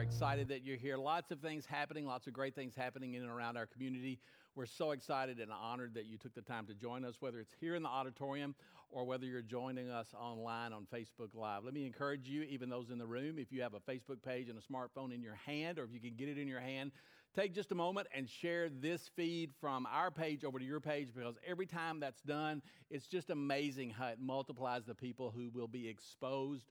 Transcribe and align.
are 0.00 0.02
excited 0.02 0.48
that 0.48 0.64
you're 0.64 0.78
here. 0.78 0.96
Lots 0.96 1.30
of 1.30 1.40
things 1.40 1.66
happening, 1.66 2.06
lots 2.06 2.26
of 2.26 2.32
great 2.32 2.54
things 2.54 2.74
happening 2.74 3.12
in 3.12 3.22
and 3.22 3.30
around 3.30 3.58
our 3.58 3.66
community. 3.66 4.18
We're 4.54 4.64
so 4.64 4.92
excited 4.92 5.38
and 5.40 5.52
honored 5.52 5.92
that 5.92 6.06
you 6.06 6.16
took 6.16 6.34
the 6.34 6.40
time 6.40 6.66
to 6.68 6.74
join 6.74 7.04
us, 7.04 7.16
whether 7.20 7.38
it's 7.38 7.52
here 7.60 7.74
in 7.74 7.82
the 7.82 7.90
auditorium 7.90 8.54
or 8.90 9.04
whether 9.04 9.26
you're 9.26 9.42
joining 9.42 9.90
us 9.90 10.06
online 10.18 10.72
on 10.72 10.86
Facebook 10.90 11.34
Live. 11.34 11.64
Let 11.64 11.74
me 11.74 11.84
encourage 11.84 12.26
you, 12.26 12.44
even 12.44 12.70
those 12.70 12.88
in 12.88 12.96
the 12.96 13.06
room, 13.06 13.38
if 13.38 13.52
you 13.52 13.60
have 13.60 13.74
a 13.74 13.80
Facebook 13.80 14.22
page 14.26 14.48
and 14.48 14.58
a 14.58 14.62
smartphone 14.62 15.14
in 15.14 15.20
your 15.20 15.34
hand, 15.34 15.78
or 15.78 15.84
if 15.84 15.92
you 15.92 16.00
can 16.00 16.16
get 16.16 16.30
it 16.30 16.38
in 16.38 16.48
your 16.48 16.60
hand, 16.60 16.92
take 17.36 17.54
just 17.54 17.70
a 17.70 17.74
moment 17.74 18.06
and 18.14 18.26
share 18.26 18.70
this 18.70 19.10
feed 19.14 19.50
from 19.60 19.86
our 19.92 20.10
page 20.10 20.44
over 20.44 20.58
to 20.58 20.64
your 20.64 20.80
page 20.80 21.08
because 21.14 21.34
every 21.46 21.66
time 21.66 22.00
that's 22.00 22.22
done, 22.22 22.62
it's 22.90 23.06
just 23.06 23.28
amazing 23.28 23.90
how 23.90 24.06
it 24.06 24.18
multiplies 24.18 24.86
the 24.86 24.94
people 24.94 25.30
who 25.30 25.50
will 25.52 25.68
be 25.68 25.86
exposed 25.86 26.64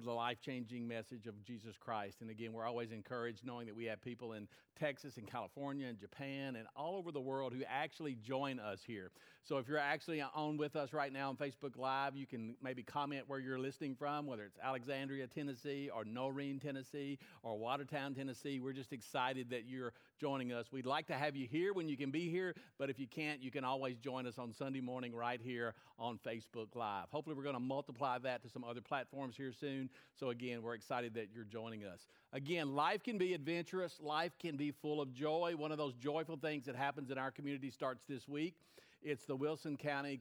to 0.00 0.04
the 0.04 0.12
life 0.12 0.40
changing 0.40 0.86
message 0.86 1.26
of 1.26 1.42
Jesus 1.42 1.76
Christ. 1.78 2.18
And 2.20 2.30
again, 2.30 2.52
we're 2.52 2.66
always 2.66 2.92
encouraged 2.92 3.46
knowing 3.46 3.66
that 3.66 3.74
we 3.74 3.86
have 3.86 4.02
people 4.02 4.34
in 4.34 4.46
Texas 4.78 5.16
and 5.16 5.26
California 5.26 5.86
and 5.86 5.98
Japan 5.98 6.56
and 6.56 6.66
all 6.76 6.96
over 6.96 7.10
the 7.10 7.20
world 7.20 7.54
who 7.54 7.62
actually 7.66 8.14
join 8.16 8.60
us 8.60 8.80
here. 8.86 9.10
So 9.42 9.58
if 9.58 9.68
you're 9.68 9.78
actually 9.78 10.20
on 10.20 10.56
with 10.56 10.74
us 10.74 10.92
right 10.92 11.12
now 11.12 11.28
on 11.28 11.36
Facebook 11.36 11.76
Live, 11.76 12.16
you 12.16 12.26
can 12.26 12.56
maybe 12.60 12.82
comment 12.82 13.24
where 13.28 13.38
you're 13.38 13.60
listening 13.60 13.94
from, 13.94 14.26
whether 14.26 14.42
it's 14.42 14.58
Alexandria, 14.62 15.28
Tennessee, 15.28 15.88
or 15.94 16.04
Norene, 16.04 16.60
Tennessee, 16.60 17.18
or 17.42 17.56
Watertown, 17.56 18.12
Tennessee. 18.12 18.58
We're 18.58 18.72
just 18.72 18.92
excited 18.92 19.50
that 19.50 19.64
you're 19.66 19.92
joining 20.20 20.52
us. 20.52 20.66
We'd 20.72 20.84
like 20.84 21.06
to 21.06 21.14
have 21.14 21.36
you 21.36 21.46
here 21.46 21.72
when 21.72 21.88
you 21.88 21.96
can 21.96 22.10
be 22.10 22.28
here, 22.28 22.54
but 22.76 22.90
if 22.90 22.98
you 22.98 23.06
can't, 23.06 23.40
you 23.40 23.52
can 23.52 23.64
always 23.64 23.98
join 23.98 24.26
us 24.26 24.36
on 24.36 24.52
Sunday 24.52 24.80
morning 24.80 25.14
right 25.14 25.40
here 25.40 25.74
on 25.98 26.18
Facebook 26.18 26.74
Live. 26.74 27.06
Hopefully, 27.10 27.36
we're 27.36 27.44
going 27.44 27.54
to 27.54 27.60
multiply 27.60 28.18
that 28.18 28.42
to 28.42 28.48
some 28.48 28.64
other 28.64 28.80
platforms 28.80 29.36
here 29.36 29.52
soon. 29.52 29.85
So, 30.14 30.30
again, 30.30 30.62
we're 30.62 30.74
excited 30.74 31.14
that 31.14 31.28
you're 31.34 31.44
joining 31.44 31.84
us. 31.84 32.06
Again, 32.32 32.74
life 32.74 33.02
can 33.02 33.18
be 33.18 33.34
adventurous, 33.34 33.98
life 34.00 34.32
can 34.38 34.56
be 34.56 34.70
full 34.70 35.00
of 35.00 35.12
joy. 35.12 35.54
One 35.56 35.72
of 35.72 35.78
those 35.78 35.94
joyful 35.94 36.36
things 36.36 36.66
that 36.66 36.76
happens 36.76 37.10
in 37.10 37.18
our 37.18 37.30
community 37.30 37.70
starts 37.70 38.02
this 38.08 38.28
week. 38.28 38.56
It's 39.02 39.24
the 39.24 39.36
Wilson 39.36 39.76
County 39.76 40.20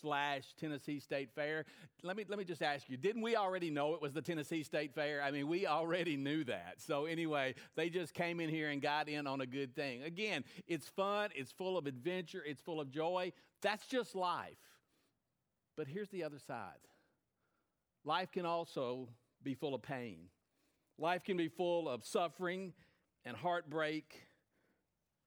slash 0.00 0.54
Tennessee 0.58 0.98
State 0.98 1.30
Fair. 1.34 1.64
Let 2.02 2.16
me 2.16 2.24
let 2.28 2.38
me 2.38 2.44
just 2.44 2.62
ask 2.62 2.88
you, 2.88 2.96
didn't 2.96 3.22
we 3.22 3.36
already 3.36 3.70
know 3.70 3.94
it 3.94 4.02
was 4.02 4.12
the 4.12 4.22
Tennessee 4.22 4.62
State 4.62 4.94
Fair? 4.94 5.22
I 5.22 5.30
mean, 5.30 5.48
we 5.48 5.66
already 5.66 6.16
knew 6.16 6.44
that. 6.44 6.74
So 6.78 7.06
anyway, 7.06 7.54
they 7.76 7.90
just 7.90 8.14
came 8.14 8.40
in 8.40 8.48
here 8.48 8.70
and 8.70 8.80
got 8.82 9.08
in 9.08 9.26
on 9.26 9.40
a 9.40 9.46
good 9.46 9.74
thing. 9.74 10.02
Again, 10.02 10.44
it's 10.66 10.88
fun, 10.88 11.30
it's 11.34 11.52
full 11.52 11.78
of 11.78 11.86
adventure, 11.86 12.42
it's 12.44 12.60
full 12.60 12.80
of 12.80 12.90
joy. 12.90 13.32
That's 13.62 13.86
just 13.86 14.14
life. 14.14 14.56
But 15.76 15.86
here's 15.86 16.10
the 16.10 16.24
other 16.24 16.38
side. 16.38 16.78
Life 18.04 18.32
can 18.32 18.44
also 18.44 19.08
be 19.42 19.54
full 19.54 19.74
of 19.74 19.82
pain. 19.82 20.28
Life 20.98 21.24
can 21.24 21.36
be 21.36 21.48
full 21.48 21.88
of 21.88 22.04
suffering 22.04 22.72
and 23.24 23.36
heartbreak. 23.36 24.28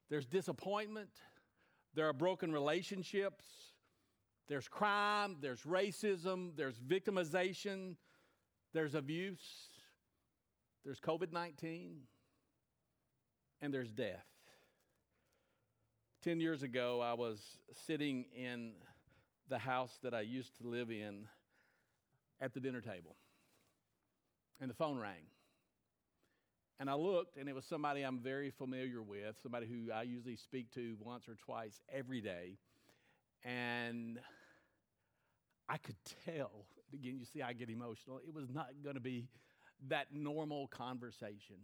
There's 0.09 0.25
disappointment. 0.25 1.09
There 1.95 2.07
are 2.07 2.13
broken 2.13 2.51
relationships. 2.51 3.45
There's 4.47 4.67
crime, 4.67 5.37
there's 5.41 5.63
racism, 5.63 6.55
there's 6.55 6.79
victimization, 6.79 7.95
there's 8.73 8.95
abuse, 8.95 9.41
there's 10.85 11.01
COVID 11.01 11.33
19, 11.33 11.97
and 13.61 13.73
there's 13.73 13.91
death. 13.91 14.25
Ten 16.23 16.39
years 16.39 16.63
ago, 16.63 17.01
I 17.01 17.13
was 17.13 17.41
sitting 17.85 18.25
in 18.33 18.71
the 19.49 19.57
house 19.57 19.99
that 20.01 20.13
I 20.13 20.21
used 20.21 20.57
to 20.61 20.67
live 20.67 20.91
in 20.91 21.27
at 22.39 22.53
the 22.53 22.59
dinner 22.59 22.81
table, 22.81 23.15
and 24.59 24.69
the 24.69 24.75
phone 24.75 24.97
rang. 24.97 25.23
And 26.79 26.89
I 26.91 26.93
looked, 26.93 27.37
and 27.37 27.49
it 27.49 27.55
was 27.55 27.65
somebody 27.65 28.03
I'm 28.03 28.19
very 28.19 28.51
familiar 28.51 29.01
with, 29.01 29.35
somebody 29.41 29.65
who 29.65 29.91
I 29.91 30.03
usually 30.03 30.35
speak 30.35 30.71
to 30.75 30.95
once 30.99 31.27
or 31.27 31.35
twice 31.35 31.81
every 31.91 32.21
day. 32.21 32.57
And 33.43 34.19
I 35.67 35.77
could 35.77 35.95
tell, 36.25 36.65
again, 36.93 37.17
you 37.17 37.25
see, 37.25 37.41
I 37.41 37.53
get 37.53 37.71
emotional. 37.71 38.19
It 38.19 38.31
was 38.33 38.47
not 38.53 38.67
going 38.83 38.95
to 38.95 39.01
be 39.01 39.27
that 39.87 40.13
normal 40.13 40.67
conversation. 40.67 41.57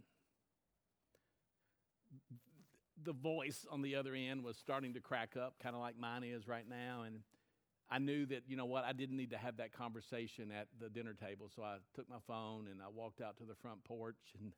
The 3.04 3.12
voice 3.12 3.66
on 3.70 3.82
the 3.82 3.94
other 3.94 4.14
end 4.14 4.42
was 4.42 4.56
starting 4.56 4.94
to 4.94 5.00
crack 5.00 5.36
up, 5.36 5.54
kind 5.62 5.76
of 5.76 5.80
like 5.80 5.96
mine 5.98 6.24
is 6.24 6.48
right 6.48 6.68
now. 6.68 7.02
And 7.06 7.20
I 7.90 7.98
knew 7.98 8.26
that, 8.26 8.42
you 8.48 8.56
know 8.56 8.64
what, 8.64 8.84
I 8.84 8.92
didn't 8.92 9.16
need 9.16 9.30
to 9.30 9.38
have 9.38 9.58
that 9.58 9.72
conversation 9.72 10.50
at 10.50 10.68
the 10.80 10.88
dinner 10.88 11.14
table. 11.14 11.50
So 11.54 11.62
I 11.62 11.76
took 11.94 12.08
my 12.08 12.18
phone 12.26 12.66
and 12.70 12.80
I 12.80 12.88
walked 12.92 13.20
out 13.20 13.36
to 13.38 13.44
the 13.44 13.54
front 13.54 13.84
porch 13.84 14.16
and 14.40 14.52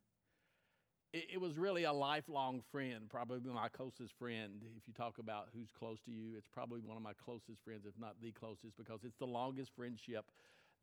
it, 1.13 1.27
it, 1.35 1.41
was 1.41 1.57
really 1.57 1.85
a 1.85 1.93
lifelong 1.93 2.63
friend, 2.71 3.09
probably 3.09 3.41
my 3.53 3.69
closest 3.69 4.13
friend. 4.19 4.63
If 4.77 4.87
you 4.87 4.95
talk 4.95 5.19
about 5.19 5.49
who's 5.55 5.71
close 5.71 5.99
to 6.05 6.11
you, 6.11 6.35
it's 6.37 6.49
probably 6.49 6.81
one 6.81 6.97
of 6.97 7.03
my 7.03 7.13
closest 7.25 7.63
friends, 7.65 7.87
if 7.87 7.99
not 7.99 8.17
the 8.23 8.33
closest, 8.33 8.77
because 8.77 9.01
it's 9.05 9.17
the 9.17 9.27
longest 9.27 9.73
friendship 9.75 10.27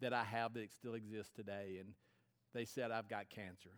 that 0.02 0.14
I 0.14 0.24
have 0.24 0.53
that 0.56 0.72
still 0.72 0.96
exists 0.96 1.32
today. 1.36 1.78
And 1.80 1.90
they 2.53 2.66
said, 2.66 2.92
I've 2.92 3.08
got 3.08 3.30
cancer. 3.30 3.72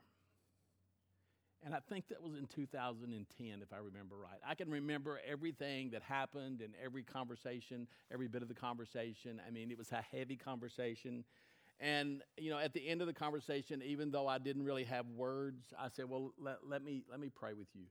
And 1.63 1.73
I 1.73 1.79
think 1.89 2.07
that 2.09 2.21
was 2.21 2.35
in 2.35 2.47
2010, 2.47 3.61
if 3.61 3.73
I 3.73 3.77
remember 3.77 4.15
right. 4.15 4.39
I 4.47 4.53
can 4.55 4.69
remember 4.69 5.19
everything 5.27 5.89
that 5.91 6.03
happened 6.03 6.61
and 6.61 6.73
every 6.83 7.03
conversation, 7.03 7.87
every 8.11 8.27
bit 8.27 8.41
of 8.43 8.47
the 8.47 8.53
conversation. 8.53 9.41
I 9.45 9.51
mean, 9.51 9.71
it 9.71 9.77
was 9.77 9.91
a 9.91 10.03
heavy 10.15 10.35
conversation. 10.35 11.23
And, 11.79 12.21
you 12.37 12.51
know, 12.51 12.59
at 12.59 12.73
the 12.73 12.87
end 12.87 13.01
of 13.01 13.07
the 13.07 13.13
conversation, 13.13 13.81
even 13.83 14.11
though 14.11 14.27
I 14.27 14.37
didn't 14.37 14.63
really 14.63 14.85
have 14.85 15.07
words, 15.07 15.73
I 15.77 15.89
said, 15.89 16.07
well, 16.07 16.31
let, 16.39 16.57
let, 16.67 16.83
me, 16.83 17.03
let 17.09 17.19
me 17.19 17.29
pray 17.29 17.53
with 17.53 17.67
you. 17.73 17.85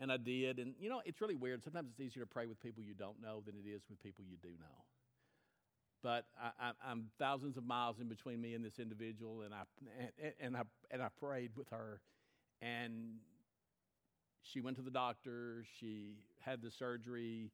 And 0.00 0.10
I 0.10 0.16
did. 0.16 0.58
And, 0.58 0.74
you 0.80 0.88
know, 0.88 1.02
it's 1.04 1.20
really 1.20 1.36
weird. 1.36 1.62
Sometimes 1.62 1.88
it's 1.90 2.00
easier 2.00 2.22
to 2.22 2.26
pray 2.26 2.46
with 2.46 2.60
people 2.60 2.82
you 2.82 2.94
don't 2.94 3.20
know 3.20 3.42
than 3.44 3.54
it 3.54 3.68
is 3.68 3.82
with 3.90 4.02
people 4.02 4.24
you 4.28 4.38
do 4.42 4.48
know. 4.58 4.84
But 6.02 6.24
I, 6.58 6.72
am 6.90 7.10
thousands 7.18 7.58
of 7.58 7.64
miles 7.64 8.00
in 8.00 8.08
between 8.08 8.40
me 8.40 8.54
and 8.54 8.64
this 8.64 8.78
individual, 8.78 9.42
and 9.42 9.52
I, 9.52 9.62
and, 10.18 10.32
and, 10.40 10.56
I, 10.56 10.62
and 10.90 11.02
I 11.02 11.08
prayed 11.20 11.50
with 11.56 11.68
her. 11.68 12.00
And 12.62 13.18
she 14.42 14.60
went 14.60 14.76
to 14.76 14.82
the 14.82 14.90
doctor. 14.90 15.64
She 15.78 16.16
had 16.40 16.62
the 16.62 16.70
surgery 16.70 17.52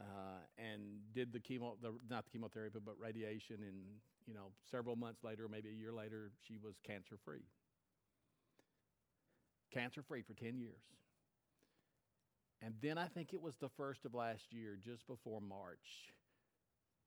uh, 0.00 0.40
and 0.58 0.80
did 1.14 1.32
the 1.32 1.38
chemo, 1.38 1.74
the, 1.80 1.94
not 2.10 2.24
the 2.24 2.30
chemotherapy, 2.30 2.78
but 2.84 2.94
radiation. 2.98 3.56
And 3.60 3.76
you 4.26 4.34
know, 4.34 4.52
several 4.70 4.96
months 4.96 5.22
later, 5.22 5.48
maybe 5.48 5.68
a 5.68 5.78
year 5.78 5.92
later, 5.92 6.32
she 6.46 6.56
was 6.62 6.76
cancer 6.84 7.16
free. 7.24 7.44
Cancer 9.72 10.02
free 10.02 10.22
for 10.22 10.34
10 10.34 10.58
years. 10.58 10.82
And 12.62 12.74
then 12.80 12.96
I 12.96 13.06
think 13.06 13.34
it 13.34 13.42
was 13.42 13.54
the 13.60 13.68
first 13.68 14.04
of 14.04 14.14
last 14.14 14.52
year, 14.52 14.78
just 14.82 15.06
before 15.06 15.40
March, 15.40 16.12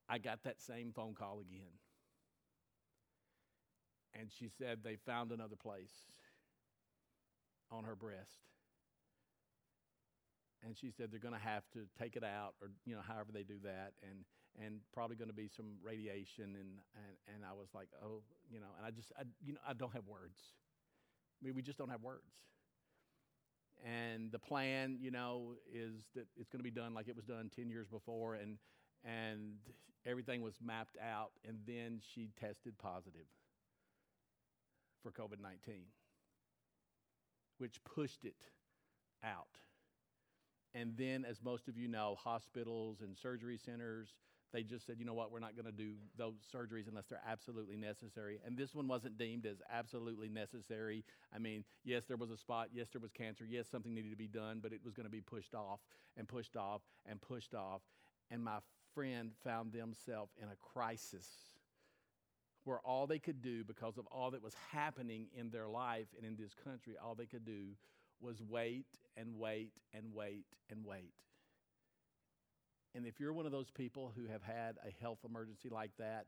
I 0.07 0.19
got 0.19 0.43
that 0.43 0.61
same 0.61 0.91
phone 0.95 1.15
call 1.15 1.39
again. 1.39 1.73
And 4.13 4.29
she 4.31 4.49
said 4.57 4.79
they 4.83 4.97
found 5.05 5.31
another 5.31 5.55
place 5.55 5.91
on 7.71 7.83
her 7.83 7.95
breast. 7.95 8.39
And 10.65 10.77
she 10.77 10.91
said 10.91 11.11
they're 11.11 11.19
going 11.19 11.35
to 11.35 11.39
have 11.39 11.63
to 11.73 11.87
take 11.99 12.15
it 12.15 12.23
out, 12.23 12.55
or 12.61 12.69
you 12.85 12.95
know, 12.95 13.01
however 13.07 13.31
they 13.31 13.43
do 13.43 13.59
that. 13.63 13.93
And 14.01 14.25
and 14.63 14.79
probably 14.93 15.15
going 15.15 15.29
to 15.29 15.35
be 15.35 15.49
some 15.55 15.77
radiation. 15.83 16.45
And, 16.45 16.81
and, 16.95 17.35
and 17.35 17.45
I 17.47 17.53
was 17.53 17.67
like, 17.73 17.89
oh, 18.03 18.21
you 18.49 18.59
know, 18.59 18.67
and 18.77 18.85
I 18.85 18.91
just, 18.91 19.11
I, 19.17 19.23
you 19.45 19.53
know, 19.53 19.59
I 19.67 19.73
don't 19.73 19.93
have 19.93 20.07
words. 20.07 20.39
I 21.41 21.45
mean, 21.45 21.55
we 21.55 21.61
just 21.61 21.77
don't 21.77 21.89
have 21.89 22.01
words. 22.01 22.33
And 23.85 24.31
the 24.31 24.39
plan, 24.39 24.97
you 24.99 25.11
know, 25.11 25.53
is 25.71 25.93
that 26.15 26.25
it's 26.35 26.49
going 26.49 26.59
to 26.59 26.63
be 26.63 26.71
done 26.71 26.93
like 26.95 27.07
it 27.07 27.15
was 27.15 27.25
done 27.25 27.51
10 27.55 27.69
years 27.69 27.87
before. 27.87 28.33
And, 28.33 28.57
and 29.05 29.57
everything 30.05 30.41
was 30.41 30.55
mapped 30.63 30.97
out. 30.97 31.31
And 31.47 31.59
then 31.67 32.01
she 32.13 32.29
tested 32.39 32.77
positive 32.79 33.27
for 35.03 35.11
COVID 35.11 35.39
19, 35.39 35.83
which 37.57 37.83
pushed 37.83 38.25
it 38.25 38.35
out. 39.23 39.59
And 40.73 40.95
then, 40.97 41.25
as 41.25 41.41
most 41.43 41.67
of 41.67 41.77
you 41.77 41.87
know, 41.87 42.17
hospitals 42.21 43.01
and 43.01 43.17
surgery 43.17 43.57
centers 43.57 44.13
they 44.53 44.63
just 44.63 44.85
said, 44.85 44.95
you 44.97 45.05
know 45.05 45.13
what, 45.13 45.31
we're 45.31 45.39
not 45.39 45.55
going 45.55 45.65
to 45.65 45.71
do 45.71 45.93
those 46.17 46.35
surgeries 46.53 46.87
unless 46.87 47.05
they're 47.07 47.21
absolutely 47.27 47.75
necessary. 47.75 48.39
And 48.45 48.57
this 48.57 48.73
one 48.73 48.87
wasn't 48.87 49.17
deemed 49.17 49.45
as 49.45 49.57
absolutely 49.71 50.29
necessary. 50.29 51.03
I 51.35 51.39
mean, 51.39 51.63
yes, 51.83 52.05
there 52.07 52.17
was 52.17 52.31
a 52.31 52.37
spot. 52.37 52.69
Yes, 52.73 52.87
there 52.91 53.01
was 53.01 53.11
cancer. 53.11 53.45
Yes, 53.47 53.67
something 53.69 53.93
needed 53.93 54.11
to 54.11 54.17
be 54.17 54.27
done, 54.27 54.59
but 54.61 54.71
it 54.71 54.79
was 54.83 54.93
going 54.93 55.05
to 55.05 55.11
be 55.11 55.21
pushed 55.21 55.53
off 55.53 55.79
and 56.15 56.27
pushed 56.27 56.55
off 56.55 56.81
and 57.05 57.21
pushed 57.21 57.53
off. 57.53 57.81
And 58.31 58.43
my 58.43 58.59
friend 58.93 59.31
found 59.43 59.73
themselves 59.73 60.31
in 60.41 60.47
a 60.47 60.55
crisis 60.55 61.27
where 62.67 62.79
all 62.79 63.07
they 63.07 63.17
could 63.17 63.41
do, 63.41 63.63
because 63.63 63.97
of 63.97 64.05
all 64.07 64.31
that 64.31 64.43
was 64.43 64.53
happening 64.71 65.27
in 65.33 65.49
their 65.49 65.69
life 65.69 66.07
and 66.17 66.25
in 66.25 66.35
this 66.35 66.51
country, 66.65 66.95
all 67.01 67.15
they 67.15 67.25
could 67.25 67.45
do 67.45 67.67
was 68.19 68.41
wait 68.41 68.85
and 69.15 69.39
wait 69.39 69.71
and 69.93 70.13
wait 70.13 70.43
and 70.69 70.85
wait. 70.85 71.13
And 72.93 73.05
if 73.05 73.21
you're 73.21 73.31
one 73.31 73.45
of 73.45 73.53
those 73.53 73.69
people 73.71 74.11
who 74.17 74.25
have 74.25 74.43
had 74.43 74.75
a 74.85 74.91
health 75.01 75.19
emergency 75.23 75.69
like 75.69 75.91
that 75.97 76.25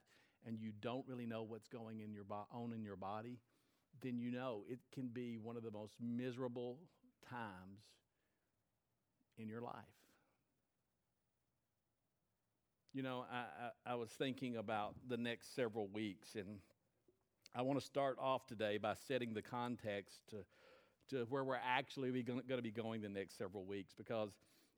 and 0.48 0.58
you 0.58 0.72
don't 0.80 1.06
really 1.08 1.26
know 1.26 1.44
what's 1.44 1.68
going 1.68 2.00
in 2.00 2.14
your 2.14 2.24
bo- 2.24 2.48
on 2.54 2.72
in 2.72 2.84
your 2.84 2.96
body, 2.96 3.40
then 4.02 4.18
you 4.18 4.32
know 4.32 4.64
it 4.70 4.80
can 4.94 5.10
be 5.10 5.38
one 5.38 5.58
of 5.58 5.64
the 5.64 5.72
most 5.72 5.96
miserable 6.00 6.80
times 7.30 7.82
in 9.38 9.50
your 9.50 9.62
life. 9.62 9.99
You 12.94 13.04
know, 13.04 13.26
I, 13.32 13.38
I, 13.88 13.92
I 13.92 13.96
was 13.96 14.10
thinking 14.10 14.58
about 14.58 14.96
the 15.08 15.18
next 15.18 15.56
several 15.56 15.88
weeks, 15.88 16.36
and 16.36 16.58
I 17.54 17.62
want 17.62 17.80
to 17.80 17.86
start 17.86 18.18
off 18.20 18.48
today 18.48 18.78
by 18.78 18.96
setting 19.08 19.34
the 19.34 19.44
context 19.44 20.22
to, 20.30 20.38
to 21.10 21.26
where 21.30 21.44
we're 21.44 21.60
actually 21.64 22.24
going 22.24 22.42
to 22.48 22.62
be 22.62 22.72
going 22.72 23.02
the 23.02 23.10
next 23.10 23.38
several 23.38 23.64
weeks 23.64 23.94
because 23.96 24.32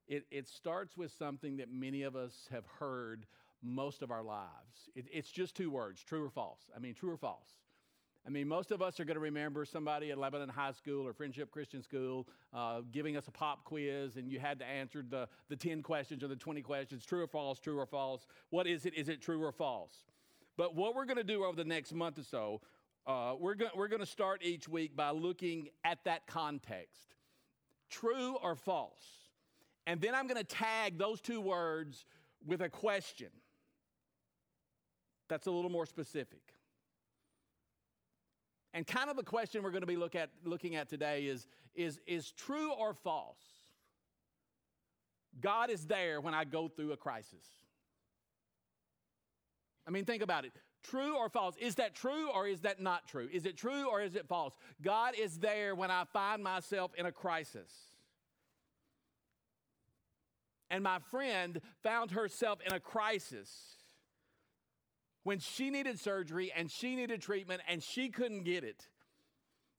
it, 0.08 0.26
it 0.30 0.50
starts 0.50 0.98
with 0.98 1.12
something 1.18 1.58
that 1.58 1.72
many 1.72 2.04
of 2.04 2.18
us 2.18 2.50
have 2.52 2.66
heard 2.80 3.26
most 3.64 4.02
of 4.02 4.12
our 4.12 4.24
lives. 4.24 4.90
It, 4.94 5.06
it's 5.12 5.32
just 5.32 5.56
two 5.56 5.72
words 5.72 6.04
true 6.04 6.26
or 6.26 6.30
false. 6.30 6.70
I 6.76 6.80
mean, 6.80 6.94
true 6.94 7.12
or 7.12 7.18
false. 7.18 7.48
I 8.26 8.30
mean, 8.30 8.48
most 8.48 8.72
of 8.72 8.82
us 8.82 9.00
are 9.00 9.06
going 9.06 9.16
to 9.16 9.22
remember 9.22 9.66
somebody 9.66 10.12
at 10.12 10.18
Lebanon 10.18 10.50
High 10.50 10.74
School 10.74 11.08
or 11.08 11.14
Friendship 11.14 11.50
Christian 11.50 11.82
School 11.82 12.28
uh, 12.54 12.82
giving 12.92 13.18
us 13.18 13.28
a 13.28 13.32
pop 13.32 13.64
quiz, 13.64 14.16
and 14.16 14.32
you 14.32 14.40
had 14.40 14.60
to 14.60 14.66
answer 14.66 15.04
the, 15.08 15.28
the 15.50 15.56
10 15.56 15.82
questions 15.82 16.24
or 16.24 16.28
the 16.28 16.36
20 16.36 16.62
questions 16.62 17.04
true 17.06 17.24
or 17.24 17.28
false, 17.28 17.60
true 17.60 17.80
or 17.80 17.86
false. 17.88 18.28
What 18.52 18.68
is 18.68 18.86
it? 18.86 18.94
Is 18.94 19.10
it 19.10 19.22
true 19.22 19.44
or 19.44 19.52
false? 19.52 20.06
But 20.56 20.76
what 20.76 20.94
we're 20.94 21.06
going 21.06 21.18
to 21.18 21.24
do 21.24 21.44
over 21.44 21.56
the 21.56 21.66
next 21.66 21.94
month 21.94 22.20
or 22.20 22.24
so, 22.24 22.62
uh, 23.08 23.34
we're 23.40 23.56
going 23.56 23.72
we're 23.76 23.88
going 23.88 24.02
to 24.02 24.06
start 24.06 24.44
each 24.44 24.70
week 24.70 24.96
by 24.96 25.10
looking 25.10 25.70
at 25.84 25.98
that 26.06 26.28
context 26.28 27.16
true 27.90 28.38
or 28.42 28.56
false. 28.56 29.04
And 29.86 30.00
then 30.00 30.16
I'm 30.16 30.28
going 30.28 30.38
to 30.38 30.44
tag 30.44 30.98
those 30.98 31.22
two 31.22 31.42
words 31.42 32.06
with 32.46 32.62
a 32.62 32.70
question 32.70 33.30
that's 35.28 35.48
a 35.48 35.52
little 35.52 35.70
more 35.70 35.86
specific. 35.86 36.42
And 38.74 38.88
kind 38.88 39.10
of 39.10 39.18
the 39.18 39.24
question 39.24 39.64
we're 39.64 39.72
going 39.72 39.82
to 39.82 39.88
be 39.88 39.98
look 39.98 40.16
at, 40.16 40.30
looking 40.46 40.76
at 40.76 40.88
today 40.88 41.26
is, 41.26 41.48
is, 41.76 42.00
is 42.08 42.32
true 42.32 42.72
or 42.72 42.94
false? 42.94 43.42
God 45.40 45.70
is 45.70 45.86
there 45.86 46.22
when 46.22 46.34
I 46.34 46.44
go 46.44 46.68
through 46.68 46.92
a 46.92 46.98
crisis. 46.98 47.46
I 49.88 49.92
mean, 49.92 50.06
think 50.06 50.22
about 50.22 50.46
it. 50.46 50.54
True 50.84 51.18
or 51.18 51.30
false? 51.30 51.56
Is 51.60 51.76
that 51.76 51.96
true 51.96 52.30
or 52.32 52.48
is 52.48 52.62
that 52.62 52.82
not 52.82 53.08
true? 53.08 53.30
Is 53.32 53.46
it 53.46 53.58
true 53.58 53.88
or 53.90 54.02
is 54.02 54.16
it 54.16 54.28
false? 54.28 54.56
God 54.82 55.16
is 55.20 55.38
there 55.38 55.76
when 55.76 55.92
I 55.92 56.06
find 56.12 56.44
myself 56.44 56.92
in 56.98 57.06
a 57.06 57.12
crisis. 57.12 57.72
And 60.70 60.84
my 60.84 61.00
friend 61.00 61.60
found 61.84 62.12
herself 62.12 62.60
in 62.66 62.74
a 62.74 62.80
crisis 62.80 63.76
when 65.24 65.40
she 65.40 65.70
needed 65.70 66.00
surgery 66.00 66.52
and 66.56 66.70
she 66.70 66.96
needed 66.96 67.22
treatment 67.22 67.62
and 67.68 67.82
she 67.84 68.10
couldn't 68.10 68.44
get 68.44 68.64
it. 68.64 68.88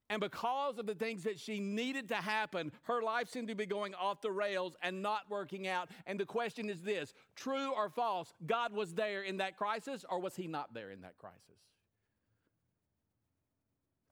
And 0.08 0.20
because 0.20 0.78
of 0.78 0.86
the 0.86 0.94
things 0.94 1.22
that 1.22 1.40
she 1.40 1.58
needed 1.58 2.08
to 2.08 2.16
happen, 2.16 2.70
her 2.82 3.00
life 3.00 3.30
seemed 3.30 3.48
to 3.48 3.54
be 3.54 3.64
going 3.64 3.94
off 3.94 4.20
the 4.20 4.30
rails 4.30 4.76
and 4.82 5.00
not 5.00 5.22
working 5.30 5.66
out. 5.66 5.88
And 6.06 6.20
the 6.20 6.26
question 6.26 6.68
is 6.68 6.82
this 6.82 7.14
true 7.34 7.72
or 7.72 7.88
false? 7.88 8.34
God 8.44 8.74
was 8.74 8.92
there 8.92 9.22
in 9.22 9.38
that 9.38 9.56
crisis, 9.56 10.04
or 10.08 10.20
was 10.20 10.36
he 10.36 10.46
not 10.46 10.74
there 10.74 10.90
in 10.90 11.00
that 11.00 11.16
crisis? 11.16 11.40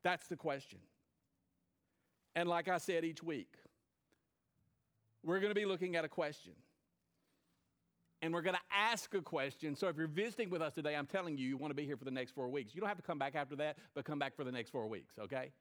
That's 0.02 0.26
the 0.28 0.36
question. 0.36 0.78
And 2.34 2.48
like 2.48 2.68
I 2.68 2.78
said 2.78 3.04
each 3.04 3.22
week, 3.22 3.52
we're 5.22 5.40
going 5.40 5.50
to 5.50 5.60
be 5.60 5.66
looking 5.66 5.96
at 5.96 6.04
a 6.06 6.08
question 6.08 6.54
and 8.22 8.32
we're 8.32 8.42
going 8.42 8.56
to 8.56 8.76
ask 8.76 9.14
a 9.14 9.22
question. 9.22 9.74
So 9.74 9.88
if 9.88 9.96
you're 9.96 10.06
visiting 10.06 10.50
with 10.50 10.62
us 10.62 10.74
today, 10.74 10.94
I'm 10.94 11.06
telling 11.06 11.36
you, 11.36 11.46
you 11.46 11.56
want 11.56 11.70
to 11.70 11.74
be 11.74 11.86
here 11.86 11.96
for 11.96 12.04
the 12.04 12.10
next 12.10 12.32
four 12.32 12.48
weeks. 12.48 12.74
You 12.74 12.80
don't 12.80 12.88
have 12.88 12.98
to 12.98 13.02
come 13.02 13.18
back 13.18 13.34
after 13.34 13.56
that, 13.56 13.78
but 13.94 14.04
come 14.04 14.18
back 14.18 14.36
for 14.36 14.44
the 14.44 14.52
next 14.52 14.70
four 14.70 14.86
weeks, 14.86 15.14
okay? 15.18 15.52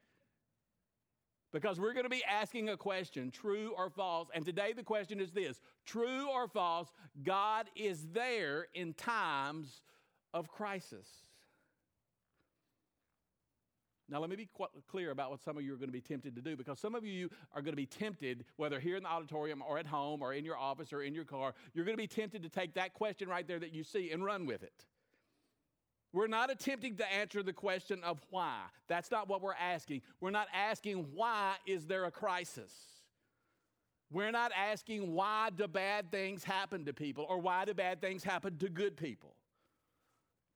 Because 1.51 1.79
we're 1.79 1.93
going 1.93 2.03
to 2.03 2.09
be 2.09 2.23
asking 2.23 2.69
a 2.69 2.77
question, 2.77 3.31
true 3.31 3.73
or 3.77 3.89
false. 3.89 4.27
And 4.33 4.45
today 4.45 4.73
the 4.73 4.83
question 4.83 5.19
is 5.19 5.31
this 5.31 5.59
true 5.85 6.29
or 6.29 6.47
false, 6.47 6.91
God 7.23 7.67
is 7.75 8.07
there 8.11 8.67
in 8.73 8.93
times 8.93 9.81
of 10.33 10.49
crisis. 10.49 11.07
Now, 14.09 14.19
let 14.19 14.29
me 14.29 14.35
be 14.35 14.47
quite 14.47 14.69
clear 14.89 15.11
about 15.11 15.29
what 15.29 15.41
some 15.41 15.57
of 15.57 15.63
you 15.63 15.73
are 15.73 15.77
going 15.77 15.89
to 15.89 15.93
be 15.93 16.01
tempted 16.01 16.35
to 16.35 16.41
do 16.41 16.57
because 16.57 16.79
some 16.79 16.95
of 16.95 17.05
you 17.05 17.29
are 17.53 17.61
going 17.61 17.73
to 17.73 17.77
be 17.77 17.85
tempted, 17.85 18.43
whether 18.55 18.79
here 18.79 18.95
in 18.95 19.03
the 19.03 19.09
auditorium 19.09 19.61
or 19.67 19.77
at 19.77 19.85
home 19.85 20.21
or 20.21 20.33
in 20.33 20.43
your 20.43 20.57
office 20.57 20.91
or 20.91 21.03
in 21.03 21.13
your 21.13 21.25
car, 21.25 21.53
you're 21.73 21.85
going 21.85 21.95
to 21.95 22.01
be 22.01 22.07
tempted 22.07 22.41
to 22.41 22.49
take 22.49 22.73
that 22.73 22.93
question 22.93 23.29
right 23.29 23.47
there 23.47 23.59
that 23.59 23.71
you 23.71 23.83
see 23.83 24.11
and 24.11 24.23
run 24.23 24.45
with 24.45 24.63
it. 24.63 24.85
We're 26.11 26.27
not 26.27 26.49
attempting 26.49 26.95
to 26.97 27.13
answer 27.13 27.43
the 27.43 27.53
question 27.53 28.03
of 28.03 28.19
why. 28.31 28.61
That's 28.87 29.11
not 29.11 29.29
what 29.29 29.43
we're 29.43 29.53
asking. 29.53 30.01
We're 30.19 30.31
not 30.31 30.47
asking 30.53 31.05
why 31.13 31.55
is 31.67 31.85
there 31.85 32.05
a 32.05 32.11
crisis. 32.11 32.73
We're 34.11 34.31
not 34.31 34.51
asking 34.57 35.13
why 35.13 35.51
do 35.55 35.67
bad 35.67 36.09
things 36.09 36.43
happen 36.43 36.85
to 36.85 36.93
people 36.93 37.27
or 37.29 37.37
why 37.37 37.65
do 37.65 37.75
bad 37.75 38.01
things 38.01 38.23
happen 38.23 38.57
to 38.57 38.69
good 38.69 38.97
people 38.97 39.35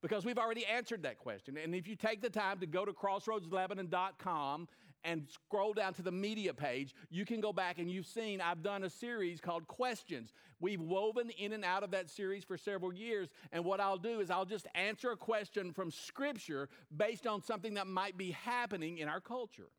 because 0.04 0.26
we've 0.26 0.36
already 0.36 0.66
answered 0.66 1.02
that 1.04 1.16
question. 1.16 1.56
And 1.56 1.74
if 1.74 1.88
you 1.88 1.96
take 1.96 2.20
the 2.20 2.28
time 2.28 2.58
to 2.58 2.66
go 2.66 2.84
to 2.84 2.92
crossroadslebanon.com 2.92 4.68
and 5.02 5.26
scroll 5.30 5.72
down 5.72 5.94
to 5.94 6.02
the 6.02 6.12
media 6.12 6.52
page, 6.52 6.94
you 7.08 7.24
can 7.24 7.40
go 7.40 7.54
back 7.54 7.78
and 7.78 7.90
you've 7.90 8.04
seen 8.04 8.42
I've 8.42 8.62
done 8.62 8.84
a 8.84 8.90
series 8.90 9.40
called 9.40 9.66
Questions. 9.66 10.34
We've 10.60 10.82
woven 10.82 11.30
in 11.30 11.54
and 11.54 11.64
out 11.64 11.84
of 11.84 11.90
that 11.92 12.10
series 12.10 12.44
for 12.44 12.58
several 12.58 12.92
years. 12.92 13.30
And 13.50 13.64
what 13.64 13.80
I'll 13.80 13.96
do 13.96 14.20
is 14.20 14.30
I'll 14.30 14.44
just 14.44 14.66
answer 14.74 15.10
a 15.10 15.16
question 15.16 15.72
from 15.72 15.90
Scripture 15.90 16.68
based 16.94 17.26
on 17.26 17.42
something 17.42 17.72
that 17.72 17.86
might 17.86 18.18
be 18.18 18.32
happening 18.32 18.98
in 18.98 19.08
our 19.08 19.20
culture. 19.20 19.70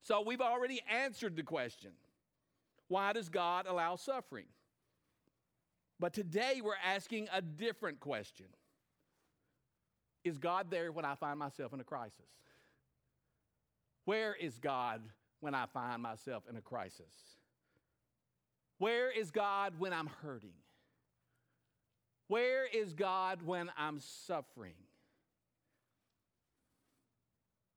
So 0.00 0.22
we've 0.22 0.40
already 0.40 0.80
answered 0.90 1.36
the 1.36 1.42
question 1.42 1.90
why 2.88 3.12
does 3.12 3.28
God 3.28 3.66
allow 3.66 3.96
suffering? 3.96 4.46
But 6.00 6.14
today 6.14 6.62
we're 6.64 6.72
asking 6.82 7.28
a 7.34 7.42
different 7.42 8.00
question. 8.00 8.46
Is 10.24 10.38
God 10.38 10.70
there 10.70 10.90
when 10.90 11.04
I 11.04 11.14
find 11.14 11.38
myself 11.38 11.72
in 11.74 11.80
a 11.80 11.84
crisis? 11.84 12.18
Where 14.06 14.34
is 14.34 14.58
God 14.58 15.02
when 15.40 15.54
I 15.54 15.66
find 15.66 16.02
myself 16.02 16.44
in 16.48 16.56
a 16.56 16.60
crisis? 16.62 17.12
Where 18.78 19.10
is 19.10 19.30
God 19.30 19.74
when 19.78 19.92
I'm 19.92 20.08
hurting? 20.22 20.54
Where 22.28 22.66
is 22.66 22.94
God 22.94 23.42
when 23.42 23.70
I'm 23.76 24.00
suffering? 24.00 24.74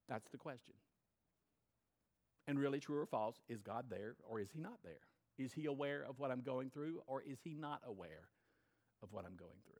That's 0.08 0.30
the 0.30 0.38
question. 0.38 0.74
And 2.48 2.58
really, 2.58 2.80
true 2.80 2.98
or 2.98 3.06
false, 3.06 3.36
is 3.50 3.62
God 3.62 3.86
there 3.90 4.16
or 4.28 4.40
is 4.40 4.50
He 4.54 4.62
not 4.62 4.80
there? 4.84 5.02
Is 5.38 5.52
He 5.52 5.66
aware 5.66 6.06
of 6.08 6.18
what 6.18 6.32
I'm 6.32 6.42
going 6.42 6.70
through 6.70 7.02
or 7.08 7.22
is 7.22 7.40
He 7.44 7.54
not 7.54 7.82
aware 7.86 8.30
of 9.04 9.12
what 9.12 9.26
I'm 9.26 9.36
going 9.36 9.60
through? 9.66 9.77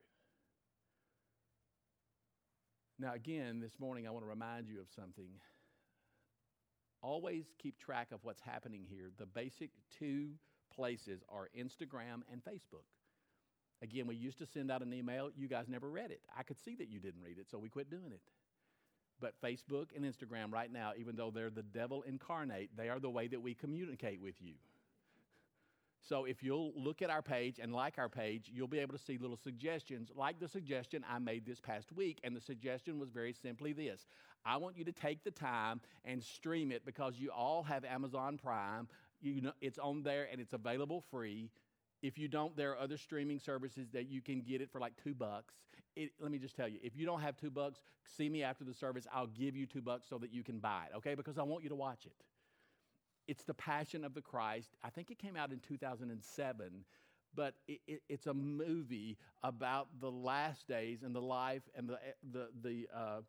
Now, 3.00 3.14
again, 3.14 3.60
this 3.60 3.80
morning 3.80 4.08
I 4.08 4.12
want 4.12 4.26
to 4.26 4.30
remind 4.30 4.68
you 4.68 4.80
of 4.80 4.88
something. 4.96 5.30
Always 7.04 7.46
keep 7.60 7.78
track 7.78 8.08
of 8.12 8.24
what's 8.24 8.42
happening 8.42 8.86
here. 8.90 9.12
The 9.18 9.28
basic 9.28 9.70
two 10.00 10.30
places 10.74 11.22
are 11.30 11.50
Instagram 11.56 12.22
and 12.32 12.44
Facebook. 12.44 12.86
Again, 13.84 14.08
we 14.08 14.16
used 14.16 14.40
to 14.40 14.48
send 14.48 14.72
out 14.72 14.82
an 14.82 14.92
email. 14.94 15.30
You 15.36 15.48
guys 15.48 15.66
never 15.68 15.90
read 15.90 16.10
it. 16.10 16.22
I 16.36 16.42
could 16.42 16.58
see 16.60 16.76
that 16.76 16.90
you 16.90 17.00
didn't 17.00 17.22
read 17.22 17.38
it, 17.38 17.48
so 17.52 17.60
we 17.60 17.70
quit 17.70 17.92
doing 17.92 18.12
it. 18.12 18.22
But 19.20 19.40
Facebook 19.44 19.88
and 19.96 20.04
Instagram, 20.04 20.52
right 20.52 20.72
now, 20.72 20.94
even 20.98 21.16
though 21.16 21.30
they're 21.30 21.52
the 21.52 21.62
devil 21.62 22.02
incarnate, 22.02 22.72
they 22.76 22.90
are 22.90 23.00
the 23.00 23.10
way 23.12 23.28
that 23.28 23.42
we 23.42 23.54
communicate 23.54 24.22
with 24.22 24.36
you. 24.40 24.54
So 26.02 26.26
if 26.26 26.44
you'll 26.44 26.72
look 26.76 27.02
at 27.02 27.10
our 27.10 27.22
page 27.22 27.60
and 27.60 27.74
like 27.74 27.98
our 27.98 28.10
page, 28.10 28.50
you'll 28.54 28.68
be 28.68 28.80
able 28.80 28.94
to 28.98 29.04
see 29.04 29.18
little 29.18 29.38
suggestions, 29.38 30.10
like 30.16 30.40
the 30.40 30.48
suggestion 30.48 31.04
I 31.10 31.20
made 31.20 31.46
this 31.46 31.60
past 31.60 31.92
week. 31.92 32.20
And 32.24 32.36
the 32.36 32.42
suggestion 32.42 33.00
was 33.00 33.10
very 33.10 33.34
simply 33.34 33.74
this 33.74 34.06
I 34.46 34.58
want 34.58 34.78
you 34.78 34.86
to 34.86 34.92
take 34.92 35.24
the 35.24 35.32
time 35.32 35.82
and 36.06 36.24
stream 36.24 36.72
it 36.72 36.86
because 36.86 37.16
you 37.18 37.32
all 37.32 37.64
have 37.64 37.84
Amazon 37.84 38.38
Prime. 38.38 38.88
You 39.20 39.42
know, 39.42 39.54
it's 39.62 39.80
on 39.80 40.04
there 40.04 40.28
and 40.32 40.40
it's 40.40 40.54
available 40.54 41.04
free. 41.12 41.50
If 42.04 42.18
you 42.18 42.28
don't, 42.28 42.56
there 42.56 42.72
are 42.72 42.78
other 42.78 42.98
streaming 42.98 43.40
services 43.40 43.90
that 43.94 44.08
you 44.08 44.22
can 44.22 44.42
get 44.42 44.62
it 44.62 44.72
for 44.72 44.80
like 44.80 44.94
two 45.04 45.16
bucks. 45.16 45.56
It, 45.96 46.12
let 46.22 46.32
me 46.32 46.38
just 46.38 46.56
tell 46.56 46.68
you, 46.68 46.78
if 46.84 46.96
you 46.96 47.08
don't 47.08 47.22
have 47.22 47.36
two 47.36 47.50
bucks, 47.50 47.82
see 48.06 48.30
me 48.30 48.44
after 48.44 48.64
the 48.64 48.74
service. 48.74 49.08
I'll 49.12 49.28
give 49.28 49.56
you 49.56 49.66
two 49.66 49.82
bucks 49.82 50.08
so 50.08 50.20
that 50.20 50.32
you 50.32 50.44
can 50.44 50.60
buy 50.60 50.84
it, 50.92 50.96
okay? 50.98 51.16
Because 51.16 51.40
I 51.40 51.44
want 51.44 51.64
you 51.64 51.70
to 51.70 51.76
watch 51.76 52.06
it. 52.06 52.14
It's 53.28 53.44
The 53.44 53.54
Passion 53.54 54.04
of 54.04 54.14
the 54.14 54.22
Christ. 54.22 54.76
I 54.84 54.90
think 54.90 55.12
it 55.12 55.20
came 55.20 55.36
out 55.36 55.52
in 55.52 55.60
2007, 55.60 56.86
but 57.36 57.56
it, 57.68 57.80
it, 57.88 58.02
it's 58.10 58.28
a 58.28 58.34
movie 58.34 59.18
about 59.44 59.88
the 60.00 60.12
last 60.12 60.68
days 60.68 61.04
and 61.04 61.14
the 61.16 61.22
life 61.22 61.64
and 61.76 61.90
the, 61.90 62.00
the, 62.32 62.48
the 62.62 62.88
uh, 62.96 63.22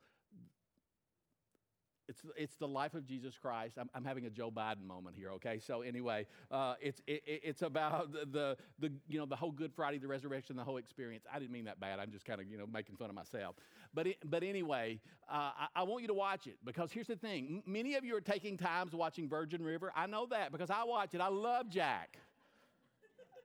it's, 2.09 2.23
it's 2.37 2.57
the 2.57 2.67
life 2.67 2.95
of 2.95 3.07
Jesus 3.07 3.37
Christ. 3.41 3.77
I'm, 3.79 3.91
I'm 3.95 4.05
having 4.05 4.27
a 4.27 4.31
Joe 4.31 4.50
Biden 4.50 4.87
moment 4.87 5.15
here, 5.17 5.31
okay? 5.33 5.59
So 5.59 5.83
anyway, 5.83 6.27
uh, 6.50 6.75
it's, 6.81 7.03
it, 7.07 7.23
it's 7.27 7.62
about 7.62 8.12
the, 8.12 8.27
the, 8.27 8.57
the, 8.79 8.93
you 9.09 9.19
know, 9.19 9.27
the 9.27 9.37
whole 9.37 9.53
Good 9.53 9.73
Friday, 9.75 9.99
the 9.99 10.09
resurrection, 10.09 10.57
the 10.57 10.65
whole 10.65 10.79
experience. 10.79 11.25
I 11.33 11.38
didn't 11.38 11.53
mean 11.53 11.67
that 11.67 11.79
bad. 11.79 11.99
I'm 12.00 12.11
just 12.11 12.25
kind 12.25 12.41
of, 12.41 12.47
you 12.47 12.57
know, 12.57 12.67
making 12.67 12.97
fun 12.97 13.11
of 13.11 13.15
myself. 13.15 13.57
But, 13.93 14.07
it, 14.07 14.17
but 14.25 14.43
anyway, 14.43 15.00
uh, 15.31 15.50
I, 15.59 15.67
I, 15.77 15.83
want 15.83 16.03
you 16.03 16.09
to 16.09 16.15
watch 16.15 16.47
it 16.47 16.57
because 16.65 16.91
here's 16.91 17.07
the 17.07 17.17
thing. 17.17 17.62
Many 17.67 17.95
of 17.95 18.05
you 18.05 18.17
are 18.17 18.21
taking 18.21 18.57
times 18.57 18.95
watching 18.95 19.29
Virgin 19.29 19.62
River. 19.62 19.93
I 19.95 20.07
know 20.07 20.27
that 20.27 20.50
because 20.50 20.71
I 20.71 20.85
watch 20.85 21.15
it. 21.15 21.21
I 21.21 21.29
love 21.29 21.69
Jack. 21.69 22.19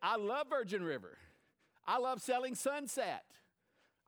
I 0.02 0.16
love 0.18 0.48
Virgin 0.50 0.84
River. 0.84 1.18
I 1.86 1.98
love 1.98 2.22
Selling 2.22 2.56
Sunset. 2.56 3.24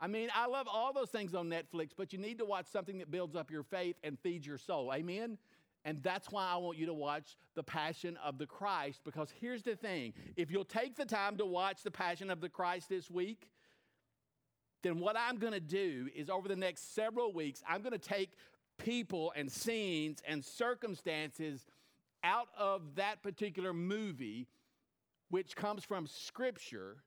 I 0.05 0.07
mean, 0.07 0.29
I 0.35 0.45
love 0.45 0.67
all 0.71 0.93
those 0.93 1.09
things 1.09 1.33
on 1.33 1.49
Netflix, 1.49 1.89
but 1.97 2.13
you 2.13 2.19
need 2.19 2.37
to 2.37 2.45
watch 2.45 2.67
something 2.67 2.99
that 2.99 3.09
builds 3.09 3.35
up 3.35 3.49
your 3.49 3.63
faith 3.63 3.95
and 4.03 4.19
feeds 4.19 4.45
your 4.45 4.59
soul. 4.59 4.93
Amen? 4.93 5.39
And 5.83 5.97
that's 6.03 6.29
why 6.29 6.47
I 6.47 6.57
want 6.57 6.77
you 6.77 6.85
to 6.85 6.93
watch 6.93 7.35
The 7.55 7.63
Passion 7.63 8.15
of 8.23 8.37
the 8.37 8.45
Christ, 8.45 9.01
because 9.03 9.33
here's 9.41 9.63
the 9.63 9.75
thing 9.75 10.13
if 10.35 10.51
you'll 10.51 10.63
take 10.63 10.95
the 10.95 11.05
time 11.05 11.37
to 11.37 11.45
watch 11.47 11.81
The 11.81 11.89
Passion 11.89 12.29
of 12.29 12.39
the 12.39 12.49
Christ 12.49 12.87
this 12.87 13.09
week, 13.09 13.49
then 14.83 14.99
what 14.99 15.15
I'm 15.17 15.39
to 15.53 15.59
do 15.59 16.07
is 16.15 16.29
over 16.29 16.47
the 16.47 16.55
next 16.55 16.93
several 16.93 17.33
weeks, 17.33 17.63
I'm 17.67 17.81
to 17.93 17.97
take 17.97 18.33
people 18.77 19.33
and 19.35 19.51
scenes 19.51 20.19
and 20.27 20.45
circumstances 20.45 21.65
out 22.23 22.49
of 22.55 22.93
that 22.93 23.23
particular 23.23 23.73
movie, 23.73 24.45
which 25.31 25.55
comes 25.55 25.83
from 25.83 26.05
Scripture 26.05 26.97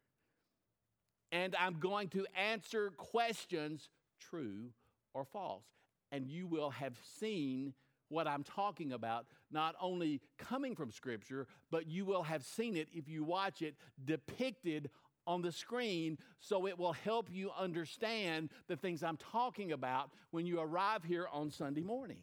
and 1.33 1.55
I'm 1.59 1.79
going 1.79 2.09
to 2.11 2.27
answer 2.35 2.91
questions 2.97 3.89
true 4.21 4.71
or 5.15 5.25
false. 5.25 5.65
And 6.11 6.27
you 6.27 6.47
will 6.47 6.71
have 6.71 6.97
seen 7.19 7.75
what 8.09 8.27
I'm 8.27 8.43
talking 8.43 8.93
about, 8.93 9.27
not 9.51 9.75
only 9.81 10.21
coming 10.39 10.75
from 10.75 10.91
Scripture, 10.91 11.47
but 11.71 11.87
you 11.87 12.05
will 12.05 12.23
have 12.23 12.43
seen 12.43 12.77
it 12.77 12.89
if 12.93 13.09
you 13.09 13.25
watch 13.25 13.61
it 13.61 13.75
depicted 14.03 14.91
on 15.27 15.43
the 15.43 15.53
screen 15.53 16.17
so 16.41 16.67
it 16.67 16.79
will 16.79 16.95
help 16.95 17.29
you 17.31 17.51
understand 17.59 18.49
the 18.67 18.77
things 18.77 19.03
I'm 19.03 19.19
talking 19.19 19.73
about 19.73 20.11
when 20.31 20.47
you 20.47 20.59
arrive 20.59 21.05
here 21.05 21.29
on 21.31 21.51
Sunday 21.51 21.83
morning. 21.83 22.21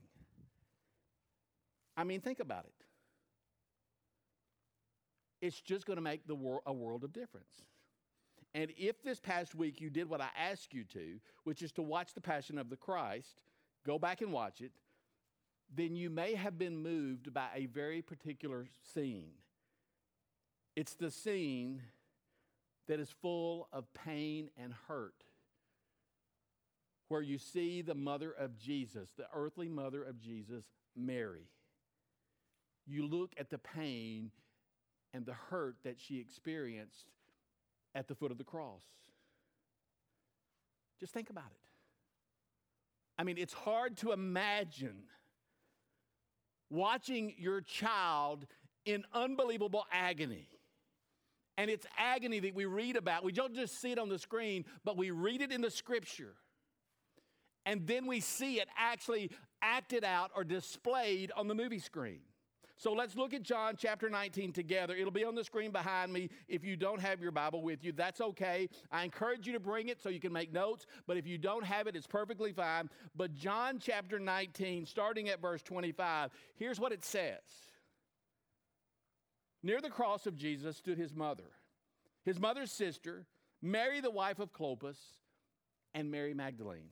I 1.96 2.04
mean, 2.04 2.20
think 2.20 2.40
about 2.40 2.66
it. 2.66 2.74
It's 5.46 5.62
just 5.62 5.86
going 5.86 5.98
to 5.98 6.02
make 6.02 6.26
the 6.26 6.34
wor- 6.34 6.64
a 6.66 6.74
world 6.74 7.04
of 7.04 7.14
difference. 7.14 7.62
And 8.56 8.72
if 8.78 9.04
this 9.04 9.20
past 9.20 9.54
week 9.54 9.82
you 9.82 9.90
did 9.90 10.10
what 10.10 10.22
I 10.22 10.30
asked 10.40 10.74
you 10.74 10.86
to, 10.86 11.20
which 11.44 11.62
is 11.62 11.74
to 11.74 11.82
watch 11.82 12.14
The 12.14 12.22
Passion 12.22 12.58
of 12.58 12.70
the 12.70 12.78
Christ, 12.78 13.42
go 13.86 14.00
back 14.00 14.22
and 14.22 14.32
watch 14.32 14.62
it, 14.62 14.72
then 15.76 15.98
you 15.98 16.10
may 16.10 16.36
have 16.36 16.58
been 16.58 16.78
moved 16.78 17.34
by 17.34 17.48
a 17.54 17.66
very 17.66 18.02
particular 18.02 18.68
scene. 18.94 19.32
It's 20.74 20.94
the 20.94 21.12
scene 21.12 21.82
that 22.88 22.98
is 22.98 23.10
full 23.22 23.68
of 23.74 23.94
pain 23.94 24.50
and 24.58 24.74
hurt, 24.88 25.26
where 27.10 27.22
you 27.22 27.38
see 27.38 27.82
the 27.82 27.94
mother 27.94 28.32
of 28.32 28.58
Jesus, 28.58 29.10
the 29.18 29.28
earthly 29.36 29.68
mother 29.68 30.02
of 30.02 30.22
Jesus, 30.22 30.64
Mary. 30.96 31.50
You 32.88 33.06
look 33.06 33.34
at 33.38 33.50
the 33.50 33.58
pain 33.58 34.32
and 35.14 35.26
the 35.26 35.34
hurt 35.34 35.76
that 35.84 36.00
she 36.00 36.20
experienced 36.20 37.08
at 37.96 38.08
the 38.08 38.14
foot 38.14 38.30
of 38.30 38.38
the 38.38 38.44
cross. 38.44 38.84
Just 41.00 41.14
think 41.14 41.30
about 41.30 41.46
it. 41.50 41.62
I 43.18 43.24
mean, 43.24 43.38
it's 43.38 43.54
hard 43.54 43.98
to 43.98 44.12
imagine 44.12 45.04
watching 46.70 47.34
your 47.38 47.62
child 47.62 48.46
in 48.86 49.04
unbelievable 49.14 49.86
agony. 49.92 50.48
And 51.58 51.72
it's 51.72 51.86
agony 51.98 52.40
that 52.42 52.54
we 52.54 52.66
read 52.66 52.98
about. 52.98 53.24
We 53.24 53.32
don't 53.32 53.56
just 53.56 53.80
see 53.80 53.94
it 53.94 53.98
on 53.98 54.10
the 54.10 54.20
screen, 54.20 54.66
but 54.84 54.98
we 54.98 55.12
read 55.12 55.42
it 55.42 55.54
in 55.54 55.62
the 55.62 55.72
scripture. 55.72 56.34
And 57.66 57.88
then 57.88 58.06
we 58.06 58.20
see 58.20 58.60
it 58.60 58.68
actually 58.78 59.32
acted 59.62 60.04
out 60.04 60.32
or 60.36 60.44
displayed 60.44 61.32
on 61.36 61.48
the 61.48 61.56
movie 61.56 61.80
screen. 61.80 62.20
So 62.78 62.92
let's 62.92 63.16
look 63.16 63.34
at 63.34 63.42
John 63.42 63.76
chapter 63.78 64.10
19 64.10 64.52
together. 64.52 64.94
It'll 64.96 65.12
be 65.12 65.24
on 65.24 65.36
the 65.36 65.44
screen 65.44 65.72
behind 65.72 66.12
me. 66.12 66.30
If 66.50 66.66
you 66.66 66.76
don't 66.76 67.00
have 67.00 67.22
your 67.22 67.32
Bible 67.32 67.62
with 67.62 67.84
you, 67.86 67.94
that's 67.94 68.20
okay. 68.20 68.68
I 68.92 69.04
encourage 69.04 69.48
you 69.48 69.54
to 69.54 69.62
bring 69.62 69.88
it 69.88 70.02
so 70.02 70.10
you 70.10 70.20
can 70.20 70.34
make 70.34 70.52
notes, 70.52 70.86
but 71.08 71.16
if 71.16 71.26
you 71.26 71.38
don't 71.38 71.64
have 71.64 71.88
it, 71.88 71.96
it's 71.96 72.08
perfectly 72.08 72.52
fine. 72.52 72.90
But 73.16 73.34
John 73.34 73.80
chapter 73.80 74.20
19, 74.20 74.86
starting 74.86 75.30
at 75.30 75.42
verse 75.42 75.62
25, 75.62 76.32
here's 76.56 76.80
what 76.80 76.92
it 76.92 77.06
says 77.06 77.40
Near 79.64 79.80
the 79.80 79.90
cross 79.90 80.28
of 80.28 80.36
Jesus 80.36 80.76
stood 80.76 80.98
his 80.98 81.16
mother, 81.16 81.52
his 82.26 82.40
mother's 82.40 82.72
sister, 82.72 83.26
Mary, 83.62 84.02
the 84.02 84.12
wife 84.12 84.40
of 84.40 84.52
Clopas, 84.52 84.98
and 85.94 86.12
Mary 86.12 86.34
Magdalene. 86.34 86.90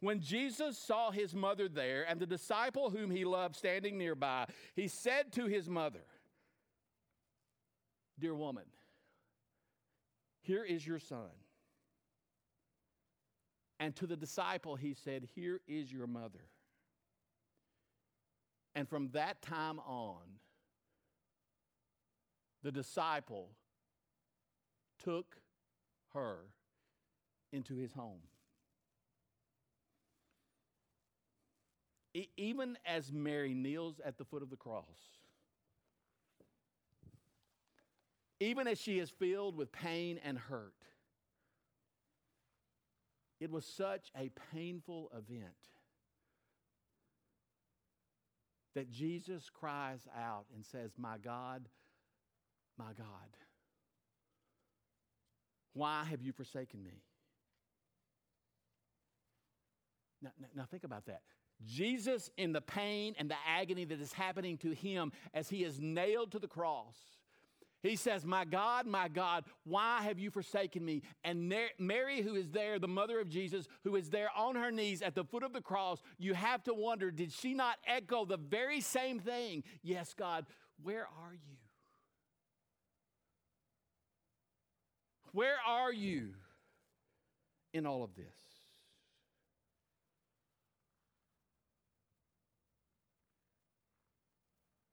When 0.00 0.20
Jesus 0.20 0.78
saw 0.78 1.10
his 1.10 1.34
mother 1.34 1.68
there 1.68 2.04
and 2.08 2.18
the 2.18 2.26
disciple 2.26 2.90
whom 2.90 3.10
he 3.10 3.24
loved 3.24 3.54
standing 3.54 3.98
nearby, 3.98 4.46
he 4.74 4.88
said 4.88 5.32
to 5.32 5.46
his 5.46 5.68
mother, 5.68 6.04
Dear 8.18 8.34
woman, 8.34 8.64
here 10.40 10.64
is 10.64 10.86
your 10.86 10.98
son. 10.98 11.30
And 13.78 13.94
to 13.96 14.06
the 14.06 14.16
disciple, 14.16 14.76
he 14.76 14.94
said, 14.94 15.28
Here 15.34 15.60
is 15.66 15.92
your 15.92 16.06
mother. 16.06 16.48
And 18.74 18.88
from 18.88 19.08
that 19.12 19.42
time 19.42 19.78
on, 19.80 20.38
the 22.62 22.72
disciple 22.72 23.50
took 25.02 25.36
her 26.12 26.40
into 27.52 27.74
his 27.74 27.92
home. 27.92 28.20
Even 32.36 32.76
as 32.84 33.12
Mary 33.12 33.54
kneels 33.54 34.00
at 34.04 34.18
the 34.18 34.24
foot 34.24 34.42
of 34.42 34.50
the 34.50 34.56
cross, 34.56 34.84
even 38.40 38.66
as 38.66 38.80
she 38.80 38.98
is 38.98 39.10
filled 39.10 39.56
with 39.56 39.70
pain 39.70 40.18
and 40.24 40.38
hurt, 40.38 40.74
it 43.38 43.50
was 43.50 43.64
such 43.64 44.10
a 44.16 44.30
painful 44.52 45.10
event 45.16 45.54
that 48.74 48.90
Jesus 48.90 49.50
cries 49.52 50.06
out 50.16 50.46
and 50.54 50.64
says, 50.64 50.92
My 50.96 51.18
God, 51.18 51.68
my 52.78 52.92
God, 52.96 53.06
why 55.72 56.04
have 56.04 56.22
you 56.22 56.32
forsaken 56.32 56.82
me? 56.82 57.02
Now, 60.22 60.30
now, 60.54 60.66
think 60.70 60.84
about 60.84 61.06
that. 61.06 61.22
Jesus, 61.66 62.30
in 62.36 62.52
the 62.52 62.60
pain 62.60 63.14
and 63.18 63.30
the 63.30 63.36
agony 63.46 63.84
that 63.84 64.00
is 64.00 64.12
happening 64.12 64.56
to 64.58 64.70
him 64.70 65.12
as 65.34 65.48
he 65.48 65.64
is 65.64 65.78
nailed 65.80 66.32
to 66.32 66.38
the 66.38 66.48
cross, 66.48 66.96
he 67.82 67.96
says, 67.96 68.26
My 68.26 68.44
God, 68.44 68.86
my 68.86 69.08
God, 69.08 69.44
why 69.64 70.02
have 70.02 70.18
you 70.18 70.30
forsaken 70.30 70.84
me? 70.84 71.02
And 71.24 71.52
Mary, 71.78 72.20
who 72.20 72.34
is 72.34 72.50
there, 72.50 72.78
the 72.78 72.88
mother 72.88 73.20
of 73.20 73.28
Jesus, 73.28 73.66
who 73.84 73.96
is 73.96 74.10
there 74.10 74.28
on 74.36 74.54
her 74.54 74.70
knees 74.70 75.00
at 75.00 75.14
the 75.14 75.24
foot 75.24 75.42
of 75.42 75.52
the 75.52 75.62
cross, 75.62 76.02
you 76.18 76.34
have 76.34 76.62
to 76.64 76.74
wonder, 76.74 77.10
did 77.10 77.32
she 77.32 77.54
not 77.54 77.76
echo 77.86 78.24
the 78.24 78.36
very 78.36 78.80
same 78.80 79.18
thing? 79.18 79.64
Yes, 79.82 80.14
God, 80.14 80.44
where 80.82 81.06
are 81.24 81.32
you? 81.32 81.56
Where 85.32 85.56
are 85.66 85.92
you 85.92 86.34
in 87.72 87.86
all 87.86 88.02
of 88.02 88.14
this? 88.14 88.49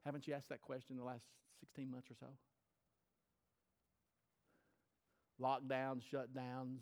Haven't 0.08 0.26
you 0.26 0.34
asked 0.34 0.48
that 0.48 0.62
question 0.62 0.94
in 0.94 1.00
the 1.00 1.04
last 1.04 1.26
16 1.60 1.92
months 1.92 2.10
or 2.10 2.14
so? 2.18 2.28
Lockdowns, 5.42 6.04
shutdowns, 6.10 6.80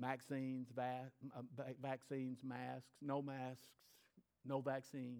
vaccines, 0.00 0.68
va- 0.74 1.12
uh, 1.36 1.62
vaccines, 1.82 2.38
masks, 2.42 2.88
no 3.02 3.20
masks, 3.20 3.68
no 4.46 4.62
vaccine, 4.62 5.18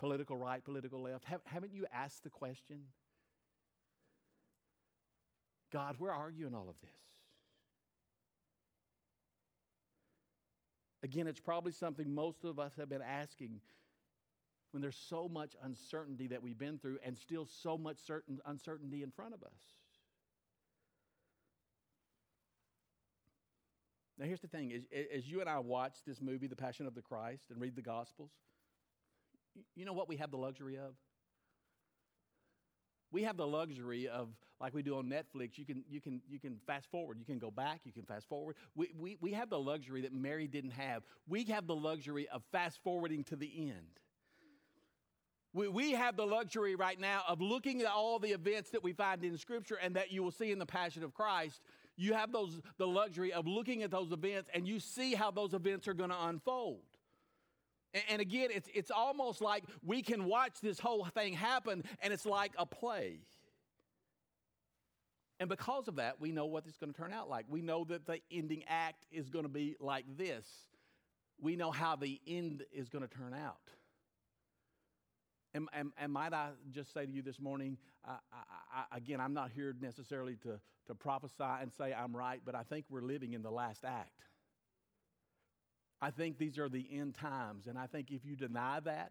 political 0.00 0.36
right, 0.36 0.64
political 0.64 1.02
left. 1.02 1.24
Have, 1.26 1.40
haven't 1.44 1.72
you 1.72 1.86
asked 1.92 2.24
the 2.24 2.30
question? 2.30 2.80
God, 5.72 5.94
where 6.00 6.12
are 6.12 6.30
you 6.32 6.48
in 6.48 6.54
all 6.54 6.68
of 6.68 6.80
this? 6.80 6.90
Again, 11.04 11.28
it's 11.28 11.38
probably 11.38 11.70
something 11.70 12.12
most 12.12 12.42
of 12.42 12.58
us 12.58 12.72
have 12.76 12.88
been 12.88 13.02
asking 13.02 13.60
when 14.72 14.82
there's 14.82 15.00
so 15.08 15.28
much 15.28 15.54
uncertainty 15.62 16.26
that 16.28 16.42
we've 16.42 16.58
been 16.58 16.78
through 16.78 16.98
and 17.04 17.16
still 17.16 17.46
so 17.46 17.78
much 17.78 17.98
certain 17.98 18.38
uncertainty 18.46 19.02
in 19.02 19.10
front 19.10 19.34
of 19.34 19.42
us. 19.42 19.62
Now, 24.18 24.26
here's 24.26 24.40
the 24.40 24.48
thing: 24.48 24.72
as, 24.72 24.82
as 25.14 25.30
you 25.30 25.40
and 25.40 25.48
I 25.48 25.58
watch 25.60 25.98
this 26.06 26.20
movie, 26.20 26.48
The 26.48 26.56
Passion 26.56 26.86
of 26.86 26.94
the 26.94 27.02
Christ, 27.02 27.50
and 27.50 27.60
read 27.60 27.76
the 27.76 27.82
Gospels, 27.82 28.30
you 29.76 29.84
know 29.84 29.92
what 29.92 30.08
we 30.08 30.16
have 30.16 30.30
the 30.30 30.38
luxury 30.38 30.76
of? 30.76 30.94
We 33.10 33.22
have 33.22 33.38
the 33.38 33.46
luxury 33.46 34.06
of, 34.06 34.28
like 34.60 34.74
we 34.74 34.82
do 34.82 34.98
on 34.98 35.06
Netflix, 35.06 35.56
you 35.56 35.64
can, 35.64 35.82
you 35.88 35.98
can, 35.98 36.20
you 36.28 36.38
can 36.38 36.58
fast 36.66 36.90
forward, 36.90 37.18
you 37.18 37.24
can 37.24 37.38
go 37.38 37.50
back, 37.50 37.80
you 37.84 37.92
can 37.92 38.02
fast 38.02 38.28
forward. 38.28 38.56
We, 38.74 38.90
we, 38.98 39.16
we 39.20 39.32
have 39.32 39.48
the 39.48 39.58
luxury 39.58 40.02
that 40.02 40.12
Mary 40.12 40.46
didn't 40.46 40.72
have. 40.72 41.04
We 41.26 41.44
have 41.44 41.66
the 41.66 41.74
luxury 41.74 42.28
of 42.28 42.42
fast 42.52 42.80
forwarding 42.84 43.24
to 43.24 43.36
the 43.36 43.50
end. 43.70 43.98
We, 45.54 45.68
we 45.68 45.92
have 45.92 46.16
the 46.16 46.26
luxury 46.26 46.74
right 46.74 46.98
now 46.98 47.22
of 47.26 47.40
looking 47.40 47.80
at 47.80 47.86
all 47.86 48.18
the 48.18 48.32
events 48.32 48.70
that 48.70 48.82
we 48.82 48.92
find 48.92 49.24
in 49.24 49.36
Scripture 49.38 49.76
and 49.76 49.96
that 49.96 50.12
you 50.12 50.22
will 50.22 50.30
see 50.30 50.52
in 50.52 50.58
the 50.58 50.66
Passion 50.66 51.02
of 51.02 51.14
Christ. 51.14 51.60
You 51.96 52.14
have 52.14 52.32
those, 52.32 52.60
the 52.76 52.86
luxury 52.86 53.32
of 53.32 53.46
looking 53.46 53.82
at 53.82 53.90
those 53.90 54.12
events 54.12 54.48
and 54.54 54.68
you 54.68 54.78
see 54.78 55.14
how 55.14 55.30
those 55.30 55.54
events 55.54 55.88
are 55.88 55.94
going 55.94 56.10
to 56.10 56.24
unfold. 56.26 56.82
And 58.10 58.20
again, 58.20 58.50
it's, 58.52 58.68
it's 58.74 58.90
almost 58.90 59.40
like 59.40 59.64
we 59.82 60.02
can 60.02 60.26
watch 60.26 60.60
this 60.62 60.78
whole 60.78 61.06
thing 61.06 61.32
happen 61.32 61.82
and 62.02 62.12
it's 62.12 62.26
like 62.26 62.52
a 62.58 62.66
play. 62.66 63.20
And 65.40 65.48
because 65.48 65.88
of 65.88 65.96
that, 65.96 66.20
we 66.20 66.32
know 66.32 66.46
what 66.46 66.64
it's 66.66 66.76
going 66.76 66.92
to 66.92 66.98
turn 66.98 67.12
out 67.12 67.30
like. 67.30 67.46
We 67.48 67.62
know 67.62 67.84
that 67.84 68.06
the 68.06 68.20
ending 68.30 68.64
act 68.68 69.06
is 69.10 69.30
going 69.30 69.44
to 69.44 69.48
be 69.48 69.76
like 69.80 70.04
this. 70.16 70.46
We 71.40 71.56
know 71.56 71.70
how 71.70 71.96
the 71.96 72.20
end 72.26 72.64
is 72.72 72.88
going 72.88 73.06
to 73.06 73.14
turn 73.14 73.32
out. 73.32 73.56
And, 75.58 75.68
and, 75.72 75.92
and 76.00 76.12
might 76.12 76.32
I 76.32 76.50
just 76.70 76.94
say 76.94 77.04
to 77.04 77.10
you 77.10 77.20
this 77.20 77.40
morning, 77.40 77.78
I, 78.06 78.18
I, 78.72 78.96
again, 78.96 79.20
I'm 79.20 79.34
not 79.34 79.50
here 79.52 79.74
necessarily 79.80 80.36
to, 80.44 80.60
to 80.86 80.94
prophesy 80.94 81.42
and 81.60 81.72
say 81.72 81.92
I'm 81.92 82.16
right, 82.16 82.40
but 82.46 82.54
I 82.54 82.62
think 82.62 82.84
we're 82.88 83.02
living 83.02 83.32
in 83.32 83.42
the 83.42 83.50
last 83.50 83.84
act. 83.84 84.22
I 86.00 86.12
think 86.12 86.38
these 86.38 86.60
are 86.60 86.68
the 86.68 86.86
end 86.92 87.16
times. 87.16 87.66
And 87.66 87.76
I 87.76 87.88
think 87.88 88.12
if 88.12 88.24
you 88.24 88.36
deny 88.36 88.78
that, 88.84 89.10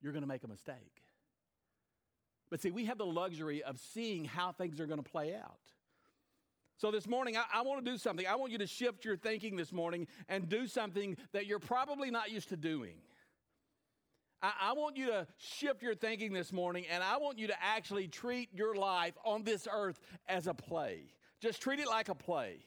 you're 0.00 0.12
going 0.12 0.24
to 0.24 0.28
make 0.28 0.42
a 0.42 0.48
mistake. 0.48 1.04
But 2.50 2.60
see, 2.60 2.72
we 2.72 2.86
have 2.86 2.98
the 2.98 3.06
luxury 3.06 3.62
of 3.62 3.78
seeing 3.78 4.24
how 4.24 4.50
things 4.50 4.80
are 4.80 4.86
going 4.86 5.00
to 5.00 5.08
play 5.08 5.32
out. 5.32 5.60
So 6.76 6.90
this 6.90 7.06
morning, 7.06 7.36
I, 7.36 7.44
I 7.54 7.62
want 7.62 7.84
to 7.84 7.88
do 7.88 7.98
something. 7.98 8.26
I 8.26 8.34
want 8.34 8.50
you 8.50 8.58
to 8.58 8.66
shift 8.66 9.04
your 9.04 9.16
thinking 9.16 9.54
this 9.54 9.72
morning 9.72 10.08
and 10.28 10.48
do 10.48 10.66
something 10.66 11.16
that 11.32 11.46
you're 11.46 11.60
probably 11.60 12.10
not 12.10 12.32
used 12.32 12.48
to 12.48 12.56
doing. 12.56 12.96
I, 14.42 14.52
I 14.60 14.72
want 14.72 14.96
you 14.96 15.06
to 15.06 15.26
shift 15.38 15.82
your 15.82 15.94
thinking 15.94 16.32
this 16.32 16.52
morning, 16.52 16.84
and 16.90 17.02
I 17.02 17.18
want 17.18 17.38
you 17.38 17.46
to 17.46 17.62
actually 17.62 18.08
treat 18.08 18.48
your 18.52 18.74
life 18.74 19.14
on 19.24 19.44
this 19.44 19.68
earth 19.70 20.00
as 20.28 20.46
a 20.46 20.54
play. 20.54 21.04
Just 21.40 21.62
treat 21.62 21.78
it 21.78 21.88
like 21.88 22.08
a 22.08 22.14
play. 22.14 22.58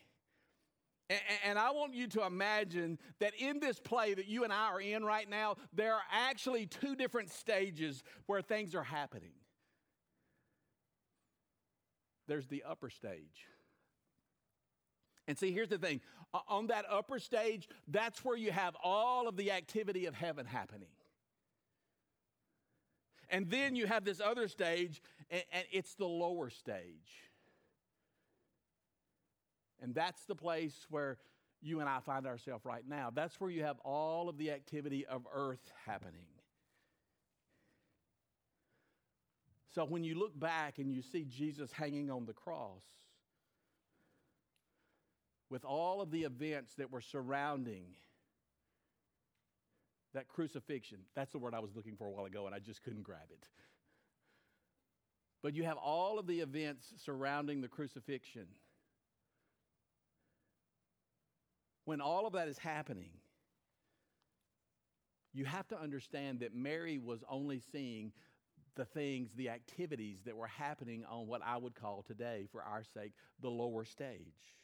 And 1.43 1.59
I 1.59 1.69
want 1.69 1.93
you 1.93 2.07
to 2.07 2.25
imagine 2.25 2.97
that 3.19 3.35
in 3.37 3.59
this 3.59 3.79
play 3.79 4.15
that 4.15 4.27
you 4.27 4.43
and 4.43 4.51
I 4.51 4.71
are 4.71 4.81
in 4.81 5.05
right 5.05 5.29
now, 5.29 5.57
there 5.71 5.93
are 5.93 6.01
actually 6.11 6.65
two 6.65 6.95
different 6.95 7.29
stages 7.29 8.03
where 8.25 8.41
things 8.41 8.73
are 8.73 8.83
happening. 8.83 9.33
There's 12.27 12.47
the 12.47 12.63
upper 12.67 12.89
stage. 12.89 13.45
And 15.27 15.37
see, 15.37 15.51
here's 15.51 15.69
the 15.69 15.77
thing 15.77 16.01
on 16.47 16.67
that 16.67 16.85
upper 16.89 17.19
stage, 17.19 17.69
that's 17.87 18.25
where 18.25 18.35
you 18.35 18.51
have 18.51 18.75
all 18.83 19.27
of 19.27 19.37
the 19.37 19.51
activity 19.51 20.07
of 20.07 20.15
heaven 20.15 20.47
happening. 20.47 20.89
And 23.29 23.49
then 23.49 23.75
you 23.75 23.87
have 23.87 24.05
this 24.05 24.21
other 24.21 24.47
stage, 24.47 25.01
and 25.29 25.43
it's 25.71 25.95
the 25.95 26.05
lower 26.05 26.49
stage. 26.49 27.31
And 29.81 29.93
that's 29.93 30.23
the 30.25 30.35
place 30.35 30.85
where 30.89 31.17
you 31.61 31.79
and 31.79 31.89
I 31.89 31.99
find 31.99 32.27
ourselves 32.27 32.65
right 32.65 32.83
now. 32.87 33.11
That's 33.13 33.39
where 33.39 33.49
you 33.49 33.63
have 33.63 33.79
all 33.79 34.29
of 34.29 34.37
the 34.37 34.51
activity 34.51 35.05
of 35.05 35.25
earth 35.33 35.71
happening. 35.85 36.27
So 39.73 39.83
when 39.83 40.03
you 40.03 40.15
look 40.17 40.39
back 40.39 40.77
and 40.79 40.91
you 40.91 41.01
see 41.01 41.25
Jesus 41.25 41.71
hanging 41.71 42.09
on 42.09 42.25
the 42.25 42.33
cross, 42.33 42.83
with 45.49 45.65
all 45.65 46.01
of 46.01 46.11
the 46.11 46.23
events 46.23 46.75
that 46.75 46.91
were 46.91 47.01
surrounding 47.01 47.85
that 50.15 50.27
crucifixion, 50.27 50.99
that's 51.15 51.31
the 51.31 51.37
word 51.37 51.53
I 51.53 51.59
was 51.59 51.75
looking 51.75 51.95
for 51.95 52.07
a 52.07 52.11
while 52.11 52.25
ago 52.25 52.45
and 52.45 52.55
I 52.55 52.59
just 52.59 52.83
couldn't 52.83 53.03
grab 53.03 53.27
it. 53.31 53.47
But 55.43 55.53
you 55.53 55.63
have 55.63 55.77
all 55.77 56.17
of 56.17 56.25
the 56.25 56.39
events 56.39 56.93
surrounding 56.97 57.61
the 57.61 57.67
crucifixion 57.67 58.47
when 61.85 62.01
all 62.01 62.25
of 62.25 62.33
that 62.33 62.47
is 62.47 62.57
happening, 62.57 63.11
you 65.33 65.45
have 65.45 65.67
to 65.67 65.79
understand 65.79 66.39
that 66.39 66.55
Mary 66.55 66.97
was 66.97 67.23
only 67.29 67.61
seeing 67.71 68.11
the 68.75 68.85
things, 68.85 69.29
the 69.35 69.49
activities 69.49 70.19
that 70.25 70.35
were 70.35 70.47
happening 70.47 71.05
on 71.09 71.27
what 71.27 71.41
I 71.45 71.57
would 71.57 71.75
call 71.75 72.01
today, 72.01 72.47
for 72.51 72.61
our 72.61 72.83
sake, 72.83 73.13
the 73.41 73.49
lower 73.49 73.85
stage. 73.85 74.55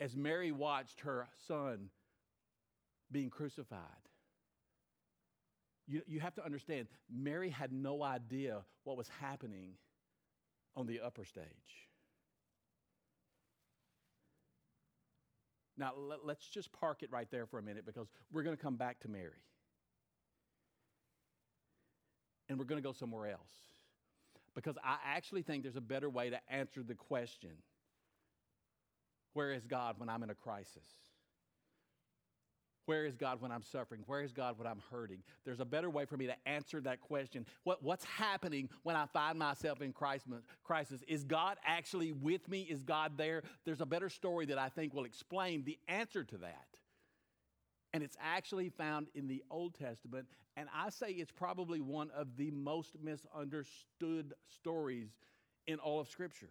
As 0.00 0.14
Mary 0.14 0.52
watched 0.52 1.00
her 1.00 1.26
son 1.48 1.90
being 3.10 3.30
crucified, 3.30 3.80
you, 5.86 6.02
you 6.06 6.20
have 6.20 6.34
to 6.34 6.44
understand, 6.44 6.88
Mary 7.10 7.50
had 7.50 7.72
no 7.72 8.02
idea 8.02 8.62
what 8.84 8.96
was 8.96 9.08
happening 9.20 9.74
on 10.76 10.86
the 10.86 11.00
upper 11.00 11.24
stage. 11.24 11.44
Now, 15.78 15.92
let, 15.96 16.36
us 16.36 16.48
just 16.52 16.72
park 16.72 17.02
it 17.02 17.10
right 17.12 17.28
there 17.30 17.46
for 17.46 17.58
a 17.58 17.62
minute 17.62 17.84
because 17.84 18.08
we're 18.32 18.42
going 18.42 18.56
to 18.56 18.62
come 18.62 18.76
back 18.76 19.00
to 19.00 19.08
Mary. 19.08 19.44
And 22.48 22.58
we're 22.58 22.64
going 22.64 22.80
to 22.80 22.86
go 22.86 22.92
somewhere 22.92 23.28
else. 23.30 23.52
Because 24.54 24.76
I 24.82 24.96
actually 25.04 25.42
think 25.42 25.62
there's 25.62 25.76
a 25.76 25.82
better 25.82 26.08
way 26.08 26.30
to 26.30 26.38
answer 26.48 26.82
the 26.82 26.94
question 26.94 27.50
where 29.34 29.52
is 29.52 29.66
God 29.66 29.96
when 29.98 30.08
I'm 30.08 30.22
in 30.22 30.30
a 30.30 30.34
crisis? 30.34 30.88
Where 32.86 33.04
is 33.04 33.16
God 33.16 33.40
when 33.40 33.50
I'm 33.50 33.62
suffering? 33.62 34.02
Where 34.06 34.22
is 34.22 34.32
God 34.32 34.58
when 34.58 34.66
I'm 34.66 34.80
hurting? 34.90 35.18
There's 35.44 35.60
a 35.60 35.64
better 35.64 35.90
way 35.90 36.04
for 36.04 36.16
me 36.16 36.26
to 36.26 36.34
answer 36.46 36.80
that 36.82 37.00
question. 37.00 37.44
What, 37.64 37.82
what's 37.82 38.04
happening 38.04 38.68
when 38.84 38.94
I 38.94 39.06
find 39.06 39.38
myself 39.38 39.82
in 39.82 39.92
crisis? 39.92 41.02
Is 41.08 41.24
God 41.24 41.58
actually 41.66 42.12
with 42.12 42.48
me? 42.48 42.62
Is 42.62 42.82
God 42.82 43.18
there? 43.18 43.42
There's 43.64 43.80
a 43.80 43.86
better 43.86 44.08
story 44.08 44.46
that 44.46 44.58
I 44.58 44.68
think 44.68 44.94
will 44.94 45.04
explain 45.04 45.64
the 45.64 45.78
answer 45.88 46.22
to 46.24 46.38
that. 46.38 46.68
And 47.92 48.04
it's 48.04 48.16
actually 48.22 48.68
found 48.68 49.08
in 49.14 49.26
the 49.26 49.42
Old 49.50 49.74
Testament. 49.74 50.28
And 50.56 50.68
I 50.74 50.90
say 50.90 51.10
it's 51.10 51.32
probably 51.32 51.80
one 51.80 52.10
of 52.16 52.36
the 52.36 52.52
most 52.52 52.96
misunderstood 53.02 54.34
stories 54.48 55.08
in 55.66 55.78
all 55.80 55.98
of 55.98 56.08
Scripture. 56.08 56.50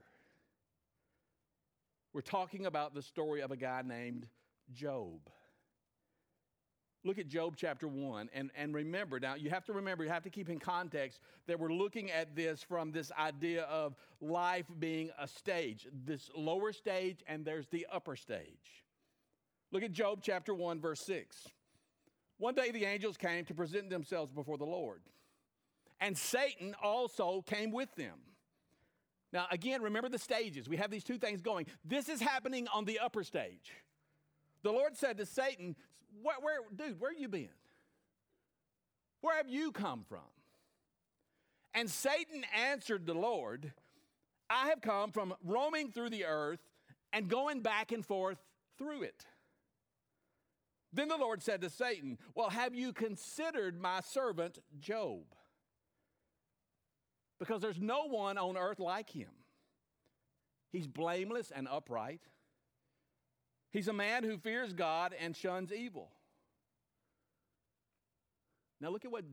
We're 2.13 2.21
talking 2.21 2.65
about 2.65 2.93
the 2.93 3.01
story 3.01 3.41
of 3.41 3.51
a 3.51 3.57
guy 3.57 3.83
named 3.85 4.27
Job. 4.73 5.19
Look 7.05 7.19
at 7.19 7.27
Job 7.27 7.53
chapter 7.55 7.87
1 7.87 8.31
and, 8.33 8.49
and 8.57 8.73
remember. 8.73 9.19
Now, 9.19 9.35
you 9.35 9.51
have 9.51 9.63
to 9.65 9.73
remember, 9.73 10.03
you 10.03 10.09
have 10.09 10.23
to 10.23 10.31
keep 10.31 10.49
in 10.49 10.57
context 10.57 11.19
that 11.45 11.59
we're 11.59 11.71
looking 11.71 12.09
at 12.09 12.35
this 12.35 12.63
from 12.63 12.91
this 12.91 13.11
idea 13.11 13.65
of 13.65 13.93
life 14.19 14.65
being 14.79 15.11
a 15.19 15.27
stage, 15.27 15.87
this 16.03 16.31
lower 16.35 16.73
stage, 16.73 17.19
and 17.27 17.45
there's 17.45 17.67
the 17.67 17.85
upper 17.93 18.15
stage. 18.15 18.83
Look 19.71 19.83
at 19.83 19.91
Job 19.91 20.21
chapter 20.23 20.55
1, 20.55 20.81
verse 20.81 20.99
6. 21.01 21.47
One 22.39 22.55
day 22.55 22.71
the 22.71 22.85
angels 22.85 23.17
came 23.17 23.45
to 23.45 23.53
present 23.53 23.91
themselves 23.91 24.31
before 24.31 24.57
the 24.57 24.65
Lord, 24.65 25.01
and 26.01 26.17
Satan 26.17 26.75
also 26.81 27.43
came 27.45 27.71
with 27.71 27.93
them. 27.95 28.17
Now, 29.31 29.45
again, 29.51 29.83
remember 29.83 30.09
the 30.09 30.17
stages. 30.17 30.67
We 30.67 30.77
have 30.77 30.89
these 30.89 31.03
two 31.03 31.19
things 31.19 31.41
going. 31.41 31.67
This 31.83 32.09
is 32.09 32.19
happening 32.19 32.67
on 32.73 32.85
the 32.85 32.97
upper 32.97 33.23
stage. 33.23 33.73
The 34.63 34.71
Lord 34.71 34.97
said 34.97 35.17
to 35.17 35.27
Satan, 35.27 35.75
where, 36.21 36.35
where, 36.41 36.59
dude, 36.75 36.99
where 36.99 37.13
you 37.13 37.27
been? 37.27 37.49
Where 39.21 39.37
have 39.37 39.49
you 39.49 39.71
come 39.71 40.05
from? 40.07 40.19
And 41.73 41.89
Satan 41.89 42.45
answered 42.55 43.05
the 43.05 43.13
Lord, 43.13 43.73
I 44.49 44.69
have 44.69 44.81
come 44.81 45.11
from 45.11 45.33
roaming 45.43 45.91
through 45.91 46.11
the 46.11 46.25
earth 46.25 46.61
and 47.11 47.27
going 47.27 47.61
back 47.61 47.91
and 47.91 48.05
forth 48.05 48.37
through 48.77 49.03
it. 49.03 49.25
Then 50.93 51.09
the 51.09 51.17
Lord 51.17 51.43
said 51.43 51.61
to 51.61 51.69
Satan, 51.69 52.17
Well, 52.35 52.49
have 52.49 52.73
you 52.73 52.93
considered 52.93 53.81
my 53.81 53.99
servant 53.99 54.59
Job? 54.79 55.23
Because 57.39 57.61
there's 57.61 57.81
no 57.81 58.05
one 58.05 58.37
on 58.37 58.55
earth 58.55 58.79
like 58.79 59.09
him. 59.09 59.31
He's 60.71 60.87
blameless 60.87 61.51
and 61.53 61.67
upright 61.67 62.21
He's 63.75 63.89
a 63.89 63.93
man 63.93 64.23
who 64.23 64.37
fears 64.37 64.71
God 64.71 65.13
and 65.19 65.35
shuns 65.35 65.73
evil. 65.73 66.09
Now, 68.79 68.89
look 68.89 69.03
at 69.03 69.11
what 69.11 69.25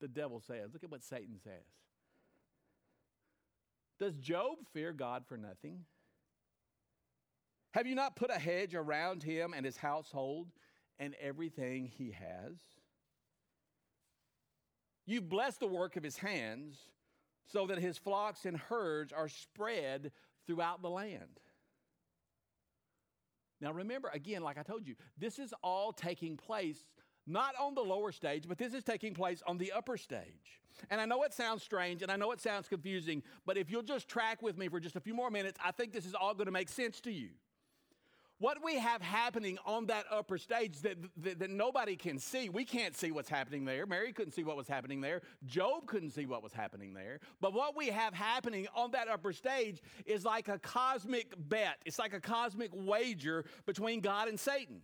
the 0.00 0.06
devil 0.06 0.40
says. 0.46 0.70
Look 0.72 0.84
at 0.84 0.90
what 0.92 1.02
Satan 1.02 1.40
says. 1.42 1.64
Does 3.98 4.14
Job 4.14 4.58
fear 4.72 4.92
God 4.92 5.24
for 5.26 5.36
nothing? 5.36 5.80
Have 7.72 7.88
you 7.88 7.96
not 7.96 8.14
put 8.14 8.30
a 8.30 8.38
hedge 8.38 8.76
around 8.76 9.24
him 9.24 9.52
and 9.56 9.66
his 9.66 9.76
household 9.76 10.52
and 11.00 11.16
everything 11.20 11.90
he 11.98 12.12
has? 12.12 12.52
You 15.04 15.20
bless 15.20 15.56
the 15.56 15.66
work 15.66 15.96
of 15.96 16.04
his 16.04 16.18
hands 16.18 16.76
so 17.44 17.66
that 17.66 17.78
his 17.78 17.98
flocks 17.98 18.44
and 18.44 18.56
herds 18.56 19.12
are 19.12 19.28
spread 19.28 20.12
throughout 20.46 20.80
the 20.80 20.90
land. 20.90 21.40
Now, 23.60 23.72
remember, 23.72 24.10
again, 24.12 24.42
like 24.42 24.58
I 24.58 24.62
told 24.62 24.86
you, 24.86 24.94
this 25.16 25.38
is 25.38 25.52
all 25.62 25.92
taking 25.92 26.36
place 26.36 26.84
not 27.26 27.54
on 27.60 27.74
the 27.74 27.82
lower 27.82 28.10
stage, 28.10 28.44
but 28.48 28.56
this 28.56 28.72
is 28.72 28.82
taking 28.82 29.12
place 29.12 29.42
on 29.46 29.58
the 29.58 29.70
upper 29.72 29.96
stage. 29.96 30.60
And 30.90 31.00
I 31.00 31.04
know 31.04 31.22
it 31.24 31.34
sounds 31.34 31.62
strange 31.62 32.02
and 32.02 32.10
I 32.10 32.16
know 32.16 32.32
it 32.32 32.40
sounds 32.40 32.68
confusing, 32.68 33.22
but 33.44 33.58
if 33.58 33.70
you'll 33.70 33.82
just 33.82 34.08
track 34.08 34.40
with 34.42 34.56
me 34.56 34.68
for 34.68 34.80
just 34.80 34.96
a 34.96 35.00
few 35.00 35.14
more 35.14 35.30
minutes, 35.30 35.58
I 35.62 35.72
think 35.72 35.92
this 35.92 36.06
is 36.06 36.14
all 36.14 36.32
going 36.32 36.46
to 36.46 36.52
make 36.52 36.68
sense 36.68 37.00
to 37.02 37.12
you. 37.12 37.30
What 38.40 38.58
we 38.62 38.76
have 38.78 39.02
happening 39.02 39.58
on 39.66 39.86
that 39.86 40.04
upper 40.10 40.38
stage 40.38 40.80
that, 40.82 40.96
that, 41.16 41.40
that, 41.40 41.50
nobody 41.50 41.96
can 41.96 42.20
see, 42.20 42.48
we 42.48 42.64
can't 42.64 42.96
see 42.96 43.10
what's 43.10 43.28
happening 43.28 43.64
there. 43.64 43.84
Mary 43.84 44.12
couldn't 44.12 44.32
see 44.32 44.44
what 44.44 44.56
was 44.56 44.68
happening 44.68 45.00
there. 45.00 45.22
Job 45.44 45.86
couldn't 45.86 46.10
see 46.10 46.24
what 46.24 46.42
was 46.42 46.52
happening 46.52 46.94
there. 46.94 47.18
But 47.40 47.52
what 47.52 47.76
we 47.76 47.88
have 47.88 48.14
happening 48.14 48.68
on 48.76 48.92
that 48.92 49.08
upper 49.08 49.32
stage 49.32 49.82
is 50.06 50.24
like 50.24 50.46
a 50.46 50.58
cosmic 50.58 51.34
bet, 51.36 51.78
it's 51.84 51.98
like 51.98 52.14
a 52.14 52.20
cosmic 52.20 52.70
wager 52.72 53.44
between 53.66 54.00
God 54.00 54.28
and 54.28 54.38
Satan 54.38 54.82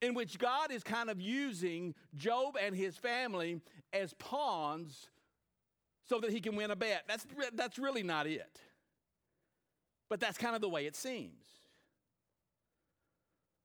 in 0.00 0.14
which 0.14 0.38
God 0.38 0.72
is 0.72 0.82
kind 0.82 1.08
of 1.08 1.20
using 1.20 1.94
Job 2.16 2.56
and 2.60 2.74
his 2.74 2.96
family 2.96 3.60
as 3.92 4.12
pawns 4.14 5.08
so 6.08 6.18
that 6.18 6.30
he 6.30 6.40
can 6.40 6.56
win 6.56 6.72
a 6.72 6.76
bet. 6.76 7.04
That's, 7.06 7.24
that's 7.54 7.78
really 7.78 8.02
not 8.02 8.26
it. 8.26 8.60
But 10.10 10.18
that's 10.18 10.36
kind 10.36 10.56
of 10.56 10.60
the 10.60 10.68
way 10.68 10.86
it 10.86 10.96
seems. 10.96 11.41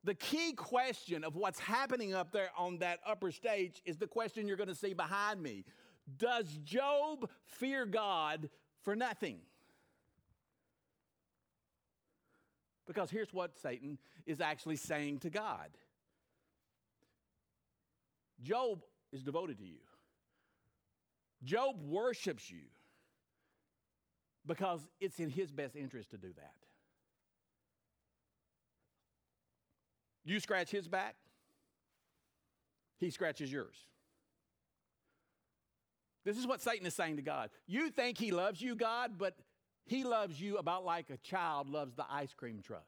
The 0.08 0.16
key 0.16 0.54
question 0.54 1.26
of 1.26 1.36
what's 1.36 1.60
happening 1.60 2.14
up 2.14 2.32
there 2.32 2.50
on 2.58 2.78
that 2.78 3.02
upper 3.06 3.30
stage 3.30 3.82
is 3.84 3.98
the 3.98 4.08
question 4.08 4.48
you're 4.48 4.56
going 4.56 4.70
to 4.70 4.74
see 4.74 4.94
behind 4.94 5.44
me. 5.44 5.66
Does 6.18 6.48
Job 6.64 7.30
fear 7.44 7.86
God 7.86 8.50
for 8.84 8.96
nothing? 8.96 9.40
Because 12.86 13.12
here's 13.12 13.34
what 13.34 13.60
Satan 13.60 13.98
is 14.26 14.40
actually 14.40 14.78
saying 14.78 15.20
to 15.20 15.30
God 15.30 15.72
Job 18.42 18.86
is 19.12 19.24
devoted 19.24 19.58
to 19.58 19.66
you. 19.66 19.82
Job 21.44 21.82
worships 21.84 22.50
you 22.50 22.64
because 24.46 24.88
it's 25.02 25.20
in 25.20 25.30
his 25.30 25.52
best 25.52 25.76
interest 25.76 26.12
to 26.12 26.18
do 26.18 26.30
that. 26.38 26.67
You 30.28 30.42
scratch 30.42 30.70
his 30.70 30.90
back, 30.90 31.16
he 33.00 33.10
scratches 33.12 33.50
yours. 33.50 33.78
This 36.26 36.38
is 36.38 36.46
what 36.46 36.62
Satan 36.62 36.86
is 36.86 36.94
saying 36.94 37.16
to 37.16 37.22
God. 37.22 37.50
You 37.66 37.90
think 37.90 38.18
he 38.18 38.32
loves 38.32 38.62
you, 38.62 38.76
God, 38.76 39.14
but 39.18 39.36
he 39.86 40.04
loves 40.04 40.42
you 40.42 40.58
about 40.58 40.84
like 40.84 41.10
a 41.10 41.16
child 41.18 41.70
loves 41.70 41.96
the 41.96 42.04
ice 42.10 42.34
cream 42.34 42.62
truck. 42.62 42.88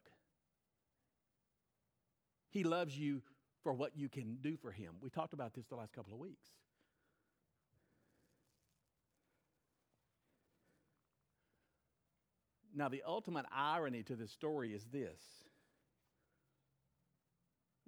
He 2.50 2.66
loves 2.66 2.98
you 2.98 3.22
for 3.64 3.72
what 3.72 3.96
you 3.96 4.10
can 4.10 4.40
do 4.42 4.58
for 4.58 4.72
him. 4.72 4.96
We 5.00 5.10
talked 5.10 5.32
about 5.32 5.54
this 5.54 5.66
the 5.68 5.78
last 5.78 5.94
couple 5.94 6.12
of 6.12 6.20
weeks. 6.20 6.50
Now, 12.76 12.90
the 12.90 13.04
ultimate 13.08 13.46
irony 13.56 14.04
to 14.04 14.16
this 14.18 14.32
story 14.32 14.74
is 14.74 14.86
this. 14.92 15.22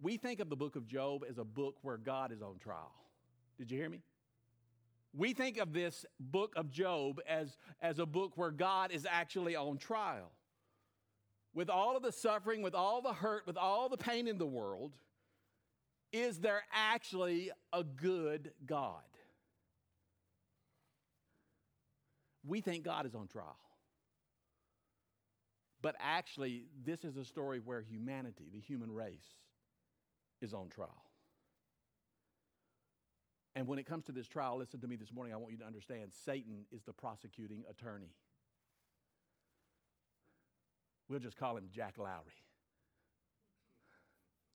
We 0.01 0.17
think 0.17 0.39
of 0.39 0.49
the 0.49 0.55
book 0.55 0.75
of 0.75 0.87
Job 0.87 1.23
as 1.29 1.37
a 1.37 1.43
book 1.43 1.75
where 1.83 1.97
God 1.97 2.31
is 2.31 2.41
on 2.41 2.57
trial. 2.57 2.91
Did 3.57 3.69
you 3.69 3.77
hear 3.77 3.89
me? 3.89 4.01
We 5.13 5.33
think 5.33 5.57
of 5.57 5.73
this 5.73 6.05
book 6.19 6.53
of 6.55 6.71
Job 6.71 7.21
as, 7.27 7.57
as 7.81 7.99
a 7.99 8.05
book 8.05 8.31
where 8.35 8.51
God 8.51 8.91
is 8.91 9.05
actually 9.09 9.55
on 9.55 9.77
trial. 9.77 10.31
With 11.53 11.69
all 11.69 11.97
of 11.97 12.01
the 12.01 12.13
suffering, 12.13 12.61
with 12.61 12.73
all 12.73 13.01
the 13.01 13.13
hurt, 13.13 13.45
with 13.45 13.57
all 13.57 13.89
the 13.89 13.97
pain 13.97 14.27
in 14.27 14.37
the 14.37 14.45
world, 14.45 14.93
is 16.11 16.39
there 16.39 16.63
actually 16.73 17.51
a 17.71 17.83
good 17.83 18.51
God? 18.65 19.01
We 22.47 22.61
think 22.61 22.83
God 22.83 23.05
is 23.05 23.13
on 23.13 23.27
trial. 23.27 23.59
But 25.81 25.95
actually, 25.99 26.65
this 26.85 27.03
is 27.03 27.17
a 27.17 27.25
story 27.25 27.59
where 27.63 27.81
humanity, 27.81 28.49
the 28.53 28.59
human 28.59 28.91
race, 28.91 29.35
is 30.41 30.53
on 30.53 30.69
trial. 30.69 31.03
And 33.55 33.67
when 33.67 33.79
it 33.79 33.85
comes 33.85 34.05
to 34.05 34.11
this 34.11 34.27
trial, 34.27 34.57
listen 34.57 34.79
to 34.79 34.87
me 34.87 34.95
this 34.95 35.11
morning. 35.11 35.33
I 35.33 35.37
want 35.37 35.51
you 35.51 35.59
to 35.59 35.65
understand 35.65 36.11
Satan 36.25 36.65
is 36.71 36.83
the 36.83 36.93
prosecuting 36.93 37.63
attorney. 37.69 38.15
We'll 41.09 41.19
just 41.19 41.37
call 41.37 41.57
him 41.57 41.65
Jack 41.69 41.97
Lowry. 41.97 42.45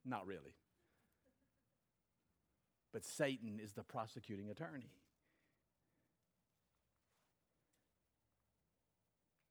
Not 0.04 0.26
really 0.26 0.54
but 2.96 3.04
Satan 3.04 3.60
is 3.62 3.74
the 3.74 3.82
prosecuting 3.82 4.48
attorney. 4.48 4.88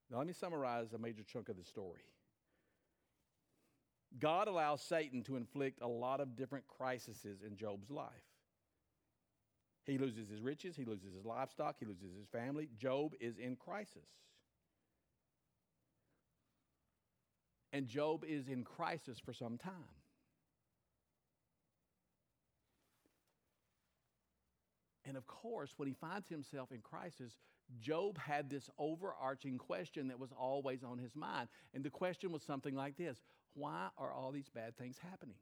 Now, 0.09 0.17
let 0.17 0.25
me 0.25 0.33
summarize 0.33 0.93
a 0.93 0.97
major 0.97 1.21
chunk 1.21 1.49
of 1.49 1.55
the 1.55 1.63
story. 1.63 2.01
God 4.19 4.47
allows 4.47 4.81
Satan 4.81 5.23
to 5.23 5.35
inflict 5.35 5.81
a 5.81 5.87
lot 5.87 6.21
of 6.21 6.35
different 6.35 6.65
crises 6.67 7.25
in 7.45 7.57
Job's 7.57 7.89
life. 7.89 8.09
He 9.85 9.97
loses 9.97 10.29
his 10.29 10.41
riches, 10.41 10.75
he 10.75 10.85
loses 10.85 11.13
his 11.13 11.25
livestock, 11.25 11.75
he 11.79 11.85
loses 11.85 12.15
his 12.17 12.27
family. 12.27 12.69
Job 12.77 13.13
is 13.19 13.37
in 13.37 13.55
crisis. 13.55 14.07
And 17.71 17.87
Job 17.87 18.23
is 18.25 18.47
in 18.47 18.63
crisis 18.63 19.19
for 19.19 19.33
some 19.33 19.57
time. 19.57 19.73
And 25.07 25.17
of 25.17 25.27
course, 25.27 25.73
when 25.77 25.87
he 25.87 25.93
finds 25.93 26.29
himself 26.29 26.71
in 26.71 26.79
crisis, 26.79 27.37
Job 27.79 28.17
had 28.17 28.49
this 28.49 28.69
overarching 28.79 29.57
question 29.57 30.07
that 30.07 30.19
was 30.19 30.31
always 30.31 30.83
on 30.83 30.97
his 30.97 31.15
mind. 31.15 31.47
And 31.73 31.83
the 31.83 31.89
question 31.89 32.31
was 32.31 32.41
something 32.43 32.75
like 32.75 32.97
this 32.97 33.17
Why 33.55 33.87
are 33.97 34.11
all 34.11 34.31
these 34.31 34.49
bad 34.49 34.77
things 34.77 34.97
happening? 35.09 35.35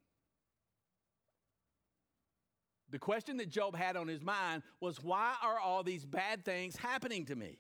The 2.89 2.99
question 2.99 3.37
that 3.37 3.49
Job 3.49 3.75
had 3.75 3.97
on 3.97 4.07
his 4.07 4.21
mind 4.21 4.61
was 4.79 5.03
Why 5.03 5.33
are 5.41 5.59
all 5.59 5.83
these 5.83 6.05
bad 6.05 6.45
things 6.45 6.75
happening 6.75 7.25
to 7.25 7.35
me? 7.35 7.57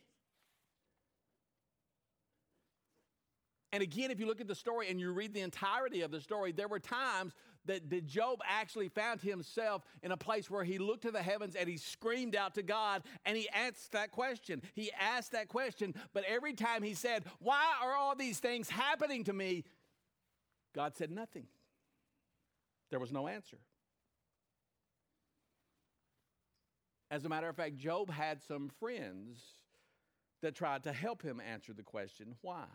And 3.71 3.81
again, 3.81 4.11
if 4.11 4.19
you 4.19 4.27
look 4.27 4.39
at 4.39 4.47
the 4.47 4.53
story 4.53 4.89
and 4.89 4.99
you 4.99 5.11
read 5.11 5.33
the 5.33 5.41
entirety 5.41 6.01
of 6.01 6.11
the 6.11 6.21
story, 6.21 6.51
there 6.51 6.67
were 6.67 6.79
times 6.79 7.33
that, 7.65 8.05
Job 8.05 8.39
actually 8.47 8.89
found 8.89 9.21
himself 9.21 9.81
in 10.03 10.11
a 10.11 10.17
place 10.17 10.51
where 10.51 10.63
he 10.63 10.77
looked 10.77 11.01
to 11.03 11.11
the 11.11 11.23
heavens 11.23 11.55
and 11.55 11.67
he 11.67 11.77
screamed 11.77 12.35
out 12.35 12.53
to 12.53 12.61
God 12.61 13.01
and 13.25 13.35
he 13.35 13.49
asked 13.49 13.93
that 13.93 14.11
question. 14.11 14.61
He 14.75 14.91
asked 14.99 15.31
that 15.31 15.47
question, 15.47 15.95
but 16.13 16.23
every 16.25 16.53
time 16.53 16.83
he 16.83 16.93
said, 16.93 17.23
Why 17.39 17.73
are 17.81 17.95
all 17.95 18.15
these 18.15 18.37
things 18.37 18.69
happening 18.69 19.23
to 19.23 19.33
me? 19.33 19.63
God 20.73 20.95
said 20.95 21.11
nothing. 21.11 21.45
There 22.89 22.99
was 22.99 23.11
no 23.11 23.27
answer. 23.27 23.57
As 27.09 27.25
a 27.25 27.29
matter 27.29 27.47
of 27.47 27.55
fact, 27.55 27.77
Job 27.77 28.11
had 28.11 28.41
some 28.41 28.69
friends 28.79 29.39
that 30.41 30.55
tried 30.55 30.83
to 30.83 30.93
help 30.93 31.21
him 31.21 31.39
answer 31.39 31.73
the 31.73 31.83
question, 31.83 32.35
Why? 32.41 32.65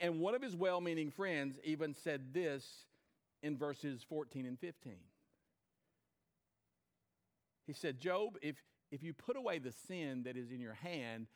And 0.00 0.20
one 0.20 0.34
of 0.34 0.42
his 0.42 0.54
well 0.54 0.80
meaning 0.80 1.10
friends 1.10 1.58
even 1.64 1.94
said 1.94 2.34
this 2.34 2.64
in 3.42 3.56
verses 3.56 4.04
14 4.08 4.46
and 4.46 4.58
15. 4.58 4.96
He 7.66 7.72
said, 7.72 7.98
Job, 7.98 8.36
if, 8.42 8.56
if 8.90 9.02
you 9.02 9.14
put 9.14 9.36
away 9.36 9.58
the 9.58 9.72
sin 9.86 10.24
that 10.24 10.36
is 10.36 10.50
in 10.50 10.60
your 10.60 10.74
hand 10.74 11.28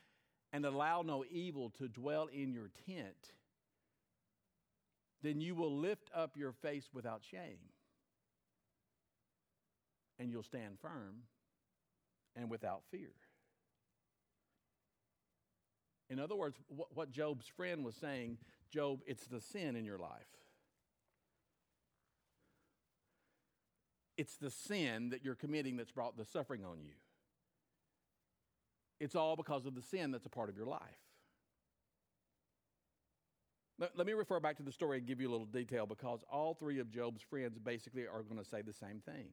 and 0.53 0.67
allow 0.67 1.03
no 1.03 1.25
evil 1.31 1.71
to 1.79 1.89
dwell 1.89 2.29
in 2.33 2.53
your 2.53 2.71
tent, 2.87 3.33
then 5.25 5.41
you 5.41 5.55
will 5.55 5.75
lift 5.75 6.11
up 6.15 6.37
your 6.37 6.53
face 6.53 6.91
without 6.93 7.23
shame 7.29 7.59
and 10.19 10.31
you'll 10.31 10.43
stand 10.43 10.79
firm 10.81 11.23
and 12.37 12.51
without 12.51 12.83
fear. 12.91 13.11
In 16.11 16.21
other 16.21 16.37
words, 16.37 16.59
what 16.69 17.11
Job's 17.11 17.47
friend 17.47 17.85
was 17.85 17.97
saying, 17.97 18.39
Job, 18.71 19.01
it's 19.07 19.27
the 19.27 19.41
sin 19.41 19.77
in 19.77 19.85
your 19.85 19.99
life. 19.99 20.11
It's 24.17 24.37
the 24.37 24.51
sin 24.51 25.09
that 25.11 25.25
you're 25.25 25.35
committing 25.35 25.77
that's 25.77 25.91
brought 25.91 26.17
the 26.17 26.25
suffering 26.25 26.65
on 26.65 26.83
you. 26.83 26.93
It's 29.01 29.17
all 29.17 29.37
because 29.37 29.67
of 29.67 29.75
the 29.75 29.83
sin 29.83 30.13
that's 30.13 30.27
a 30.27 30.31
part 30.31 30.49
of 30.51 30.57
your 30.57 30.67
life. 30.67 31.04
Let, 33.79 33.97
let 33.97 34.07
me 34.07 34.13
refer 34.13 34.39
back 34.41 34.57
to 34.59 34.63
the 34.63 34.73
story 34.73 34.99
and 34.99 35.07
give 35.07 35.21
you 35.21 35.29
a 35.29 35.33
little 35.33 35.47
detail 35.47 35.87
because 35.87 36.25
all 36.31 36.55
three 36.55 36.79
of 36.79 36.91
Job's 36.91 37.23
friends 37.23 37.59
basically 37.59 38.03
are 38.03 38.23
going 38.23 38.43
to 38.43 38.49
say 38.49 38.63
the 38.63 38.73
same 38.73 39.01
thing. 39.05 39.29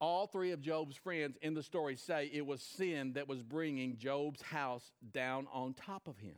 All 0.00 0.26
three 0.26 0.50
of 0.50 0.60
Job's 0.60 0.96
friends 0.96 1.36
in 1.42 1.54
the 1.54 1.62
story 1.62 1.96
say 1.96 2.30
it 2.32 2.44
was 2.44 2.60
sin 2.60 3.12
that 3.14 3.28
was 3.28 3.42
bringing 3.42 3.96
Job's 3.98 4.42
house 4.42 4.90
down 5.12 5.46
on 5.52 5.74
top 5.74 6.08
of 6.08 6.18
him. 6.18 6.34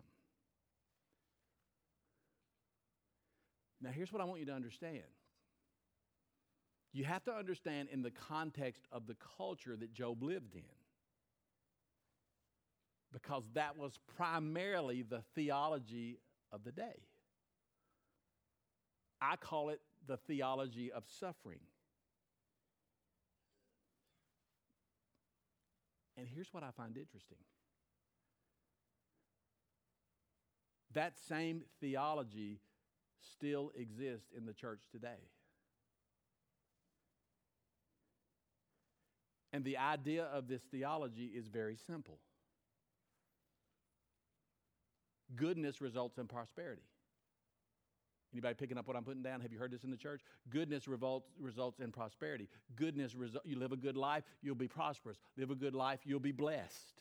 Now, 3.80 3.90
here's 3.90 4.12
what 4.12 4.22
I 4.22 4.24
want 4.24 4.40
you 4.40 4.46
to 4.46 4.54
understand. 4.54 5.02
You 6.92 7.04
have 7.04 7.24
to 7.24 7.34
understand 7.34 7.88
in 7.90 8.02
the 8.02 8.10
context 8.10 8.86
of 8.92 9.06
the 9.06 9.16
culture 9.36 9.76
that 9.76 9.92
Job 9.92 10.22
lived 10.22 10.54
in 10.54 10.62
because 13.14 13.48
that 13.54 13.78
was 13.78 13.98
primarily 14.16 15.02
the 15.02 15.22
theology 15.36 16.18
of 16.52 16.64
the 16.64 16.72
day. 16.72 17.06
I 19.22 19.36
call 19.36 19.70
it 19.70 19.80
the 20.06 20.16
theology 20.16 20.90
of 20.90 21.04
suffering. 21.20 21.60
And 26.18 26.26
here's 26.26 26.52
what 26.52 26.64
I 26.64 26.70
find 26.76 26.96
interesting 26.96 27.38
that 30.92 31.14
same 31.28 31.62
theology 31.80 32.60
still 33.20 33.72
exists 33.76 34.28
in 34.36 34.46
the 34.46 34.52
church 34.52 34.82
today. 34.92 35.28
And 39.52 39.64
the 39.64 39.76
idea 39.76 40.24
of 40.24 40.46
this 40.46 40.62
theology 40.70 41.32
is 41.34 41.48
very 41.48 41.76
simple 41.76 42.18
goodness 45.36 45.80
results 45.80 46.18
in 46.18 46.26
prosperity. 46.26 46.82
Anybody 48.32 48.54
picking 48.54 48.78
up 48.78 48.88
what 48.88 48.96
I'm 48.96 49.04
putting 49.04 49.22
down? 49.22 49.40
Have 49.42 49.52
you 49.52 49.58
heard 49.58 49.70
this 49.70 49.84
in 49.84 49.92
the 49.92 49.96
church? 49.96 50.20
Goodness 50.50 50.88
revolts, 50.88 51.30
results 51.38 51.78
in 51.78 51.92
prosperity. 51.92 52.48
Goodness, 52.74 53.14
resu- 53.14 53.36
you 53.44 53.56
live 53.56 53.70
a 53.70 53.76
good 53.76 53.96
life, 53.96 54.24
you'll 54.42 54.56
be 54.56 54.66
prosperous. 54.66 55.18
Live 55.36 55.52
a 55.52 55.54
good 55.54 55.74
life, 55.74 56.00
you'll 56.04 56.18
be 56.18 56.32
blessed. 56.32 57.00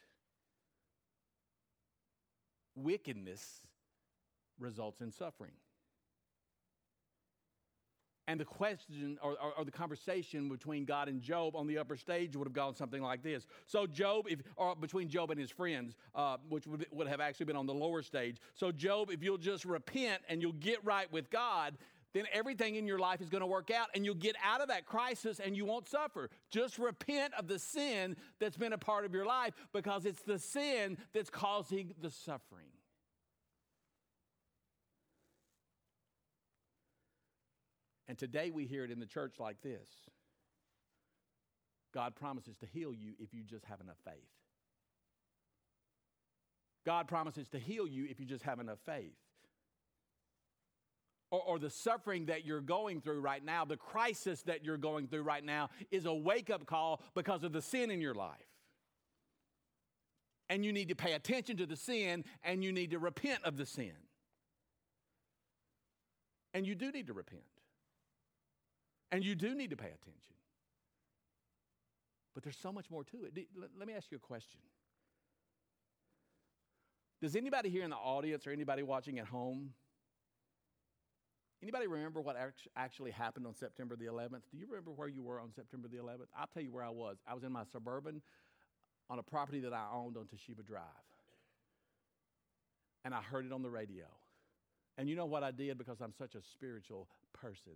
Wickedness 2.75 3.61
results 4.59 5.01
in 5.01 5.11
suffering. 5.11 5.53
And 8.27 8.39
the 8.39 8.45
question 8.45 9.17
or, 9.21 9.31
or, 9.31 9.53
or, 9.57 9.65
the 9.65 9.71
conversation 9.71 10.47
between 10.47 10.85
God 10.85 11.09
and 11.09 11.21
Job 11.21 11.57
on 11.57 11.67
the 11.67 11.77
upper 11.77 11.97
stage 11.97 12.37
would 12.37 12.47
have 12.47 12.53
gone 12.53 12.73
something 12.73 13.01
like 13.01 13.21
this. 13.21 13.45
So, 13.65 13.85
Job, 13.85 14.27
if, 14.29 14.39
or 14.55 14.75
between 14.75 15.09
Job 15.09 15.29
and 15.31 15.39
his 15.39 15.51
friends, 15.51 15.95
uh, 16.15 16.37
which 16.47 16.65
would, 16.65 16.85
would 16.91 17.07
have 17.07 17.19
actually 17.19 17.47
been 17.47 17.57
on 17.57 17.65
the 17.65 17.73
lower 17.73 18.01
stage. 18.01 18.37
So, 18.53 18.71
Job, 18.71 19.11
if 19.11 19.21
you'll 19.21 19.37
just 19.37 19.65
repent 19.65 20.21
and 20.29 20.41
you'll 20.41 20.53
get 20.53 20.83
right 20.85 21.11
with 21.11 21.29
God, 21.29 21.77
then 22.13 22.25
everything 22.31 22.75
in 22.75 22.87
your 22.87 22.99
life 22.99 23.21
is 23.21 23.29
going 23.29 23.41
to 23.41 23.47
work 23.47 23.71
out 23.71 23.87
and 23.93 24.05
you'll 24.05 24.15
get 24.15 24.35
out 24.43 24.61
of 24.61 24.67
that 24.69 24.85
crisis 24.85 25.39
and 25.39 25.57
you 25.57 25.65
won't 25.65 25.87
suffer. 25.87 26.29
Just 26.49 26.77
repent 26.77 27.33
of 27.37 27.47
the 27.47 27.59
sin 27.59 28.15
that's 28.39 28.55
been 28.55 28.73
a 28.73 28.77
part 28.77 29.05
of 29.05 29.13
your 29.13 29.25
life 29.25 29.53
because 29.73 30.05
it's 30.05 30.21
the 30.21 30.39
sin 30.39 30.97
that's 31.13 31.29
causing 31.29 31.93
the 32.01 32.11
suffering. 32.11 32.67
And 38.13 38.19
today 38.19 38.51
we 38.51 38.67
hear 38.67 38.83
it 38.83 38.91
in 38.91 38.99
the 38.99 39.07
church 39.07 39.39
like 39.39 39.59
this 39.63 39.89
God 41.95 42.15
promises 42.15 42.55
to 42.57 42.67
heal 42.67 42.93
you 42.93 43.13
if 43.17 43.33
you 43.33 43.41
just 43.41 43.65
have 43.65 43.81
enough 43.81 43.97
faith. 44.05 44.29
God 46.85 47.07
promises 47.07 47.49
to 47.49 47.57
heal 47.57 47.87
you 47.87 48.05
if 48.07 48.19
you 48.19 48.27
just 48.27 48.43
have 48.43 48.59
enough 48.59 48.77
faith. 48.85 49.15
Or, 51.31 51.41
or, 51.41 51.57
the 51.57 51.71
suffering 51.71 52.27
that 52.27 52.45
you're 52.45 52.61
going 52.61 53.01
through 53.01 53.19
right 53.19 53.43
now, 53.43 53.65
the 53.65 53.77
crisis 53.77 54.43
that 54.43 54.63
you're 54.63 54.77
going 54.77 55.07
through 55.07 55.23
right 55.23 55.43
now, 55.43 55.71
is 55.89 56.05
a 56.05 56.13
wake 56.13 56.51
up 56.51 56.67
call 56.67 57.01
because 57.15 57.43
of 57.43 57.51
the 57.51 57.63
sin 57.63 57.89
in 57.89 57.99
your 57.99 58.13
life. 58.13 58.37
And 60.51 60.63
you 60.63 60.71
need 60.71 60.89
to 60.89 60.95
pay 60.95 61.13
attention 61.13 61.57
to 61.57 61.65
the 61.65 61.77
sin 61.77 62.25
and 62.43 62.63
you 62.63 62.71
need 62.71 62.91
to 62.91 62.99
repent 62.99 63.43
of 63.43 63.57
the 63.57 63.65
sin. 63.65 63.95
And 66.53 66.67
you 66.67 66.75
do 66.75 66.91
need 66.91 67.07
to 67.07 67.13
repent. 67.13 67.41
And 69.13 69.23
you 69.23 69.35
do 69.35 69.53
need 69.53 69.69
to 69.69 69.77
pay 69.77 69.85
attention. 69.85 70.33
But 72.33 72.41
there's 72.43 72.57
so 72.57 72.71
much 72.71 72.89
more 72.89 73.03
to 73.03 73.25
it. 73.25 73.47
Let 73.77 73.87
me 73.87 73.93
ask 73.93 74.09
you 74.09 74.17
a 74.17 74.19
question. 74.19 74.59
Does 77.21 77.35
anybody 77.35 77.69
here 77.69 77.83
in 77.83 77.91
the 77.91 77.95
audience 77.95 78.47
or 78.47 78.49
anybody 78.49 78.81
watching 78.81 79.19
at 79.19 79.27
home, 79.27 79.69
anybody 81.61 81.85
remember 81.85 82.21
what 82.21 82.35
actually 82.75 83.11
happened 83.11 83.45
on 83.45 83.53
September 83.53 83.95
the 83.95 84.05
11th? 84.05 84.41
Do 84.51 84.57
you 84.57 84.65
remember 84.67 84.89
where 84.89 85.07
you 85.07 85.21
were 85.21 85.39
on 85.39 85.53
September 85.53 85.87
the 85.87 85.97
11th? 85.97 86.27
I'll 86.35 86.47
tell 86.47 86.63
you 86.63 86.71
where 86.71 86.83
I 86.83 86.89
was. 86.89 87.17
I 87.27 87.35
was 87.35 87.43
in 87.43 87.51
my 87.51 87.65
suburban 87.71 88.19
on 89.11 89.19
a 89.19 89.23
property 89.23 89.59
that 89.59 89.73
I 89.73 89.85
owned 89.93 90.17
on 90.17 90.23
Toshiba 90.23 90.65
Drive. 90.65 90.81
And 93.05 93.13
I 93.13 93.21
heard 93.21 93.45
it 93.45 93.51
on 93.53 93.61
the 93.61 93.69
radio. 93.69 94.05
And 94.97 95.07
you 95.07 95.15
know 95.15 95.27
what 95.27 95.43
I 95.43 95.51
did 95.51 95.77
because 95.77 96.01
I'm 96.01 96.13
such 96.17 96.33
a 96.33 96.41
spiritual 96.41 97.07
person? 97.31 97.73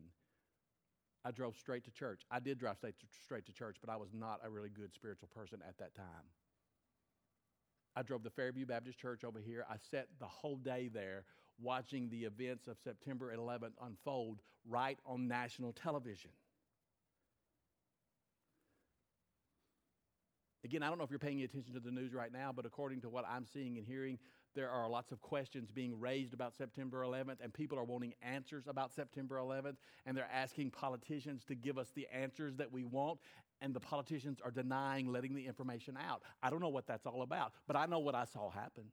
I 1.28 1.32
drove 1.32 1.58
straight 1.58 1.84
to 1.84 1.92
church. 1.92 2.22
I 2.32 2.40
did 2.40 2.58
drive 2.58 2.78
straight 2.78 2.98
to, 3.00 3.06
straight 3.26 3.46
to 3.48 3.52
church, 3.52 3.76
but 3.82 3.92
I 3.92 3.98
was 3.98 4.08
not 4.14 4.40
a 4.46 4.50
really 4.50 4.70
good 4.70 4.94
spiritual 4.94 5.28
person 5.36 5.60
at 5.68 5.78
that 5.78 5.94
time. 5.94 6.32
I 7.98 8.04
drove 8.04 8.24
the 8.24 8.30
Fairview 8.30 8.66
Baptist 8.66 8.98
Church 8.98 9.26
over 9.26 9.40
here. 9.40 9.66
I 9.70 9.76
sat 9.92 10.08
the 10.20 10.26
whole 10.26 10.56
day 10.56 10.90
there 10.94 11.26
watching 11.62 12.10
the 12.10 12.24
events 12.24 12.68
of 12.68 12.78
September 12.82 13.36
11th 13.36 13.74
unfold 13.84 14.40
right 14.70 14.98
on 15.06 15.28
national 15.28 15.74
television. 15.74 16.32
Again, 20.64 20.82
I 20.82 20.88
don't 20.88 20.98
know 20.98 21.04
if 21.04 21.10
you're 21.10 21.20
paying 21.20 21.42
attention 21.42 21.74
to 21.74 21.82
the 21.82 21.92
news 21.92 22.14
right 22.14 22.32
now, 22.32 22.54
but 22.56 22.66
according 22.66 23.02
to 23.02 23.10
what 23.10 23.26
I'm 23.30 23.46
seeing 23.46 23.78
and 23.78 23.86
hearing, 23.86 24.18
there 24.58 24.72
are 24.72 24.90
lots 24.90 25.12
of 25.12 25.22
questions 25.22 25.70
being 25.70 26.00
raised 26.00 26.34
about 26.34 26.56
September 26.56 27.04
11th, 27.06 27.38
and 27.42 27.54
people 27.54 27.78
are 27.78 27.84
wanting 27.84 28.16
answers 28.24 28.66
about 28.68 28.92
September 28.92 29.36
11th, 29.36 29.76
and 30.08 30.18
they're 30.18 30.28
asking 30.34 30.72
politicians 30.72 31.46
to 31.46 31.54
give 31.54 31.78
us 31.78 31.92
the 31.94 32.08
answers 32.12 32.56
that 32.56 32.72
we 32.72 32.84
want, 32.84 33.20
and 33.62 33.72
the 33.72 33.80
politicians 33.80 34.40
are 34.44 34.50
denying 34.50 35.12
letting 35.12 35.36
the 35.36 35.46
information 35.46 35.96
out. 35.96 36.24
I 36.42 36.50
don't 36.50 36.60
know 36.60 36.70
what 36.70 36.88
that's 36.88 37.06
all 37.06 37.22
about, 37.22 37.54
but 37.68 37.76
I 37.76 37.86
know 37.86 38.00
what 38.00 38.16
I 38.16 38.26
saw 38.26 38.50
happen. 38.50 38.86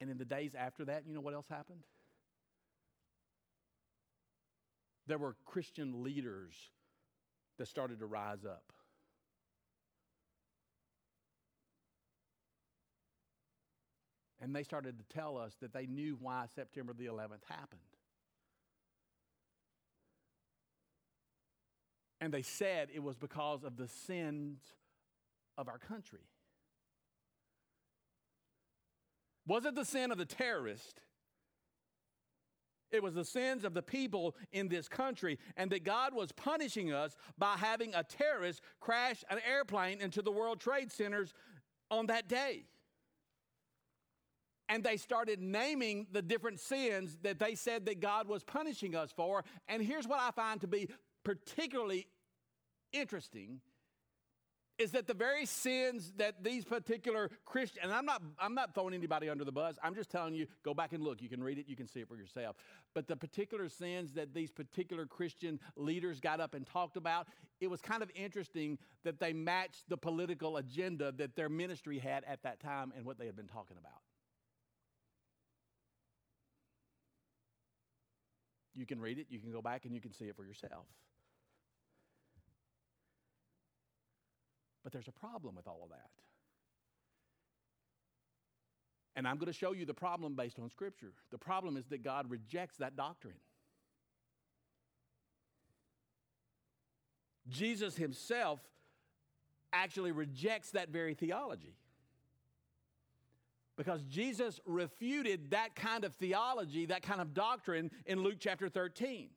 And 0.00 0.10
in 0.10 0.18
the 0.18 0.24
days 0.24 0.56
after 0.56 0.84
that, 0.86 1.04
you 1.06 1.14
know 1.14 1.20
what 1.20 1.34
else 1.34 1.46
happened? 1.48 1.84
There 5.06 5.18
were 5.18 5.36
Christian 5.44 6.02
leaders 6.02 6.54
that 7.58 7.68
started 7.68 8.00
to 8.00 8.06
rise 8.06 8.44
up. 8.44 8.64
And 14.44 14.54
they 14.54 14.62
started 14.62 14.98
to 14.98 15.04
tell 15.16 15.38
us 15.38 15.56
that 15.62 15.72
they 15.72 15.86
knew 15.86 16.18
why 16.20 16.44
September 16.54 16.92
the 16.92 17.06
11th 17.06 17.44
happened. 17.48 17.80
And 22.20 22.30
they 22.30 22.42
said 22.42 22.88
it 22.94 23.02
was 23.02 23.16
because 23.16 23.64
of 23.64 23.78
the 23.78 23.88
sins 23.88 24.60
of 25.56 25.66
our 25.66 25.78
country. 25.78 26.26
Was 29.46 29.64
it 29.64 29.74
the 29.74 29.84
sin 29.86 30.12
of 30.12 30.18
the 30.18 30.26
terrorist? 30.26 31.00
It 32.90 33.02
was 33.02 33.14
the 33.14 33.24
sins 33.24 33.64
of 33.64 33.72
the 33.72 33.82
people 33.82 34.36
in 34.52 34.68
this 34.68 34.88
country, 34.88 35.38
and 35.56 35.70
that 35.70 35.84
God 35.84 36.14
was 36.14 36.32
punishing 36.32 36.92
us 36.92 37.16
by 37.38 37.56
having 37.56 37.94
a 37.94 38.04
terrorist 38.04 38.60
crash 38.78 39.24
an 39.30 39.38
airplane 39.50 40.02
into 40.02 40.20
the 40.20 40.30
World 40.30 40.60
Trade 40.60 40.92
Centers 40.92 41.32
on 41.90 42.06
that 42.06 42.28
day 42.28 42.66
and 44.68 44.82
they 44.82 44.96
started 44.96 45.40
naming 45.40 46.06
the 46.12 46.22
different 46.22 46.60
sins 46.60 47.18
that 47.22 47.38
they 47.38 47.54
said 47.54 47.86
that 47.86 48.00
God 48.00 48.28
was 48.28 48.42
punishing 48.42 48.94
us 48.94 49.12
for. 49.14 49.44
And 49.68 49.82
here's 49.82 50.06
what 50.06 50.20
I 50.20 50.30
find 50.30 50.60
to 50.62 50.66
be 50.66 50.88
particularly 51.24 52.06
interesting 52.92 53.60
is 54.78 54.90
that 54.90 55.06
the 55.06 55.14
very 55.14 55.46
sins 55.46 56.12
that 56.16 56.42
these 56.42 56.64
particular 56.64 57.30
Christians, 57.44 57.84
and 57.84 57.92
I'm 57.92 58.04
not, 58.04 58.22
I'm 58.40 58.54
not 58.54 58.74
throwing 58.74 58.92
anybody 58.92 59.28
under 59.28 59.44
the 59.44 59.52
bus, 59.52 59.76
I'm 59.82 59.94
just 59.94 60.10
telling 60.10 60.34
you, 60.34 60.46
go 60.64 60.74
back 60.74 60.92
and 60.92 61.02
look. 61.02 61.22
You 61.22 61.28
can 61.28 61.42
read 61.42 61.58
it, 61.58 61.66
you 61.68 61.76
can 61.76 61.86
see 61.86 62.00
it 62.00 62.08
for 62.08 62.16
yourself. 62.16 62.56
But 62.92 63.06
the 63.06 63.14
particular 63.14 63.68
sins 63.68 64.12
that 64.14 64.34
these 64.34 64.50
particular 64.50 65.06
Christian 65.06 65.60
leaders 65.76 66.18
got 66.18 66.40
up 66.40 66.54
and 66.54 66.66
talked 66.66 66.96
about, 66.96 67.28
it 67.60 67.68
was 67.68 67.80
kind 67.80 68.02
of 68.02 68.10
interesting 68.16 68.78
that 69.04 69.20
they 69.20 69.32
matched 69.32 69.84
the 69.88 69.96
political 69.96 70.56
agenda 70.56 71.12
that 71.12 71.36
their 71.36 71.48
ministry 71.48 71.98
had 71.98 72.24
at 72.24 72.42
that 72.42 72.58
time 72.58 72.92
and 72.96 73.06
what 73.06 73.18
they 73.18 73.26
had 73.26 73.36
been 73.36 73.46
talking 73.46 73.76
about. 73.78 74.00
You 78.74 78.86
can 78.86 79.00
read 79.00 79.18
it, 79.18 79.26
you 79.30 79.38
can 79.38 79.52
go 79.52 79.62
back 79.62 79.84
and 79.84 79.94
you 79.94 80.00
can 80.00 80.12
see 80.12 80.24
it 80.24 80.36
for 80.36 80.44
yourself. 80.44 80.86
But 84.82 84.92
there's 84.92 85.08
a 85.08 85.12
problem 85.12 85.54
with 85.54 85.66
all 85.66 85.80
of 85.82 85.90
that. 85.90 86.10
And 89.16 89.28
I'm 89.28 89.36
going 89.36 89.46
to 89.46 89.52
show 89.52 89.72
you 89.72 89.86
the 89.86 89.94
problem 89.94 90.34
based 90.34 90.58
on 90.58 90.68
Scripture. 90.68 91.12
The 91.30 91.38
problem 91.38 91.76
is 91.76 91.86
that 91.86 92.02
God 92.02 92.28
rejects 92.28 92.76
that 92.78 92.96
doctrine. 92.96 93.36
Jesus 97.48 97.96
himself 97.96 98.60
actually 99.72 100.12
rejects 100.12 100.70
that 100.72 100.88
very 100.88 101.14
theology. 101.14 101.76
Because 103.76 104.02
Jesus 104.04 104.60
refuted 104.66 105.50
that 105.50 105.74
kind 105.74 106.04
of 106.04 106.14
theology, 106.14 106.86
that 106.86 107.02
kind 107.02 107.20
of 107.20 107.34
doctrine 107.34 107.90
in 108.06 108.22
Luke 108.22 108.36
chapter 108.38 108.68
13. 108.68 109.30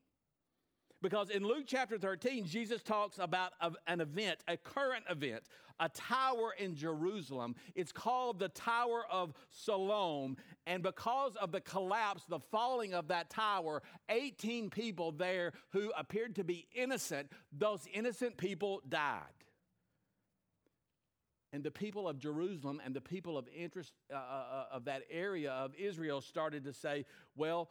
Because 1.02 1.30
in 1.30 1.44
Luke 1.44 1.66
chapter 1.68 1.98
13, 1.98 2.46
Jesus 2.46 2.82
talks 2.82 3.20
about 3.20 3.54
an 3.86 4.02
event, 4.02 4.40
a 4.48 4.58
current 4.58 5.06
event, 5.10 5.44
a 5.80 5.90
tower 5.90 6.56
in 6.58 6.76
Jerusalem. 6.76 7.56
It's 7.76 7.92
called 7.92 8.40
the 8.40 8.50
Tower 8.50 9.06
of 9.12 9.34
Siloam. 9.52 10.38
And 10.66 10.82
because 10.82 11.36
of 11.36 11.52
the 11.52 11.62
collapse, 11.62 12.24
the 12.28 12.40
falling 12.40 12.96
of 12.96 13.10
that 13.10 13.30
tower, 13.30 13.84
18 14.10 14.72
people 14.72 15.12
there 15.12 15.54
who 15.70 15.92
appeared 15.96 16.36
to 16.38 16.44
be 16.44 16.68
innocent, 16.74 17.32
those 17.52 17.88
innocent 17.94 18.38
people 18.38 18.82
died. 18.90 19.22
And 21.54 21.64
the 21.64 21.72
people 21.72 22.08
of 22.08 22.20
Jerusalem 22.20 22.82
and 22.84 22.94
the 22.94 23.02
people 23.02 23.38
of 23.38 23.48
interest 23.56 23.94
uh, 24.12 24.16
uh, 24.16 24.20
uh 24.20 24.66
of 24.76 24.86
that 24.86 25.04
area 25.10 25.52
of 25.52 25.74
Israel 25.76 26.22
started 26.22 26.66
to 26.66 26.74
say, 26.74 27.06
well, 27.36 27.70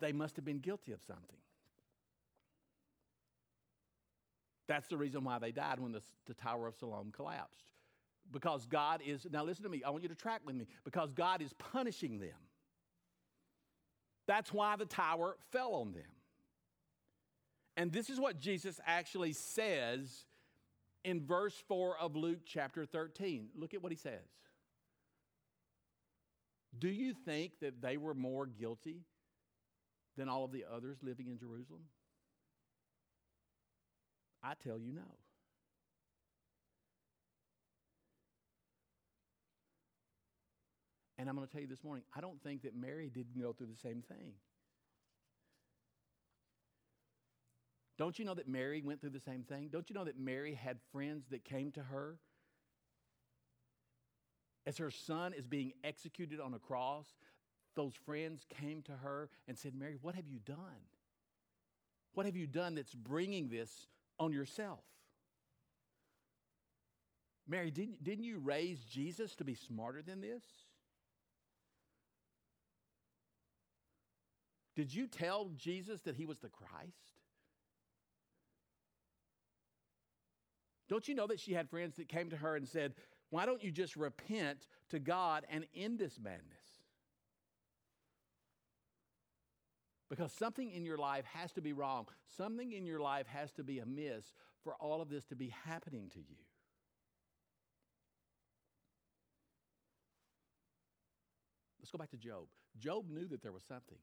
they 0.00 0.12
must 0.12 0.36
have 0.36 0.44
been 0.44 0.58
guilty 0.58 0.92
of 0.92 1.00
something. 1.06 1.38
That's 4.66 4.88
the 4.88 4.96
reason 4.96 5.22
why 5.22 5.38
they 5.38 5.52
died 5.52 5.78
when 5.78 5.92
the, 5.92 6.02
the 6.26 6.34
Tower 6.34 6.66
of 6.66 6.74
Siloam 6.74 7.12
collapsed. 7.12 7.62
Because 8.32 8.66
God 8.66 9.00
is, 9.06 9.26
now 9.30 9.44
listen 9.44 9.62
to 9.62 9.68
me, 9.68 9.82
I 9.84 9.90
want 9.90 10.02
you 10.02 10.08
to 10.08 10.16
track 10.16 10.40
with 10.44 10.56
me, 10.56 10.66
because 10.84 11.12
God 11.12 11.40
is 11.40 11.52
punishing 11.52 12.18
them. 12.18 12.34
That's 14.26 14.52
why 14.52 14.74
the 14.74 14.86
tower 14.86 15.36
fell 15.52 15.74
on 15.74 15.92
them. 15.92 16.02
And 17.76 17.92
this 17.92 18.10
is 18.10 18.18
what 18.18 18.40
Jesus 18.40 18.80
actually 18.84 19.32
says 19.32 20.24
in 21.04 21.24
verse 21.24 21.54
4 21.68 21.98
of 21.98 22.16
Luke 22.16 22.40
chapter 22.44 22.84
13. 22.84 23.48
Look 23.54 23.74
at 23.74 23.82
what 23.82 23.92
he 23.92 23.98
says. 23.98 24.26
Do 26.78 26.88
you 26.88 27.14
think 27.24 27.52
that 27.60 27.80
they 27.80 27.96
were 27.96 28.14
more 28.14 28.46
guilty 28.46 29.04
than 30.16 30.28
all 30.28 30.44
of 30.44 30.52
the 30.52 30.64
others 30.70 30.98
living 31.02 31.28
in 31.28 31.38
Jerusalem? 31.38 31.82
I 34.42 34.54
tell 34.62 34.78
you 34.78 34.92
no. 34.92 35.02
And 41.18 41.28
I'm 41.28 41.34
going 41.34 41.46
to 41.46 41.52
tell 41.52 41.62
you 41.62 41.68
this 41.68 41.82
morning, 41.82 42.04
I 42.14 42.20
don't 42.20 42.42
think 42.42 42.62
that 42.62 42.76
Mary 42.76 43.10
didn't 43.12 43.40
go 43.40 43.52
through 43.52 43.68
the 43.68 43.88
same 43.88 44.02
thing. 44.02 44.32
Don't 47.98 48.18
you 48.18 48.24
know 48.24 48.34
that 48.34 48.48
Mary 48.48 48.82
went 48.82 49.00
through 49.00 49.10
the 49.10 49.20
same 49.20 49.42
thing? 49.42 49.68
Don't 49.72 49.88
you 49.88 49.94
know 49.94 50.04
that 50.04 50.18
Mary 50.18 50.54
had 50.54 50.78
friends 50.92 51.26
that 51.30 51.44
came 51.44 51.70
to 51.72 51.82
her 51.82 52.18
as 54.66 54.78
her 54.78 54.90
son 54.90 55.32
is 55.32 55.46
being 55.46 55.72
executed 55.82 56.40
on 56.40 56.52
a 56.54 56.58
cross? 56.58 57.06
Those 57.74 57.94
friends 58.04 58.44
came 58.60 58.82
to 58.82 58.92
her 58.92 59.30
and 59.48 59.56
said, 59.56 59.74
Mary, 59.74 59.96
what 60.00 60.14
have 60.14 60.26
you 60.28 60.38
done? 60.38 60.58
What 62.14 62.26
have 62.26 62.36
you 62.36 62.46
done 62.46 62.74
that's 62.74 62.94
bringing 62.94 63.48
this 63.48 63.86
on 64.18 64.32
yourself. 64.32 64.80
Mary, 67.48 67.70
didn't, 67.70 68.02
didn't 68.02 68.24
you 68.24 68.38
raise 68.38 68.80
Jesus 68.80 69.34
to 69.36 69.44
be 69.44 69.54
smarter 69.54 70.02
than 70.02 70.20
this? 70.20 70.42
Did 74.74 74.92
you 74.92 75.06
tell 75.06 75.50
Jesus 75.56 76.00
that 76.02 76.16
he 76.16 76.26
was 76.26 76.38
the 76.38 76.48
Christ? 76.48 77.15
Don't 80.88 81.08
you 81.08 81.14
know 81.14 81.26
that 81.26 81.40
she 81.40 81.52
had 81.52 81.68
friends 81.68 81.96
that 81.96 82.08
came 82.08 82.30
to 82.30 82.36
her 82.36 82.56
and 82.56 82.66
said, 82.66 82.94
Why 83.30 83.46
don't 83.46 83.62
you 83.62 83.70
just 83.70 83.96
repent 83.96 84.66
to 84.90 84.98
God 84.98 85.44
and 85.50 85.66
end 85.74 85.98
this 85.98 86.18
madness? 86.22 86.42
Because 90.08 90.32
something 90.32 90.70
in 90.70 90.84
your 90.84 90.98
life 90.98 91.24
has 91.24 91.50
to 91.52 91.60
be 91.60 91.72
wrong. 91.72 92.06
Something 92.36 92.72
in 92.72 92.86
your 92.86 93.00
life 93.00 93.26
has 93.26 93.50
to 93.52 93.64
be 93.64 93.80
amiss 93.80 94.32
for 94.62 94.74
all 94.76 95.02
of 95.02 95.08
this 95.08 95.24
to 95.26 95.36
be 95.36 95.52
happening 95.64 96.08
to 96.14 96.20
you. 96.20 96.36
Let's 101.80 101.90
go 101.90 101.98
back 101.98 102.10
to 102.10 102.16
Job. 102.16 102.46
Job 102.78 103.08
knew 103.08 103.26
that 103.28 103.42
there 103.42 103.52
was 103.52 103.64
something. 103.64 103.98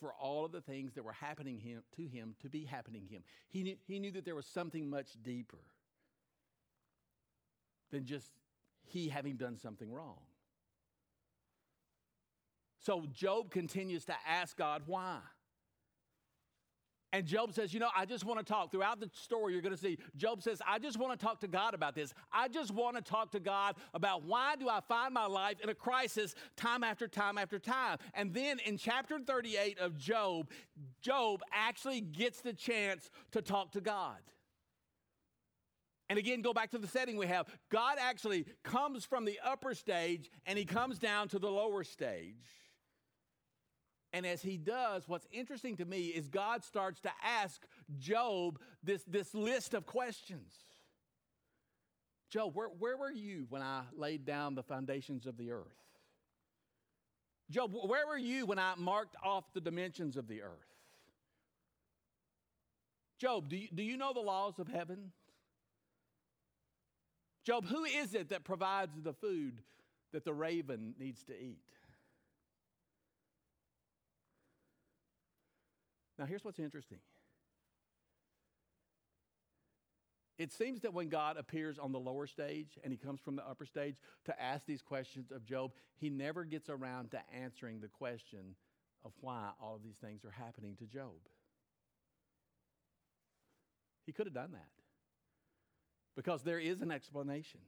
For 0.00 0.12
all 0.12 0.44
of 0.44 0.52
the 0.52 0.60
things 0.60 0.94
that 0.94 1.04
were 1.04 1.12
happening 1.12 1.58
him, 1.58 1.82
to 1.96 2.06
him 2.06 2.34
to 2.42 2.48
be 2.48 2.64
happening 2.64 3.06
to 3.06 3.14
him, 3.14 3.22
he 3.48 3.62
knew, 3.62 3.76
he 3.86 3.98
knew 3.98 4.10
that 4.12 4.24
there 4.24 4.34
was 4.34 4.46
something 4.46 4.90
much 4.90 5.10
deeper 5.22 5.60
than 7.90 8.04
just 8.04 8.30
he 8.82 9.08
having 9.08 9.36
done 9.36 9.56
something 9.56 9.90
wrong. 9.90 10.18
So 12.80 13.06
Job 13.12 13.50
continues 13.50 14.04
to 14.06 14.14
ask 14.28 14.56
God 14.56 14.82
why. 14.86 15.20
And 17.14 17.24
Job 17.24 17.52
says, 17.52 17.72
You 17.72 17.78
know, 17.78 17.90
I 17.96 18.06
just 18.06 18.24
want 18.24 18.44
to 18.44 18.44
talk. 18.44 18.72
Throughout 18.72 18.98
the 18.98 19.08
story, 19.12 19.52
you're 19.52 19.62
going 19.62 19.74
to 19.74 19.80
see 19.80 19.98
Job 20.16 20.42
says, 20.42 20.60
I 20.66 20.80
just 20.80 20.98
want 20.98 21.16
to 21.16 21.24
talk 21.24 21.38
to 21.42 21.46
God 21.46 21.72
about 21.72 21.94
this. 21.94 22.12
I 22.32 22.48
just 22.48 22.72
want 22.72 22.96
to 22.96 23.02
talk 23.02 23.30
to 23.30 23.40
God 23.40 23.76
about 23.94 24.24
why 24.24 24.56
do 24.56 24.68
I 24.68 24.80
find 24.80 25.14
my 25.14 25.26
life 25.26 25.60
in 25.62 25.68
a 25.68 25.76
crisis 25.76 26.34
time 26.56 26.82
after 26.82 27.06
time 27.06 27.38
after 27.38 27.60
time. 27.60 27.98
And 28.14 28.34
then 28.34 28.58
in 28.66 28.76
chapter 28.76 29.20
38 29.20 29.78
of 29.78 29.96
Job, 29.96 30.50
Job 31.02 31.42
actually 31.52 32.00
gets 32.00 32.40
the 32.40 32.52
chance 32.52 33.08
to 33.30 33.40
talk 33.40 33.70
to 33.72 33.80
God. 33.80 34.18
And 36.10 36.18
again, 36.18 36.42
go 36.42 36.52
back 36.52 36.72
to 36.72 36.78
the 36.78 36.88
setting 36.88 37.16
we 37.16 37.28
have. 37.28 37.46
God 37.70 37.96
actually 38.00 38.44
comes 38.64 39.04
from 39.04 39.24
the 39.24 39.38
upper 39.44 39.74
stage 39.74 40.32
and 40.46 40.58
he 40.58 40.64
comes 40.64 40.98
down 40.98 41.28
to 41.28 41.38
the 41.38 41.48
lower 41.48 41.84
stage. 41.84 42.34
And 44.14 44.24
as 44.24 44.40
he 44.42 44.56
does, 44.56 45.08
what's 45.08 45.26
interesting 45.32 45.76
to 45.78 45.84
me 45.84 46.02
is 46.02 46.28
God 46.28 46.62
starts 46.62 47.00
to 47.00 47.10
ask 47.20 47.60
Job 47.98 48.60
this, 48.80 49.02
this 49.08 49.34
list 49.34 49.74
of 49.74 49.86
questions. 49.86 50.54
Job, 52.30 52.54
where, 52.54 52.68
where 52.68 52.96
were 52.96 53.10
you 53.10 53.46
when 53.48 53.60
I 53.60 53.82
laid 53.92 54.24
down 54.24 54.54
the 54.54 54.62
foundations 54.62 55.26
of 55.26 55.36
the 55.36 55.50
earth? 55.50 55.66
Job, 57.50 57.72
where 57.74 58.06
were 58.06 58.16
you 58.16 58.46
when 58.46 58.60
I 58.60 58.74
marked 58.76 59.16
off 59.20 59.52
the 59.52 59.60
dimensions 59.60 60.16
of 60.16 60.28
the 60.28 60.42
earth? 60.42 60.50
Job, 63.18 63.48
do 63.48 63.56
you, 63.56 63.68
do 63.74 63.82
you 63.82 63.96
know 63.96 64.12
the 64.12 64.20
laws 64.20 64.60
of 64.60 64.68
heaven? 64.68 65.10
Job, 67.44 67.66
who 67.66 67.82
is 67.82 68.14
it 68.14 68.28
that 68.28 68.44
provides 68.44 68.92
the 69.02 69.12
food 69.12 69.60
that 70.12 70.24
the 70.24 70.32
raven 70.32 70.94
needs 71.00 71.24
to 71.24 71.32
eat? 71.32 71.73
Now, 76.18 76.26
here's 76.26 76.44
what's 76.44 76.58
interesting. 76.58 76.98
It 80.36 80.52
seems 80.52 80.80
that 80.80 80.92
when 80.92 81.08
God 81.08 81.36
appears 81.36 81.78
on 81.78 81.92
the 81.92 82.00
lower 82.00 82.26
stage 82.26 82.78
and 82.82 82.92
he 82.92 82.96
comes 82.96 83.20
from 83.20 83.36
the 83.36 83.48
upper 83.48 83.66
stage 83.66 83.94
to 84.24 84.42
ask 84.42 84.66
these 84.66 84.82
questions 84.82 85.30
of 85.30 85.44
Job, 85.44 85.72
he 85.96 86.10
never 86.10 86.44
gets 86.44 86.68
around 86.68 87.12
to 87.12 87.20
answering 87.32 87.80
the 87.80 87.88
question 87.88 88.56
of 89.04 89.12
why 89.20 89.50
all 89.60 89.76
of 89.76 89.82
these 89.84 89.96
things 89.96 90.24
are 90.24 90.32
happening 90.32 90.74
to 90.76 90.86
Job. 90.86 91.12
He 94.06 94.12
could 94.12 94.26
have 94.26 94.34
done 94.34 94.52
that 94.52 94.68
because 96.16 96.42
there 96.42 96.58
is 96.58 96.80
an 96.82 96.90
explanation. 96.90 97.60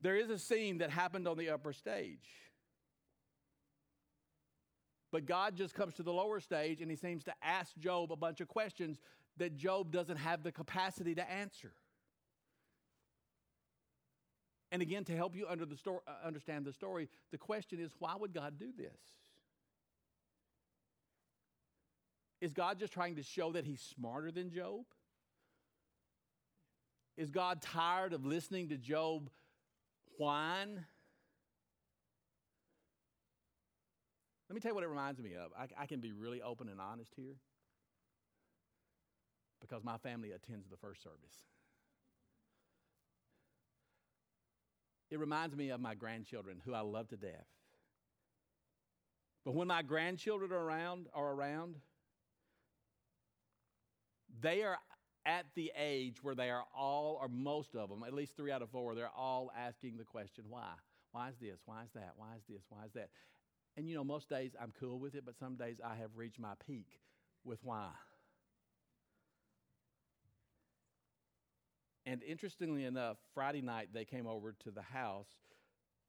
There 0.00 0.16
is 0.16 0.30
a 0.30 0.38
scene 0.38 0.78
that 0.78 0.90
happened 0.90 1.26
on 1.26 1.36
the 1.38 1.50
upper 1.50 1.72
stage. 1.72 2.28
But 5.10 5.26
God 5.26 5.56
just 5.56 5.74
comes 5.74 5.94
to 5.94 6.02
the 6.02 6.12
lower 6.12 6.40
stage 6.40 6.82
and 6.82 6.90
he 6.90 6.96
seems 6.96 7.24
to 7.24 7.32
ask 7.42 7.76
Job 7.78 8.12
a 8.12 8.16
bunch 8.16 8.40
of 8.40 8.48
questions 8.48 8.98
that 9.38 9.56
Job 9.56 9.90
doesn't 9.90 10.18
have 10.18 10.42
the 10.42 10.52
capacity 10.52 11.14
to 11.14 11.30
answer. 11.30 11.72
And 14.70 14.82
again, 14.82 15.04
to 15.04 15.16
help 15.16 15.34
you 15.34 15.46
under 15.48 15.64
the 15.64 15.76
story, 15.76 16.00
uh, 16.06 16.26
understand 16.26 16.66
the 16.66 16.72
story, 16.72 17.08
the 17.30 17.38
question 17.38 17.80
is 17.80 17.90
why 17.98 18.14
would 18.18 18.34
God 18.34 18.58
do 18.58 18.70
this? 18.76 19.00
Is 22.40 22.52
God 22.52 22.78
just 22.78 22.92
trying 22.92 23.16
to 23.16 23.22
show 23.22 23.52
that 23.52 23.64
he's 23.64 23.80
smarter 23.80 24.30
than 24.30 24.50
Job? 24.50 24.84
Is 27.16 27.30
God 27.30 27.62
tired 27.62 28.12
of 28.12 28.24
listening 28.24 28.68
to 28.68 28.76
Job 28.76 29.30
whine? 30.18 30.84
Let 34.48 34.54
me 34.54 34.60
tell 34.60 34.70
you 34.70 34.74
what 34.74 34.84
it 34.84 34.88
reminds 34.88 35.20
me 35.20 35.34
of. 35.34 35.50
I, 35.58 35.82
I 35.82 35.86
can 35.86 36.00
be 36.00 36.12
really 36.12 36.40
open 36.40 36.68
and 36.68 36.80
honest 36.80 37.12
here 37.16 37.36
because 39.60 39.84
my 39.84 39.98
family 39.98 40.32
attends 40.32 40.68
the 40.68 40.76
first 40.76 41.02
service. 41.02 41.44
it 45.10 45.18
reminds 45.18 45.56
me 45.56 45.70
of 45.70 45.80
my 45.80 45.94
grandchildren 45.94 46.60
who 46.64 46.74
I 46.74 46.80
love 46.80 47.08
to 47.08 47.16
death. 47.16 47.46
But 49.44 49.54
when 49.54 49.68
my 49.68 49.82
grandchildren 49.82 50.52
are 50.52 50.62
around, 50.62 51.06
are 51.14 51.32
around, 51.32 51.76
they 54.40 54.62
are 54.62 54.78
at 55.24 55.46
the 55.54 55.72
age 55.78 56.22
where 56.22 56.34
they 56.34 56.50
are 56.50 56.64
all, 56.76 57.18
or 57.20 57.28
most 57.28 57.74
of 57.74 57.88
them, 57.88 58.02
at 58.06 58.12
least 58.12 58.36
three 58.36 58.50
out 58.50 58.62
of 58.62 58.70
four, 58.70 58.94
they're 58.94 59.08
all 59.16 59.50
asking 59.56 59.96
the 59.96 60.04
question, 60.04 60.44
why? 60.48 60.72
Why 61.12 61.30
is 61.30 61.36
this? 61.40 61.60
Why 61.64 61.84
is 61.84 61.90
that? 61.94 62.12
Why 62.16 62.34
is 62.36 62.42
this? 62.48 62.62
Why 62.68 62.84
is 62.84 62.92
that? 62.92 63.08
And 63.78 63.88
you 63.88 63.94
know, 63.94 64.02
most 64.02 64.28
days 64.28 64.56
I'm 64.60 64.72
cool 64.80 64.98
with 64.98 65.14
it, 65.14 65.22
but 65.24 65.38
some 65.38 65.54
days 65.54 65.76
I 65.84 65.94
have 65.94 66.10
reached 66.16 66.40
my 66.40 66.54
peak 66.66 66.98
with 67.44 67.60
why. 67.62 67.90
And 72.04 72.20
interestingly 72.24 72.86
enough, 72.86 73.18
Friday 73.34 73.62
night 73.62 73.90
they 73.94 74.04
came 74.04 74.26
over 74.26 74.52
to 74.64 74.72
the 74.72 74.82
house 74.82 75.28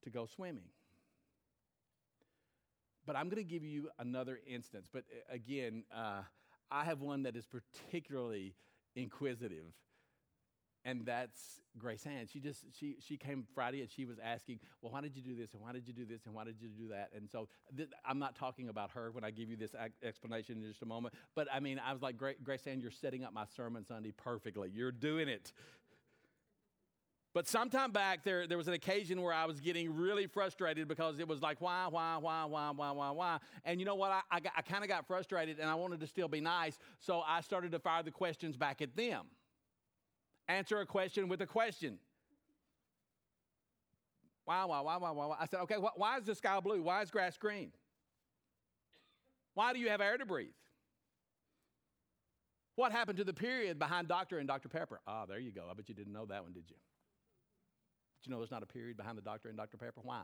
to 0.03 0.09
go 0.09 0.26
swimming. 0.26 0.72
But 3.05 3.15
I'm 3.15 3.30
going 3.30 3.38
to 3.38 3.47
give 3.47 3.63
you 3.63 3.89
another 3.99 4.39
instance. 4.47 4.88
But 4.91 5.03
uh, 5.11 5.36
again, 5.36 5.84
uh, 5.95 6.22
I 6.72 6.86
have 6.86 7.01
one 7.01 7.22
that 7.24 7.36
is 7.36 7.45
particularly 7.45 8.55
inquisitive, 8.95 9.76
and 10.86 11.05
that's 11.05 11.61
Grace 11.77 12.05
Ann. 12.05 12.27
She 12.32 12.39
just 12.39 12.65
she 12.77 12.97
she 12.99 13.17
came 13.17 13.45
Friday 13.53 13.82
and 13.82 13.89
she 13.89 14.05
was 14.05 14.17
asking, 14.23 14.59
well, 14.82 14.91
why 14.91 15.01
did 15.01 15.15
you 15.15 15.21
do 15.21 15.36
this 15.36 15.53
and 15.53 15.61
why 15.61 15.71
did 15.71 15.88
you 15.88 15.93
do 15.93 16.05
this 16.05 16.25
and 16.25 16.34
why 16.34 16.43
did 16.43 16.61
you 16.61 16.69
do 16.69 16.88
that? 16.89 17.09
And 17.15 17.30
so 17.30 17.47
th- 17.75 17.89
I'm 18.05 18.19
not 18.19 18.36
talking 18.36 18.69
about 18.69 18.91
her 18.91 19.11
when 19.11 19.23
I 19.23 19.32
give 19.32 19.49
you 19.49 19.57
this 19.57 19.75
ac- 19.75 19.93
explanation 20.03 20.61
in 20.63 20.69
just 20.69 20.82
a 20.82 20.86
moment. 20.86 21.13
But 21.36 21.47
I 21.53 21.59
mean, 21.59 21.80
I 21.80 21.93
was 21.93 22.01
like, 22.01 22.15
Grace 22.17 22.67
Ann, 22.67 22.80
you're 22.80 22.91
setting 22.91 23.23
up 23.23 23.34
my 23.34 23.45
sermon 23.55 23.86
Sunday 23.86 24.11
perfectly. 24.11 24.71
You're 24.73 24.91
doing 24.91 25.27
it. 25.27 25.53
But 27.32 27.47
sometime 27.47 27.91
back, 27.91 28.23
there, 28.23 28.47
there 28.47 28.57
was 28.57 28.67
an 28.67 28.73
occasion 28.73 29.21
where 29.21 29.34
I 29.34 29.45
was 29.45 29.59
getting 29.59 29.95
really 29.95 30.25
frustrated 30.25 30.88
because 30.88 31.19
it 31.19 31.27
was 31.27 31.41
like, 31.41 31.61
why, 31.61 31.86
why, 31.88 32.17
why, 32.17 32.45
why, 32.45 32.71
why, 32.71 32.91
why, 32.91 33.11
why? 33.11 33.38
And 33.63 33.80
you 33.80 33.86
know 33.86 33.93
what? 33.93 34.09
I, 34.09 34.21
I, 34.32 34.39
I 34.57 34.61
kind 34.63 34.84
of 34.84 34.89
got 34.89 35.05
frustrated 35.05 35.59
and 35.59 35.69
I 35.69 35.75
wanted 35.75 35.99
to 35.99 36.07
still 36.07 36.27
be 36.27 36.41
nice, 36.41 36.80
so 36.99 37.21
I 37.25 37.41
started 37.41 37.71
to 37.73 37.80
fire 37.80 38.01
the 38.01 38.11
questions 38.11 38.57
back 38.57 38.82
at 38.82 38.95
them. 38.95 39.25
Answer 40.50 40.80
a 40.80 40.86
question 40.86 41.30
with 41.30 41.41
a 41.41 41.45
question. 41.45 42.00
Why, 44.45 44.66
why, 44.66 44.82
why, 44.82 44.97
why, 44.97 45.12
why? 45.12 45.36
I 45.39 45.45
said, 45.45 45.60
okay, 45.62 45.76
wh- 45.76 45.97
why 45.97 46.18
is 46.18 46.24
the 46.26 46.34
sky 46.34 46.60
blue? 46.60 46.82
Why 46.82 47.04
is 47.04 47.12
grass 47.12 47.38
green? 47.38 47.72
Why 49.54 49.74
do 49.74 49.80
you 49.80 49.89
have 49.89 50.02
air 50.02 50.18
to 50.18 50.26
breathe? 50.26 50.47
What 52.76 52.91
happened 52.91 53.20
to 53.20 53.24
the 53.24 53.34
period 53.34 53.78
behind 53.78 54.08
Dr. 54.08 54.39
and 54.39 54.47
Dr. 54.47 54.70
Pepper? 54.70 55.00
Ah, 55.06 55.28
there 55.28 55.38
you 55.38 55.52
go. 55.52 55.68
I 55.70 55.76
bet 55.76 55.88
you 55.88 55.93
didn't 55.93 56.14
know 56.14 56.26
that 56.26 56.41
one, 56.41 56.54
did 56.54 56.64
you? 56.68 56.78
Did 58.22 58.28
you 58.28 58.32
know 58.32 58.39
there's 58.39 58.50
not 58.50 58.64
a 58.64 58.66
period 58.66 58.97
behind 58.97 59.20
the 59.20 59.22
Dr. 59.22 59.50
and 59.50 59.58
Dr. 59.58 59.78
Pepper? 59.78 60.02
Why? 60.02 60.24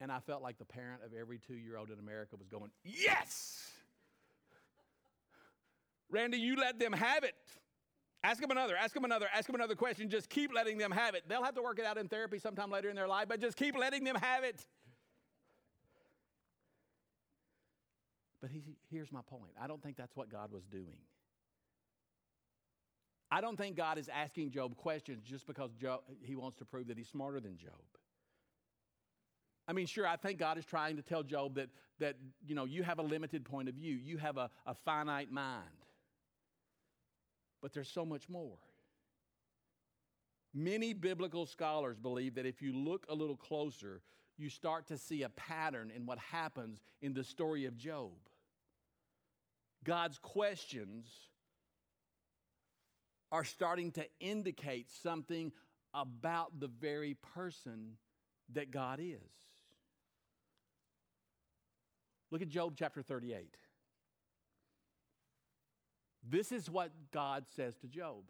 And 0.00 0.10
I 0.10 0.18
felt 0.20 0.42
like 0.42 0.58
the 0.58 0.64
parent 0.64 1.02
of 1.04 1.12
every 1.18 1.38
two 1.38 1.54
year 1.54 1.76
old 1.76 1.90
in 1.90 2.00
America 2.00 2.34
was 2.36 2.48
going, 2.48 2.70
Yes! 2.82 3.70
Randy, 6.10 6.38
you 6.38 6.56
let 6.56 6.78
them 6.78 6.92
have 6.92 7.24
it. 7.24 7.34
Ask 8.24 8.40
them 8.40 8.50
another, 8.50 8.76
ask 8.76 8.94
them 8.94 9.04
another, 9.04 9.28
ask 9.32 9.46
them 9.46 9.54
another 9.54 9.76
question. 9.76 10.10
Just 10.10 10.28
keep 10.28 10.52
letting 10.52 10.76
them 10.76 10.90
have 10.90 11.14
it. 11.14 11.24
They'll 11.28 11.44
have 11.44 11.54
to 11.54 11.62
work 11.62 11.78
it 11.78 11.84
out 11.84 11.98
in 11.98 12.08
therapy 12.08 12.38
sometime 12.38 12.70
later 12.70 12.90
in 12.90 12.96
their 12.96 13.06
life, 13.06 13.26
but 13.28 13.40
just 13.40 13.56
keep 13.56 13.76
letting 13.76 14.02
them 14.02 14.16
have 14.16 14.42
it. 14.42 14.66
But 18.40 18.50
he, 18.50 18.62
here's 18.90 19.12
my 19.12 19.20
point 19.22 19.52
I 19.60 19.66
don't 19.66 19.82
think 19.82 19.96
that's 19.96 20.16
what 20.16 20.30
God 20.30 20.52
was 20.52 20.64
doing. 20.64 20.98
I 23.30 23.40
don't 23.40 23.56
think 23.56 23.76
God 23.76 23.98
is 23.98 24.08
asking 24.08 24.52
Job 24.52 24.76
questions 24.76 25.22
just 25.22 25.46
because 25.46 25.70
Job, 25.74 26.00
he 26.22 26.34
wants 26.34 26.56
to 26.58 26.64
prove 26.64 26.88
that 26.88 26.96
he's 26.96 27.08
smarter 27.08 27.40
than 27.40 27.58
Job. 27.58 27.72
I 29.68 29.74
mean, 29.74 29.86
sure, 29.86 30.06
I 30.06 30.16
think 30.16 30.38
God 30.38 30.56
is 30.56 30.64
trying 30.64 30.96
to 30.96 31.02
tell 31.02 31.22
Job 31.22 31.56
that, 31.56 31.68
that 31.98 32.16
you 32.46 32.54
know, 32.54 32.64
you 32.64 32.82
have 32.82 32.98
a 32.98 33.02
limited 33.02 33.44
point 33.44 33.68
of 33.68 33.74
view, 33.74 33.94
you 33.94 34.16
have 34.16 34.38
a, 34.38 34.48
a 34.64 34.74
finite 34.74 35.30
mind. 35.30 35.68
But 37.60 37.72
there's 37.72 37.90
so 37.90 38.04
much 38.04 38.28
more. 38.28 38.58
Many 40.54 40.92
biblical 40.92 41.46
scholars 41.46 41.98
believe 41.98 42.34
that 42.36 42.46
if 42.46 42.62
you 42.62 42.72
look 42.72 43.06
a 43.08 43.14
little 43.14 43.36
closer, 43.36 44.02
you 44.36 44.48
start 44.48 44.86
to 44.88 44.96
see 44.96 45.22
a 45.22 45.28
pattern 45.28 45.92
in 45.94 46.06
what 46.06 46.18
happens 46.18 46.80
in 47.02 47.12
the 47.12 47.24
story 47.24 47.66
of 47.66 47.76
Job. 47.76 48.12
God's 49.84 50.18
questions 50.18 51.06
are 53.30 53.44
starting 53.44 53.92
to 53.92 54.06
indicate 54.20 54.90
something 55.02 55.52
about 55.92 56.58
the 56.60 56.68
very 56.68 57.14
person 57.34 57.96
that 58.54 58.70
God 58.70 59.00
is. 59.00 59.20
Look 62.30 62.42
at 62.42 62.48
Job 62.48 62.74
chapter 62.76 63.02
38. 63.02 63.56
This 66.22 66.52
is 66.52 66.68
what 66.68 66.90
God 67.12 67.44
says 67.56 67.76
to 67.78 67.86
Job 67.86 68.24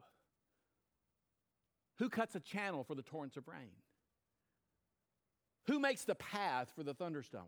Who 1.99 2.09
cuts 2.09 2.35
a 2.35 2.41
channel 2.41 2.85
for 2.85 2.95
the 2.95 3.03
torrents 3.03 3.37
of 3.37 3.49
rain? 3.49 3.71
Who 5.67 5.79
makes 5.79 6.05
the 6.05 6.15
path 6.15 6.73
for 6.75 6.83
the 6.83 6.95
thunderstorm? 6.95 7.45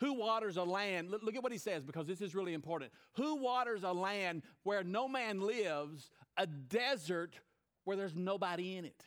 Who 0.00 0.14
waters 0.14 0.56
a 0.56 0.62
land? 0.62 1.10
Look 1.10 1.34
at 1.34 1.42
what 1.42 1.50
he 1.50 1.58
says 1.58 1.82
because 1.82 2.06
this 2.06 2.20
is 2.20 2.34
really 2.34 2.54
important. 2.54 2.92
Who 3.14 3.36
waters 3.36 3.82
a 3.82 3.92
land 3.92 4.42
where 4.62 4.84
no 4.84 5.08
man 5.08 5.40
lives, 5.40 6.10
a 6.36 6.46
desert 6.46 7.40
where 7.84 7.96
there's 7.96 8.14
nobody 8.14 8.76
in 8.76 8.84
it? 8.84 9.02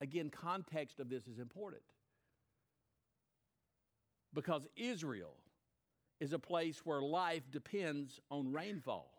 Again, 0.00 0.30
context 0.30 0.98
of 0.98 1.10
this 1.10 1.28
is 1.28 1.38
important 1.38 1.82
because 4.34 4.66
Israel 4.76 5.36
is 6.20 6.32
a 6.32 6.38
place 6.38 6.80
where 6.84 7.00
life 7.00 7.50
depends 7.50 8.20
on 8.30 8.52
rainfall. 8.52 9.10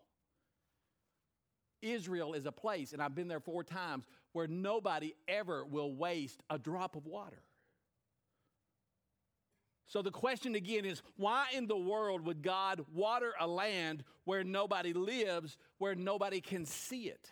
Israel 1.82 2.34
is 2.34 2.46
a 2.46 2.52
place, 2.52 2.92
and 2.92 3.02
I've 3.02 3.14
been 3.14 3.28
there 3.28 3.40
four 3.40 3.64
times, 3.64 4.06
where 4.32 4.46
nobody 4.46 5.14
ever 5.26 5.64
will 5.64 5.92
waste 5.92 6.42
a 6.48 6.58
drop 6.58 6.94
of 6.94 7.06
water. 7.06 7.42
So 9.86 10.00
the 10.00 10.10
question 10.10 10.54
again 10.54 10.86
is 10.86 11.02
why 11.16 11.48
in 11.54 11.66
the 11.66 11.76
world 11.76 12.24
would 12.24 12.40
God 12.40 12.82
water 12.94 13.32
a 13.38 13.46
land 13.46 14.04
where 14.24 14.42
nobody 14.42 14.94
lives, 14.94 15.58
where 15.78 15.94
nobody 15.94 16.40
can 16.40 16.64
see 16.64 17.08
it? 17.08 17.28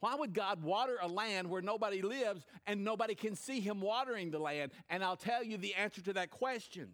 Why 0.00 0.14
would 0.14 0.32
God 0.32 0.62
water 0.62 0.96
a 1.00 1.08
land 1.08 1.50
where 1.50 1.62
nobody 1.62 2.02
lives 2.02 2.46
and 2.66 2.84
nobody 2.84 3.14
can 3.14 3.34
see 3.34 3.60
him 3.60 3.80
watering 3.80 4.30
the 4.30 4.38
land? 4.38 4.72
And 4.88 5.02
I'll 5.02 5.16
tell 5.16 5.42
you 5.42 5.56
the 5.56 5.74
answer 5.74 6.00
to 6.02 6.12
that 6.14 6.30
question. 6.30 6.90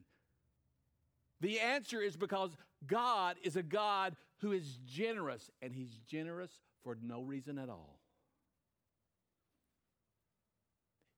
The 1.40 1.60
answer 1.60 2.00
is 2.00 2.16
because 2.16 2.56
God 2.86 3.36
is 3.42 3.56
a 3.56 3.62
God 3.62 4.16
who 4.38 4.52
is 4.52 4.78
generous, 4.86 5.50
and 5.60 5.74
he's 5.74 5.98
generous 6.08 6.50
for 6.82 6.96
no 7.02 7.22
reason 7.22 7.58
at 7.58 7.68
all. 7.68 8.00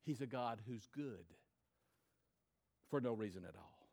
He's 0.05 0.21
a 0.21 0.27
God 0.27 0.61
who's 0.69 0.89
good 0.95 1.27
for 2.91 3.01
no 3.01 3.13
reason 3.13 3.45
at 3.45 3.57
all. 3.57 3.89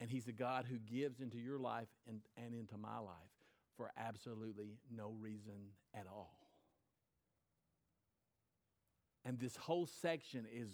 And 0.00 0.10
He's 0.10 0.26
a 0.28 0.32
God 0.32 0.64
who 0.68 0.78
gives 0.78 1.20
into 1.20 1.38
your 1.38 1.58
life 1.58 1.88
and, 2.08 2.20
and 2.36 2.54
into 2.54 2.78
my 2.78 2.98
life 2.98 3.39
for 3.80 3.90
absolutely 3.96 4.76
no 4.94 5.14
reason 5.18 5.54
at 5.94 6.04
all. 6.06 6.36
And 9.24 9.38
this 9.38 9.56
whole 9.56 9.86
section 9.86 10.44
is 10.54 10.68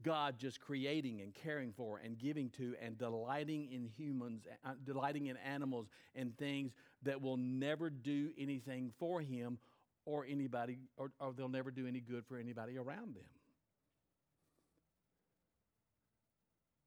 God 0.00 0.38
just 0.38 0.60
creating 0.60 1.22
and 1.22 1.34
caring 1.34 1.72
for 1.72 1.98
and 1.98 2.16
giving 2.16 2.50
to 2.50 2.76
and 2.80 2.96
delighting 2.96 3.72
in 3.72 3.88
humans, 3.96 4.46
uh, 4.64 4.74
delighting 4.84 5.26
in 5.26 5.36
animals 5.38 5.88
and 6.14 6.38
things 6.38 6.72
that 7.02 7.20
will 7.20 7.36
never 7.36 7.90
do 7.90 8.30
anything 8.38 8.92
for 9.00 9.20
Him 9.20 9.58
or 10.04 10.24
anybody, 10.24 10.78
or, 10.96 11.10
or 11.18 11.32
they'll 11.32 11.48
never 11.48 11.72
do 11.72 11.88
any 11.88 12.00
good 12.00 12.24
for 12.28 12.36
anybody 12.36 12.78
around 12.78 13.16
them. 13.16 13.24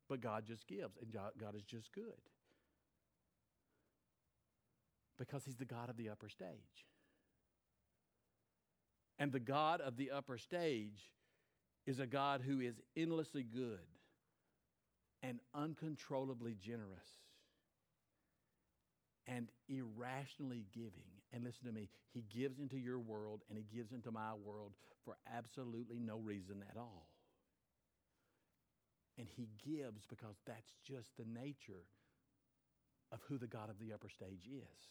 But 0.07 0.21
God 0.21 0.45
just 0.45 0.65
gives, 0.67 0.95
and 1.01 1.11
God 1.11 1.53
is 1.53 1.63
just 1.63 1.91
good. 1.91 2.13
Because 5.18 5.45
He's 5.45 5.57
the 5.57 5.66
God 5.66 5.89
of 5.89 5.97
the 5.97 6.09
upper 6.09 6.30
stage. 6.30 6.86
And 9.18 9.32
the 9.32 9.39
God 9.39 9.82
of 9.82 9.95
the 9.97 10.11
upper 10.11 10.38
stage 10.38 11.11
is 11.86 11.99
a 11.99 12.07
God 12.07 12.41
who 12.41 12.59
is 12.59 12.76
endlessly 12.97 13.43
good 13.43 13.80
and 15.24 15.39
uncontrollably 15.53 16.57
generous 16.59 17.07
and 19.28 19.47
irrationally 19.70 20.66
giving. 20.74 20.91
And 21.32 21.43
listen 21.43 21.66
to 21.66 21.72
me, 21.72 21.89
He 22.13 22.24
gives 22.30 22.59
into 22.59 22.78
your 22.78 22.99
world 22.99 23.41
and 23.49 23.57
He 23.57 23.66
gives 23.76 23.91
into 23.91 24.11
my 24.11 24.34
world 24.34 24.74
for 25.05 25.16
absolutely 25.34 25.99
no 25.99 26.18
reason 26.18 26.63
at 26.70 26.78
all. 26.78 27.07
And 29.18 29.28
he 29.30 29.47
gives 29.66 30.05
because 30.05 30.36
that's 30.45 30.74
just 30.84 31.16
the 31.18 31.26
nature 31.26 31.86
of 33.11 33.20
who 33.28 33.38
the 33.38 33.47
God 33.47 33.70
of 33.70 33.80
the 33.80 33.93
upper 33.93 34.09
stage 34.09 34.49
is. 34.51 34.89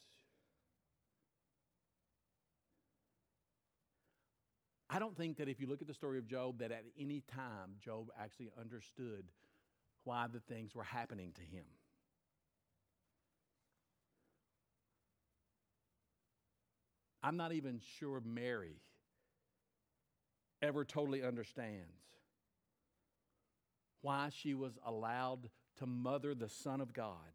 I 4.95 5.01
don't 5.01 5.17
think 5.17 5.39
that 5.39 5.49
if 5.49 5.61
you 5.61 5.67
look 5.67 5.83
at 5.83 5.89
the 5.89 5.95
story 5.95 6.19
of 6.19 6.29
Job, 6.29 6.61
that 6.61 6.71
at 6.71 6.85
any 6.97 7.21
time 7.27 7.73
Job 7.85 8.11
actually 8.17 8.53
understood 8.57 9.25
why 10.05 10.29
the 10.33 10.39
things 10.39 10.73
were 10.73 10.85
happening 10.85 11.33
to 11.35 11.41
him. 11.41 11.65
I'm 17.25 17.37
not 17.37 17.51
even 17.51 17.81
sure 17.99 18.23
Mary 18.25 18.77
ever 20.63 20.85
totally 20.85 21.25
understands 21.25 21.99
why 24.01 24.29
she 24.31 24.55
was 24.55 24.79
allowed 24.87 25.51
to 25.79 25.87
mother 25.87 26.37
the 26.37 26.49
Son 26.49 26.81
of 26.81 26.93
God 26.93 27.33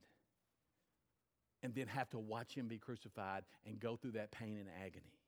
and 1.61 1.75
then 1.75 1.87
have 1.87 2.09
to 2.11 2.19
watch 2.19 2.53
him 2.53 2.69
be 2.69 2.77
crucified 2.77 3.43
and 3.65 3.81
go 3.81 3.97
through 3.97 4.11
that 4.11 4.31
pain 4.31 4.57
and 4.59 4.69
agony. 4.81 5.18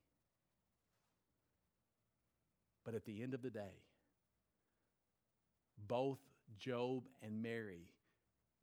But 2.84 2.94
at 2.94 3.04
the 3.04 3.22
end 3.22 3.34
of 3.34 3.42
the 3.42 3.50
day, 3.50 3.82
both 5.86 6.18
Job 6.58 7.04
and 7.22 7.42
Mary 7.42 7.88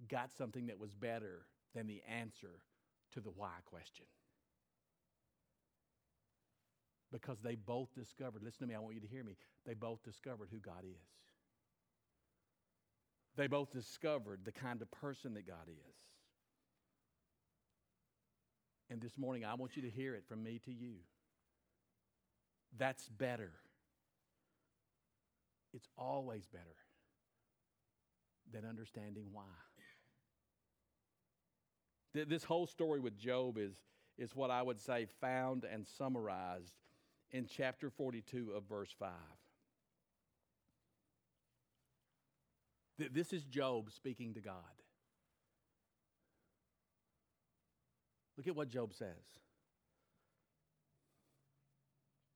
got 0.10 0.32
something 0.38 0.68
that 0.68 0.80
was 0.80 0.94
better 0.94 1.46
than 1.76 1.88
the 1.88 2.02
answer 2.08 2.62
to 3.14 3.22
the 3.22 3.30
why 3.30 3.52
question. 3.66 4.06
Because 7.12 7.40
they 7.42 7.56
both 7.56 7.94
discovered, 7.96 8.44
listen 8.44 8.60
to 8.60 8.68
me, 8.68 8.76
I 8.76 8.80
want 8.80 8.96
you 8.96 9.02
to 9.02 9.08
hear 9.08 9.24
me. 9.24 9.36
They 9.66 9.74
both 9.74 10.04
discovered 10.04 10.50
who 10.52 10.60
God 10.60 10.84
is. 10.84 11.08
They 13.36 13.48
both 13.48 13.72
discovered 13.72 14.42
the 14.44 14.52
kind 14.52 14.82
of 14.82 14.92
person 14.92 15.34
that 15.36 15.48
God 15.48 15.68
is. 15.68 15.96
And 18.92 19.02
this 19.02 19.18
morning, 19.18 19.46
I 19.46 19.54
want 19.54 19.76
you 19.76 19.84
to 19.84 19.90
hear 19.90 20.16
it 20.16 20.24
from 20.28 20.44
me 20.44 20.60
to 20.66 20.72
you. 20.72 20.96
That's 22.78 23.08
better. 23.10 23.52
It's 25.74 25.88
always 25.98 26.46
better 26.48 26.76
than 28.52 28.66
understanding 28.66 29.28
why. 29.32 29.44
This 32.14 32.44
whole 32.44 32.66
story 32.66 33.00
with 33.00 33.18
Job 33.18 33.58
is, 33.58 33.76
is 34.18 34.36
what 34.36 34.50
I 34.50 34.64
would 34.64 34.80
say 34.80 35.06
found 35.22 35.64
and 35.64 35.86
summarized 35.86 36.74
in 37.32 37.46
chapter 37.46 37.92
42 37.92 38.52
of 38.56 38.64
verse 38.64 38.94
5. 38.98 39.10
This 43.14 43.32
is 43.32 43.44
Job 43.46 43.92
speaking 43.92 44.34
to 44.34 44.42
God. 44.42 44.56
Look 48.36 48.48
at 48.48 48.56
what 48.56 48.70
Job 48.70 48.94
says. 48.94 49.08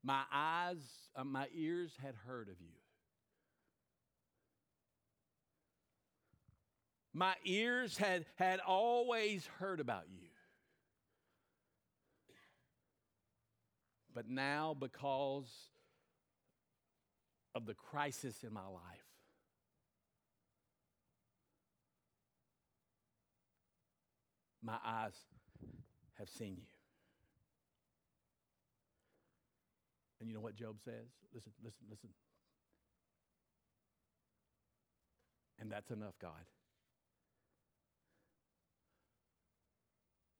My 0.03 0.23
eyes, 0.31 0.84
uh, 1.15 1.23
my 1.23 1.47
ears 1.55 1.93
had 2.01 2.13
heard 2.27 2.49
of 2.49 2.55
you. 2.59 2.82
My 7.14 7.36
ears 7.45 7.97
had, 7.97 8.26
had 8.36 8.59
always 8.59 9.47
heard 9.59 9.80
about 9.80 10.05
you. 10.09 10.30
But 14.16 14.28
now, 14.30 14.76
because 14.80 15.51
of 17.55 17.66
the 17.66 17.74
crisis 17.74 18.43
in 18.43 18.53
my 18.53 18.66
life, 18.66 19.07
my 24.64 24.78
eyes 24.86 25.14
have 26.18 26.30
seen 26.30 26.55
you. 26.57 26.68
And 30.20 30.30
you 30.30 30.36
know 30.36 30.41
what 30.41 30.55
Job 30.55 30.78
says? 30.86 31.09
Listen, 31.34 31.51
listen, 31.64 31.86
listen. 31.89 32.09
And 35.59 35.72
that's 35.72 35.91
enough, 35.91 36.14
God. 36.22 36.32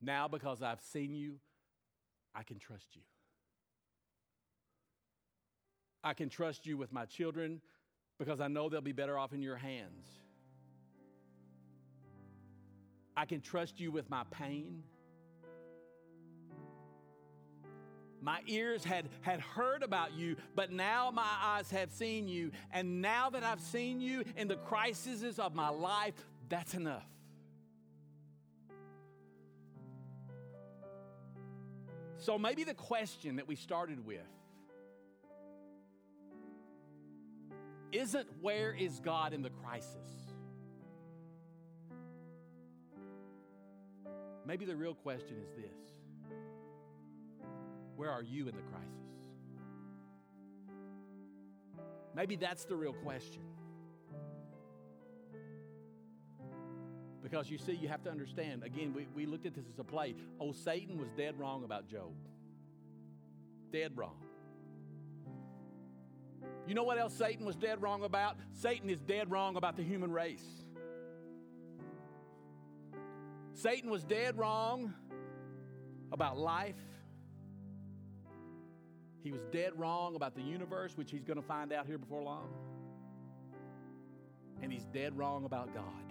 Now, 0.04 0.28
because 0.28 0.62
I've 0.62 0.82
seen 0.82 1.16
you, 1.16 1.36
I 2.36 2.44
can 2.44 2.60
trust 2.60 2.88
you. 2.94 3.02
I 6.04 6.14
can 6.14 6.28
trust 6.28 6.66
you 6.66 6.76
with 6.76 6.92
my 6.92 7.06
children 7.06 7.62
because 8.20 8.42
I 8.42 8.50
know 8.50 8.68
they'll 8.68 8.82
be 8.82 8.92
better 8.92 9.18
off 9.18 9.32
in 9.32 9.42
your 9.42 9.56
hands. 9.56 10.06
I 13.16 13.26
can 13.26 13.40
trust 13.40 13.80
you 13.80 13.92
with 13.92 14.10
my 14.10 14.24
pain. 14.30 14.84
My 18.22 18.40
ears 18.48 18.84
had, 18.84 19.08
had 19.22 19.40
heard 19.40 19.84
about 19.84 20.14
you, 20.14 20.36
but 20.56 20.72
now 20.72 21.12
my 21.12 21.30
eyes 21.42 21.70
have 21.72 21.92
seen 21.92 22.28
you. 22.28 22.52
And 22.72 23.02
now 23.02 23.30
that 23.30 23.44
I've 23.44 23.62
seen 23.62 24.02
you 24.02 24.24
in 24.36 24.50
the 24.50 24.56
crises 24.56 25.40
of 25.40 25.56
my 25.56 25.70
life, 25.70 26.14
that's 26.50 26.74
enough. 26.74 27.13
So 32.24 32.40
maybe 32.40 32.64
the 32.64 32.74
question 32.74 33.36
that 33.36 33.50
we 33.50 33.58
started 33.58 34.06
with 34.06 34.22
isn't 37.92 38.28
where 38.40 38.74
is 38.74 39.02
God 39.02 39.34
in 39.34 39.42
the 39.42 39.50
crisis? 39.50 39.98
Maybe 44.48 44.64
the 44.64 44.76
real 44.78 44.96
question 44.96 45.36
is 45.38 45.50
this 45.50 47.44
Where 47.98 48.10
are 48.10 48.24
you 48.24 48.48
in 48.48 48.56
the 48.56 48.62
crisis? 48.62 48.90
Maybe 52.16 52.38
that's 52.38 52.64
the 52.64 52.78
real 52.78 52.94
question. 52.94 53.44
Because 57.24 57.50
you 57.50 57.58
see, 57.58 57.72
you 57.74 57.88
have 57.88 58.04
to 58.04 58.12
understand, 58.12 58.64
again, 58.64 58.94
we, 58.94 59.08
we 59.16 59.26
looked 59.26 59.46
at 59.46 59.56
this 59.56 59.66
as 59.72 59.80
a 59.80 59.84
play. 59.84 60.14
Oh, 60.42 60.52
Satan 60.52 60.98
was 60.98 61.08
dead 61.16 61.40
wrong 61.40 61.64
about 61.64 61.88
Job. 61.88 62.12
Dead 63.72 63.94
wrong. 63.96 64.18
You 66.68 66.76
know 66.76 66.84
what 66.84 66.98
else 66.98 67.14
Satan 67.14 67.46
was 67.46 67.56
dead 67.56 67.82
wrong 67.82 68.04
about? 68.04 68.36
Satan 68.52 68.90
is 68.90 69.00
dead 69.00 69.32
wrong 69.32 69.56
about 69.56 69.78
the 69.78 69.84
human 69.84 70.12
race. 70.12 70.44
Satan 73.54 73.90
was 73.90 74.04
dead 74.04 74.38
wrong 74.38 74.94
about 76.12 76.38
life. 76.38 76.76
He 79.24 79.32
was 79.32 79.42
dead 79.52 79.72
wrong 79.78 80.16
about 80.16 80.36
the 80.36 80.42
universe, 80.42 80.98
which 80.98 81.10
he's 81.12 81.24
going 81.24 81.42
to 81.42 81.48
find 81.48 81.72
out 81.72 81.86
here 81.86 81.98
before 81.98 82.22
long. 82.22 82.50
And 84.62 84.72
he's 84.72 84.86
dead 84.86 85.18
wrong 85.18 85.46
about 85.46 85.74
God. 85.74 86.03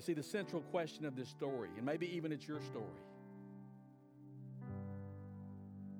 You 0.00 0.02
see, 0.02 0.14
the 0.14 0.22
central 0.22 0.62
question 0.70 1.04
of 1.04 1.14
this 1.14 1.28
story, 1.28 1.68
and 1.76 1.84
maybe 1.84 2.10
even 2.16 2.32
it's 2.32 2.48
your 2.48 2.62
story, 2.62 2.86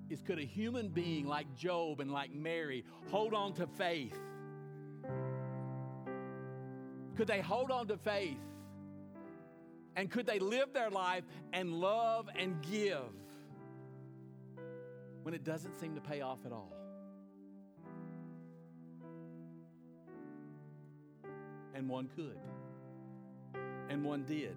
is 0.09 0.23
could 0.23 0.39
a 0.39 0.43
human 0.43 0.89
being 0.89 1.27
like 1.27 1.55
Job 1.55 2.01
and 2.01 2.11
like 2.11 2.33
Mary 2.33 2.87
hold 3.11 3.35
on 3.35 3.53
to 3.57 3.67
faith? 3.67 4.19
Could 7.15 7.27
they 7.27 7.43
hold 7.43 7.71
on 7.71 7.89
to 7.89 7.99
faith? 7.99 8.39
And 9.97 10.11
could 10.11 10.25
they 10.25 10.39
live 10.39 10.73
their 10.73 10.89
life 10.89 11.25
and 11.53 11.75
love 11.75 12.27
and 12.35 12.57
give 12.63 13.13
when 15.25 15.35
it 15.35 15.45
doesn't 15.45 15.79
seem 15.79 15.95
to 15.95 16.01
pay 16.01 16.23
off 16.23 16.39
at 16.47 16.53
all? 16.53 16.73
And 21.75 21.87
one 21.87 22.09
could 22.17 22.39
and 23.91 24.05
one 24.05 24.23
did. 24.23 24.57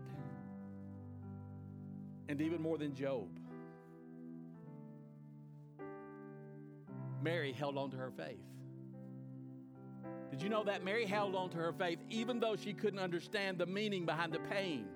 And 2.30 2.40
even 2.40 2.62
more 2.62 2.78
than 2.78 2.96
Job. 2.96 3.28
Mary 7.22 7.52
held 7.52 7.78
on 7.78 7.90
to 7.92 7.98
her 7.98 8.12
faith. 8.12 8.38
Did 10.30 10.42
you 10.42 10.50
know 10.50 10.64
that 10.64 10.84
Mary 10.84 11.06
held 11.06 11.36
on 11.36 11.50
to 11.52 11.58
her 11.58 11.74
faith 11.74 12.00
even 12.10 12.40
though 12.40 12.56
she 12.56 12.74
couldn't 12.74 13.00
understand 13.00 13.58
the 13.58 13.66
meaning 13.66 14.06
behind 14.06 14.34
the 14.34 14.40
pain 14.40 14.88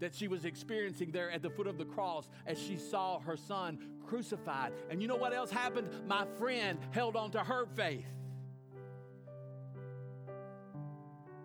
that 0.00 0.14
she 0.14 0.28
was 0.28 0.46
experiencing 0.46 1.10
there 1.12 1.30
at 1.30 1.42
the 1.42 1.50
foot 1.50 1.66
of 1.66 1.76
the 1.76 1.84
cross 1.84 2.28
as 2.46 2.58
she 2.58 2.76
saw 2.76 3.20
her 3.20 3.36
son 3.36 3.78
crucified? 4.06 4.72
And 4.88 5.02
you 5.02 5.08
know 5.08 5.16
what 5.16 5.34
else 5.34 5.50
happened? 5.50 5.90
My 6.06 6.24
friend 6.38 6.78
held 6.92 7.16
on 7.16 7.30
to 7.32 7.40
her 7.40 7.66
faith. 7.74 8.06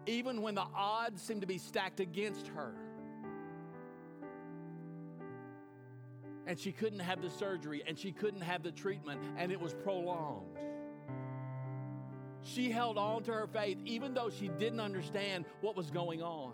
Even 0.07 0.41
when 0.41 0.55
the 0.55 0.65
odds 0.75 1.21
seemed 1.21 1.41
to 1.41 1.47
be 1.47 1.57
stacked 1.57 1.99
against 1.99 2.47
her. 2.47 2.73
And 6.47 6.59
she 6.59 6.71
couldn't 6.71 6.99
have 6.99 7.21
the 7.21 7.29
surgery 7.29 7.83
and 7.87 7.97
she 7.97 8.11
couldn't 8.11 8.41
have 8.41 8.61
the 8.61 8.71
treatment, 8.71 9.19
and 9.37 9.51
it 9.51 9.59
was 9.59 9.73
prolonged. 9.73 10.57
She 12.43 12.69
held 12.69 12.97
on 12.97 13.23
to 13.23 13.33
her 13.33 13.47
faith 13.47 13.79
even 13.85 14.13
though 14.13 14.29
she 14.29 14.49
didn't 14.49 14.79
understand 14.79 15.45
what 15.61 15.75
was 15.75 15.89
going 15.89 16.21
on. 16.21 16.53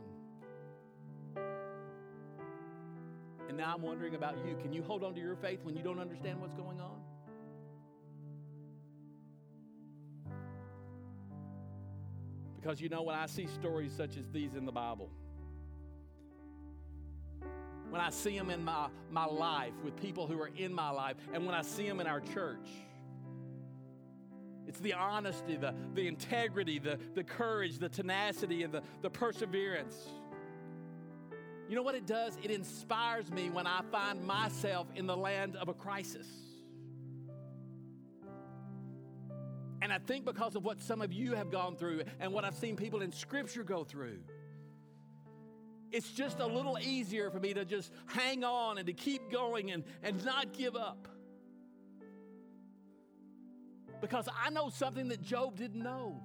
And 3.50 3.58
now 3.58 3.74
I'm 3.76 3.82
wondering 3.82 4.16
about 4.16 4.38
you. 4.48 4.56
Can 4.62 4.72
you 4.72 4.82
hold 4.82 5.04
on 5.04 5.14
to 5.14 5.20
your 5.20 5.36
faith 5.36 5.60
when 5.64 5.76
you 5.76 5.84
don't 5.84 6.00
understand 6.00 6.40
what's 6.40 6.54
going 6.54 6.80
on? 6.80 7.02
Because 12.62 12.80
you 12.80 12.90
know, 12.90 13.02
when 13.02 13.16
I 13.16 13.26
see 13.26 13.48
stories 13.48 13.92
such 13.92 14.18
as 14.18 14.30
these 14.30 14.54
in 14.54 14.66
the 14.66 14.72
Bible, 14.72 15.10
when 17.90 18.00
I 18.00 18.10
see 18.12 18.38
them 18.38 18.50
in 18.50 18.64
my, 18.64 18.88
my 19.10 19.26
life 19.26 19.74
with 19.84 19.96
people 19.96 20.28
who 20.28 20.40
are 20.40 20.52
in 20.56 20.74
my 20.74 20.92
life, 20.92 21.16
and 21.34 21.46
when 21.46 21.56
I 21.56 21.64
see 21.64 21.88
them 21.88 22.00
in 22.00 22.08
our 22.08 22.22
church, 22.22 22.70
it's 24.68 24.80
the 24.80 24.94
honesty, 24.94 25.58
the, 25.58 25.74
the 25.96 26.08
integrity, 26.08 26.78
the, 26.78 27.00
the 27.16 27.24
courage, 27.24 27.80
the 27.80 27.90
tenacity, 27.90 28.64
and 28.64 28.72
the, 28.72 28.84
the 29.02 29.10
perseverance. 29.10 29.98
You 31.68 31.76
know 31.76 31.82
what 31.82 31.96
it 31.96 32.06
does? 32.06 32.38
It 32.44 32.52
inspires 32.52 33.32
me 33.32 33.50
when 33.50 33.66
I 33.66 33.82
find 33.92 34.24
myself 34.24 34.88
in 34.96 35.08
the 35.08 35.18
land 35.18 35.56
of 35.56 35.68
a 35.68 35.74
crisis. 35.74 36.28
And 39.92 40.02
I 40.02 40.08
think 40.08 40.24
because 40.24 40.56
of 40.56 40.64
what 40.64 40.80
some 40.80 41.02
of 41.02 41.12
you 41.12 41.36
have 41.36 41.52
gone 41.52 41.76
through 41.76 42.04
and 42.22 42.32
what 42.32 42.46
I've 42.46 42.56
seen 42.56 42.78
people 42.78 43.02
in 43.02 43.12
Scripture 43.12 43.62
go 43.62 43.84
through, 43.84 44.20
it's 45.92 46.10
just 46.12 46.40
a 46.40 46.46
little 46.46 46.78
easier 46.80 47.30
for 47.30 47.42
me 47.42 47.54
to 47.54 47.66
just 47.66 47.92
hang 48.06 48.46
on 48.46 48.78
and 48.78 48.88
to 48.88 48.94
keep 48.94 49.30
going 49.30 49.70
and, 49.72 49.84
and 50.02 50.24
not 50.24 50.54
give 50.54 50.78
up. 50.78 51.10
Because 54.00 54.30
I 54.42 54.50
know 54.50 54.70
something 54.70 55.10
that 55.10 55.22
Job 55.22 55.58
didn't 55.58 55.84
know. 55.84 56.24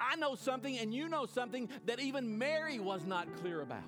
I 0.00 0.16
know 0.16 0.36
something, 0.36 0.78
and 0.78 0.94
you 0.94 1.06
know 1.06 1.26
something 1.26 1.68
that 1.84 2.00
even 2.00 2.38
Mary 2.38 2.80
was 2.80 3.04
not 3.04 3.36
clear 3.36 3.60
about. 3.60 3.82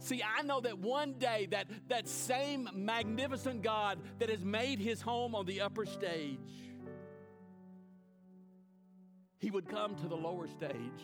See, 0.00 0.22
I 0.22 0.42
know 0.42 0.60
that 0.60 0.78
one 0.78 1.14
day 1.14 1.46
that, 1.50 1.68
that 1.88 2.08
same 2.08 2.68
magnificent 2.74 3.62
God 3.62 4.00
that 4.18 4.28
has 4.30 4.44
made 4.44 4.78
his 4.78 5.00
home 5.00 5.34
on 5.34 5.46
the 5.46 5.60
upper 5.60 5.86
stage 5.86 6.38
he 9.40 9.50
would 9.50 9.68
come 9.68 9.96
to 9.96 10.06
the 10.06 10.14
lower 10.14 10.46
stage 10.46 11.02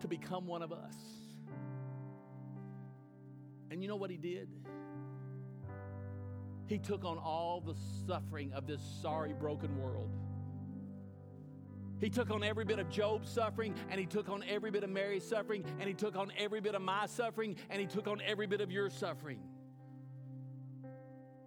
to 0.00 0.08
become 0.08 0.46
one 0.46 0.60
of 0.60 0.72
us. 0.72 0.96
And 3.70 3.80
you 3.80 3.88
know 3.88 3.96
what 3.96 4.10
he 4.10 4.16
did? 4.16 4.48
He 6.66 6.78
took 6.78 7.04
on 7.04 7.16
all 7.16 7.60
the 7.60 7.74
suffering 8.06 8.52
of 8.52 8.66
this 8.66 8.80
sorry, 9.00 9.32
broken 9.32 9.80
world. 9.80 10.10
He 12.02 12.10
took 12.10 12.32
on 12.32 12.42
every 12.42 12.64
bit 12.64 12.80
of 12.80 12.90
Job's 12.90 13.30
suffering, 13.30 13.74
and 13.88 14.00
he 14.00 14.06
took 14.06 14.28
on 14.28 14.42
every 14.48 14.72
bit 14.72 14.82
of 14.82 14.90
Mary's 14.90 15.24
suffering, 15.24 15.64
and 15.78 15.88
he 15.88 15.94
took 15.94 16.16
on 16.16 16.32
every 16.36 16.60
bit 16.60 16.74
of 16.74 16.82
my 16.82 17.06
suffering, 17.06 17.54
and 17.70 17.80
he 17.80 17.86
took 17.86 18.08
on 18.08 18.20
every 18.26 18.48
bit 18.48 18.60
of 18.60 18.72
your 18.72 18.90
suffering 18.90 19.38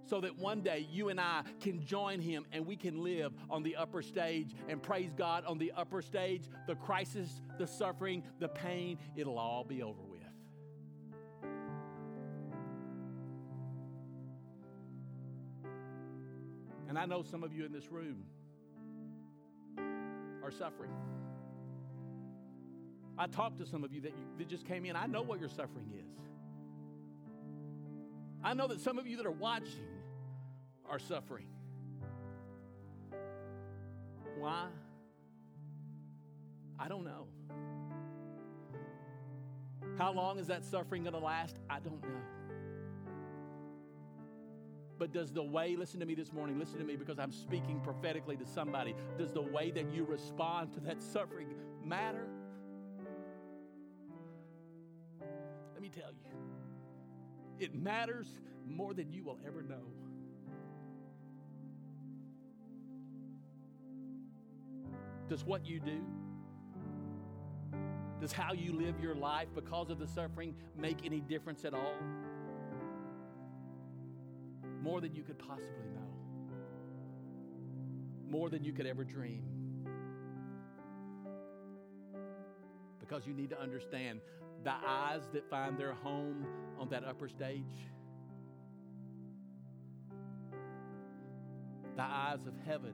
so 0.05 0.21
that 0.21 0.37
one 0.37 0.61
day 0.61 0.87
you 0.89 1.09
and 1.09 1.19
I 1.19 1.41
can 1.59 1.83
join 1.83 2.21
him 2.21 2.45
and 2.51 2.65
we 2.65 2.75
can 2.75 3.03
live 3.03 3.33
on 3.49 3.63
the 3.63 3.75
upper 3.75 4.03
stage 4.03 4.55
and 4.69 4.81
praise 4.81 5.11
God 5.13 5.43
on 5.45 5.57
the 5.57 5.73
upper 5.75 6.01
stage. 6.01 6.43
The 6.67 6.75
crisis, 6.75 7.41
the 7.57 7.65
suffering, 7.65 8.23
the 8.39 8.47
pain, 8.47 8.99
it'll 9.15 9.39
all 9.39 9.63
be 9.63 9.81
over 9.81 10.03
with. 10.03 10.21
And 16.87 16.99
I 16.99 17.05
know 17.07 17.23
some 17.23 17.43
of 17.43 17.51
you 17.51 17.65
in 17.65 17.71
this 17.71 17.91
room 17.91 18.25
are 20.45 20.51
suffering. 20.51 20.91
I 23.17 23.27
talked 23.27 23.57
to 23.59 23.65
some 23.65 23.83
of 23.83 23.91
you 23.91 24.01
that, 24.01 24.11
you 24.11 24.25
that 24.37 24.47
just 24.47 24.65
came 24.65 24.85
in. 24.85 24.95
I 24.95 25.07
know 25.07 25.23
what 25.23 25.39
your 25.39 25.49
suffering 25.49 25.91
is. 25.97 26.05
I 28.43 28.53
know 28.53 28.67
that 28.67 28.79
some 28.79 28.99
of 28.99 29.07
you 29.07 29.17
that 29.17 29.25
are 29.25 29.31
watching 29.31 29.87
are 30.87 30.99
suffering. 30.99 31.47
Why? 34.37 34.67
I 36.77 36.87
don't 36.87 37.05
know. 37.05 37.25
How 39.97 40.11
long 40.11 40.37
is 40.37 40.47
that 40.47 40.63
suffering 40.63 41.03
going 41.03 41.13
to 41.13 41.19
last? 41.19 41.57
I 41.69 41.79
don't 41.79 42.03
know. 42.03 42.34
But 44.97 45.11
does 45.11 45.31
the 45.31 45.43
way, 45.43 45.75
listen 45.75 45.99
to 45.99 46.05
me 46.05 46.15
this 46.15 46.31
morning, 46.31 46.57
listen 46.57 46.79
to 46.79 46.85
me 46.85 46.95
because 46.95 47.19
I'm 47.19 47.31
speaking 47.31 47.81
prophetically 47.81 48.37
to 48.37 48.45
somebody, 48.45 48.95
does 49.17 49.31
the 49.33 49.41
way 49.41 49.71
that 49.71 49.93
you 49.93 50.05
respond 50.05 50.71
to 50.73 50.79
that 50.81 51.01
suffering 51.01 51.53
matter? 51.83 52.27
Let 55.73 55.81
me 55.81 55.89
tell 55.89 56.11
you, 56.11 56.31
it 57.59 57.75
matters 57.75 58.27
more 58.67 58.93
than 58.93 59.11
you 59.11 59.23
will 59.23 59.39
ever 59.45 59.61
know. 59.61 59.83
Does 65.27 65.43
what 65.43 65.65
you 65.65 65.79
do, 65.79 66.01
does 68.21 68.31
how 68.31 68.53
you 68.53 68.71
live 68.71 68.99
your 69.01 69.15
life 69.15 69.47
because 69.53 69.89
of 69.89 69.99
the 69.99 70.07
suffering 70.07 70.55
make 70.77 71.05
any 71.05 71.19
difference 71.19 71.65
at 71.65 71.73
all? 71.73 71.95
More 74.85 75.01
than 75.01 75.15
you 75.15 75.23
could 75.23 75.39
possibly 75.39 75.89
know, 75.95 76.13
more 78.29 78.51
than 78.51 78.63
you 78.63 78.71
could 78.71 78.85
ever 78.85 79.03
dream. 79.03 79.41
Because 82.99 83.25
you 83.25 83.33
need 83.33 83.49
to 83.49 83.59
understand 83.59 84.21
the 84.63 84.73
eyes 84.87 85.21
that 85.33 85.49
find 85.49 85.75
their 85.75 85.93
home 85.93 86.45
on 86.79 86.87
that 86.89 87.03
upper 87.03 87.27
stage, 87.27 87.63
the 91.95 92.03
eyes 92.03 92.45
of 92.45 92.53
heaven 92.67 92.93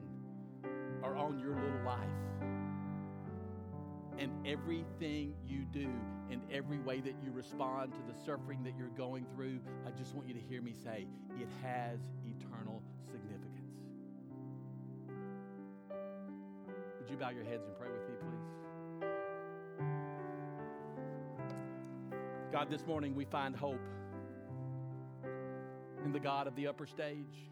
are 1.02 1.14
on 1.14 1.38
your 1.38 1.54
little 1.54 1.84
life. 1.84 2.08
And 4.22 4.46
everything 4.46 5.34
you 5.44 5.64
do, 5.72 5.90
and 6.30 6.40
every 6.48 6.78
way 6.78 7.00
that 7.00 7.16
you 7.24 7.32
respond 7.32 7.92
to 7.92 7.98
the 8.06 8.14
suffering 8.24 8.62
that 8.62 8.74
you're 8.78 8.86
going 8.96 9.26
through, 9.34 9.58
I 9.84 9.90
just 9.90 10.14
want 10.14 10.28
you 10.28 10.34
to 10.34 10.40
hear 10.40 10.62
me 10.62 10.72
say, 10.72 11.08
it 11.40 11.48
has 11.60 11.98
eternal 12.24 12.84
significance. 13.10 13.80
Would 17.00 17.10
you 17.10 17.16
bow 17.16 17.30
your 17.30 17.42
heads 17.42 17.66
and 17.66 17.76
pray 17.76 17.88
with 17.90 18.08
me, 18.08 18.14
please? 18.20 19.08
God, 22.52 22.70
this 22.70 22.86
morning 22.86 23.16
we 23.16 23.24
find 23.24 23.56
hope 23.56 23.80
in 26.04 26.12
the 26.12 26.20
God 26.20 26.46
of 26.46 26.54
the 26.54 26.68
upper 26.68 26.86
stage 26.86 27.50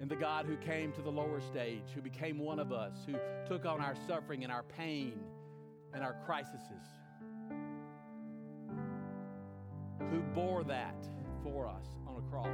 and 0.00 0.08
the 0.08 0.16
God 0.16 0.46
who 0.46 0.56
came 0.56 0.92
to 0.92 1.02
the 1.02 1.10
lower 1.10 1.40
stage, 1.40 1.82
who 1.94 2.00
became 2.00 2.38
one 2.38 2.58
of 2.58 2.72
us, 2.72 2.94
who 3.06 3.14
took 3.46 3.66
on 3.66 3.80
our 3.80 3.94
suffering 4.06 4.44
and 4.44 4.52
our 4.52 4.62
pain 4.62 5.18
and 5.92 6.04
our 6.04 6.16
crises, 6.24 6.60
who 10.10 10.20
bore 10.34 10.62
that 10.64 11.04
for 11.42 11.66
us 11.66 11.86
on 12.06 12.16
a 12.16 12.30
cross. 12.30 12.46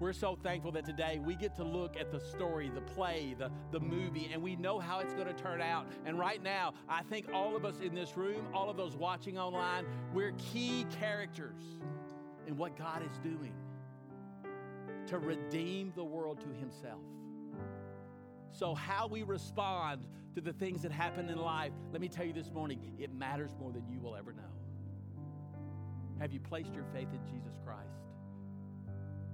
We're 0.00 0.12
so 0.12 0.38
thankful 0.40 0.70
that 0.72 0.86
today 0.86 1.20
we 1.22 1.34
get 1.34 1.56
to 1.56 1.64
look 1.64 1.96
at 1.96 2.12
the 2.12 2.20
story, 2.20 2.70
the 2.72 2.80
play, 2.80 3.34
the, 3.36 3.50
the 3.72 3.80
movie, 3.80 4.30
and 4.32 4.40
we 4.40 4.54
know 4.54 4.78
how 4.78 5.00
it's 5.00 5.12
going 5.12 5.26
to 5.26 5.34
turn 5.34 5.60
out. 5.60 5.86
And 6.06 6.16
right 6.16 6.40
now, 6.40 6.72
I 6.88 7.02
think 7.02 7.26
all 7.32 7.56
of 7.56 7.64
us 7.64 7.80
in 7.80 7.96
this 7.96 8.16
room, 8.16 8.46
all 8.54 8.70
of 8.70 8.76
those 8.76 8.94
watching 8.94 9.38
online, 9.38 9.86
we're 10.14 10.32
key 10.38 10.86
characters 11.00 11.62
in 12.46 12.56
what 12.56 12.78
God 12.78 13.02
is 13.02 13.18
doing 13.18 13.52
to 15.08 15.18
redeem 15.18 15.92
the 15.96 16.04
world 16.04 16.40
to 16.40 16.48
himself. 16.58 17.00
So, 18.50 18.74
how 18.74 19.06
we 19.06 19.22
respond 19.22 20.06
to 20.34 20.40
the 20.40 20.52
things 20.52 20.82
that 20.82 20.92
happen 20.92 21.28
in 21.28 21.38
life, 21.38 21.72
let 21.92 22.00
me 22.00 22.08
tell 22.08 22.24
you 22.24 22.32
this 22.32 22.50
morning, 22.50 22.92
it 22.98 23.12
matters 23.12 23.50
more 23.58 23.72
than 23.72 23.86
you 23.88 24.00
will 24.00 24.16
ever 24.16 24.32
know. 24.32 24.42
Have 26.20 26.32
you 26.32 26.40
placed 26.40 26.74
your 26.74 26.84
faith 26.92 27.08
in 27.12 27.24
Jesus 27.26 27.58
Christ? 27.64 28.02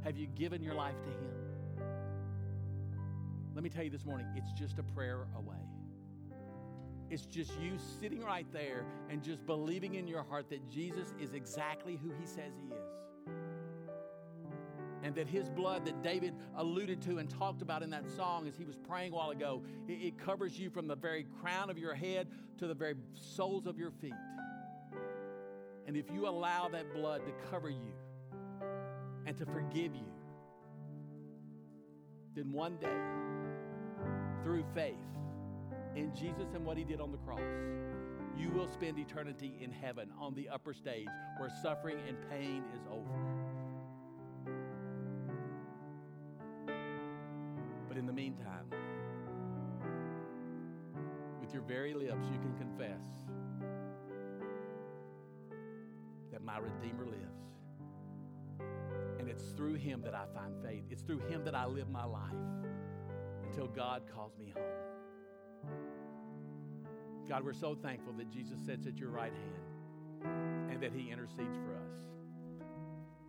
Have 0.02 0.16
you 0.16 0.26
given 0.26 0.62
your 0.62 0.74
life 0.74 1.00
to 1.02 1.08
Him? 1.08 1.88
Let 3.54 3.64
me 3.64 3.70
tell 3.70 3.84
you 3.84 3.90
this 3.90 4.04
morning, 4.04 4.26
it's 4.36 4.52
just 4.52 4.78
a 4.78 4.82
prayer 4.82 5.26
away. 5.36 5.56
It's 7.10 7.26
just 7.26 7.52
you 7.60 7.78
sitting 8.00 8.20
right 8.20 8.46
there 8.52 8.84
and 9.08 9.22
just 9.22 9.46
believing 9.46 9.94
in 9.94 10.06
your 10.06 10.22
heart 10.22 10.48
that 10.50 10.68
Jesus 10.68 11.14
is 11.20 11.32
exactly 11.32 11.96
who 11.96 12.12
He 12.20 12.26
says 12.26 12.52
He 12.62 12.74
is 12.74 12.93
and 15.04 15.14
that 15.14 15.28
his 15.28 15.50
blood 15.50 15.84
that 15.84 16.02
David 16.02 16.34
alluded 16.56 17.02
to 17.02 17.18
and 17.18 17.28
talked 17.28 17.60
about 17.60 17.82
in 17.82 17.90
that 17.90 18.08
song 18.16 18.48
as 18.48 18.56
he 18.56 18.64
was 18.64 18.76
praying 18.76 19.12
a 19.12 19.16
while 19.16 19.30
ago, 19.30 19.62
it, 19.86 19.92
it 19.92 20.18
covers 20.18 20.58
you 20.58 20.70
from 20.70 20.88
the 20.88 20.96
very 20.96 21.26
crown 21.42 21.68
of 21.68 21.76
your 21.76 21.92
head 21.94 22.26
to 22.58 22.66
the 22.66 22.74
very 22.74 22.94
soles 23.12 23.66
of 23.66 23.78
your 23.78 23.90
feet. 23.90 24.14
And 25.86 25.94
if 25.94 26.10
you 26.10 26.26
allow 26.26 26.68
that 26.70 26.94
blood 26.94 27.20
to 27.26 27.32
cover 27.50 27.68
you, 27.68 27.92
and 29.26 29.36
to 29.36 29.44
forgive 29.46 29.94
you, 29.94 30.06
then 32.34 32.50
one 32.50 32.76
day, 32.76 32.88
through 34.42 34.64
faith 34.74 34.94
in 35.94 36.14
Jesus 36.14 36.54
and 36.54 36.64
what 36.64 36.76
he 36.76 36.84
did 36.84 37.00
on 37.00 37.12
the 37.12 37.18
cross, 37.18 37.40
you 38.36 38.50
will 38.50 38.68
spend 38.68 38.98
eternity 38.98 39.54
in 39.60 39.70
heaven 39.70 40.10
on 40.18 40.34
the 40.34 40.48
upper 40.48 40.74
stage 40.74 41.06
where 41.38 41.50
suffering 41.62 41.98
and 42.08 42.16
pain 42.30 42.64
is 42.74 42.80
over. 42.90 43.43
Very 51.66 51.94
lips, 51.94 52.26
you 52.32 52.38
can 52.38 52.54
confess 52.58 53.02
that 56.32 56.42
my 56.42 56.58
Redeemer 56.58 57.06
lives. 57.06 57.20
And 59.18 59.28
it's 59.28 59.44
through 59.56 59.74
him 59.74 60.02
that 60.02 60.14
I 60.14 60.24
find 60.34 60.54
faith. 60.64 60.84
It's 60.90 61.02
through 61.02 61.20
him 61.20 61.44
that 61.44 61.54
I 61.54 61.66
live 61.66 61.88
my 61.88 62.04
life 62.04 62.32
until 63.46 63.68
God 63.68 64.02
calls 64.12 64.36
me 64.38 64.52
home. 64.54 64.64
God, 67.28 67.44
we're 67.44 67.54
so 67.54 67.74
thankful 67.74 68.12
that 68.14 68.30
Jesus 68.30 68.58
sits 68.64 68.86
at 68.86 68.98
your 68.98 69.10
right 69.10 69.32
hand 69.32 70.32
and 70.70 70.82
that 70.82 70.92
he 70.92 71.10
intercedes 71.10 71.56
for 71.56 71.74
us. 71.76 71.94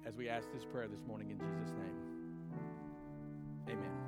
As 0.05 0.15
we 0.15 0.27
ask 0.27 0.51
this 0.53 0.65
prayer 0.65 0.87
this 0.87 1.03
morning 1.07 1.31
in 1.31 1.39
Jesus' 1.39 1.71
name, 1.71 1.95
amen. 3.69 4.04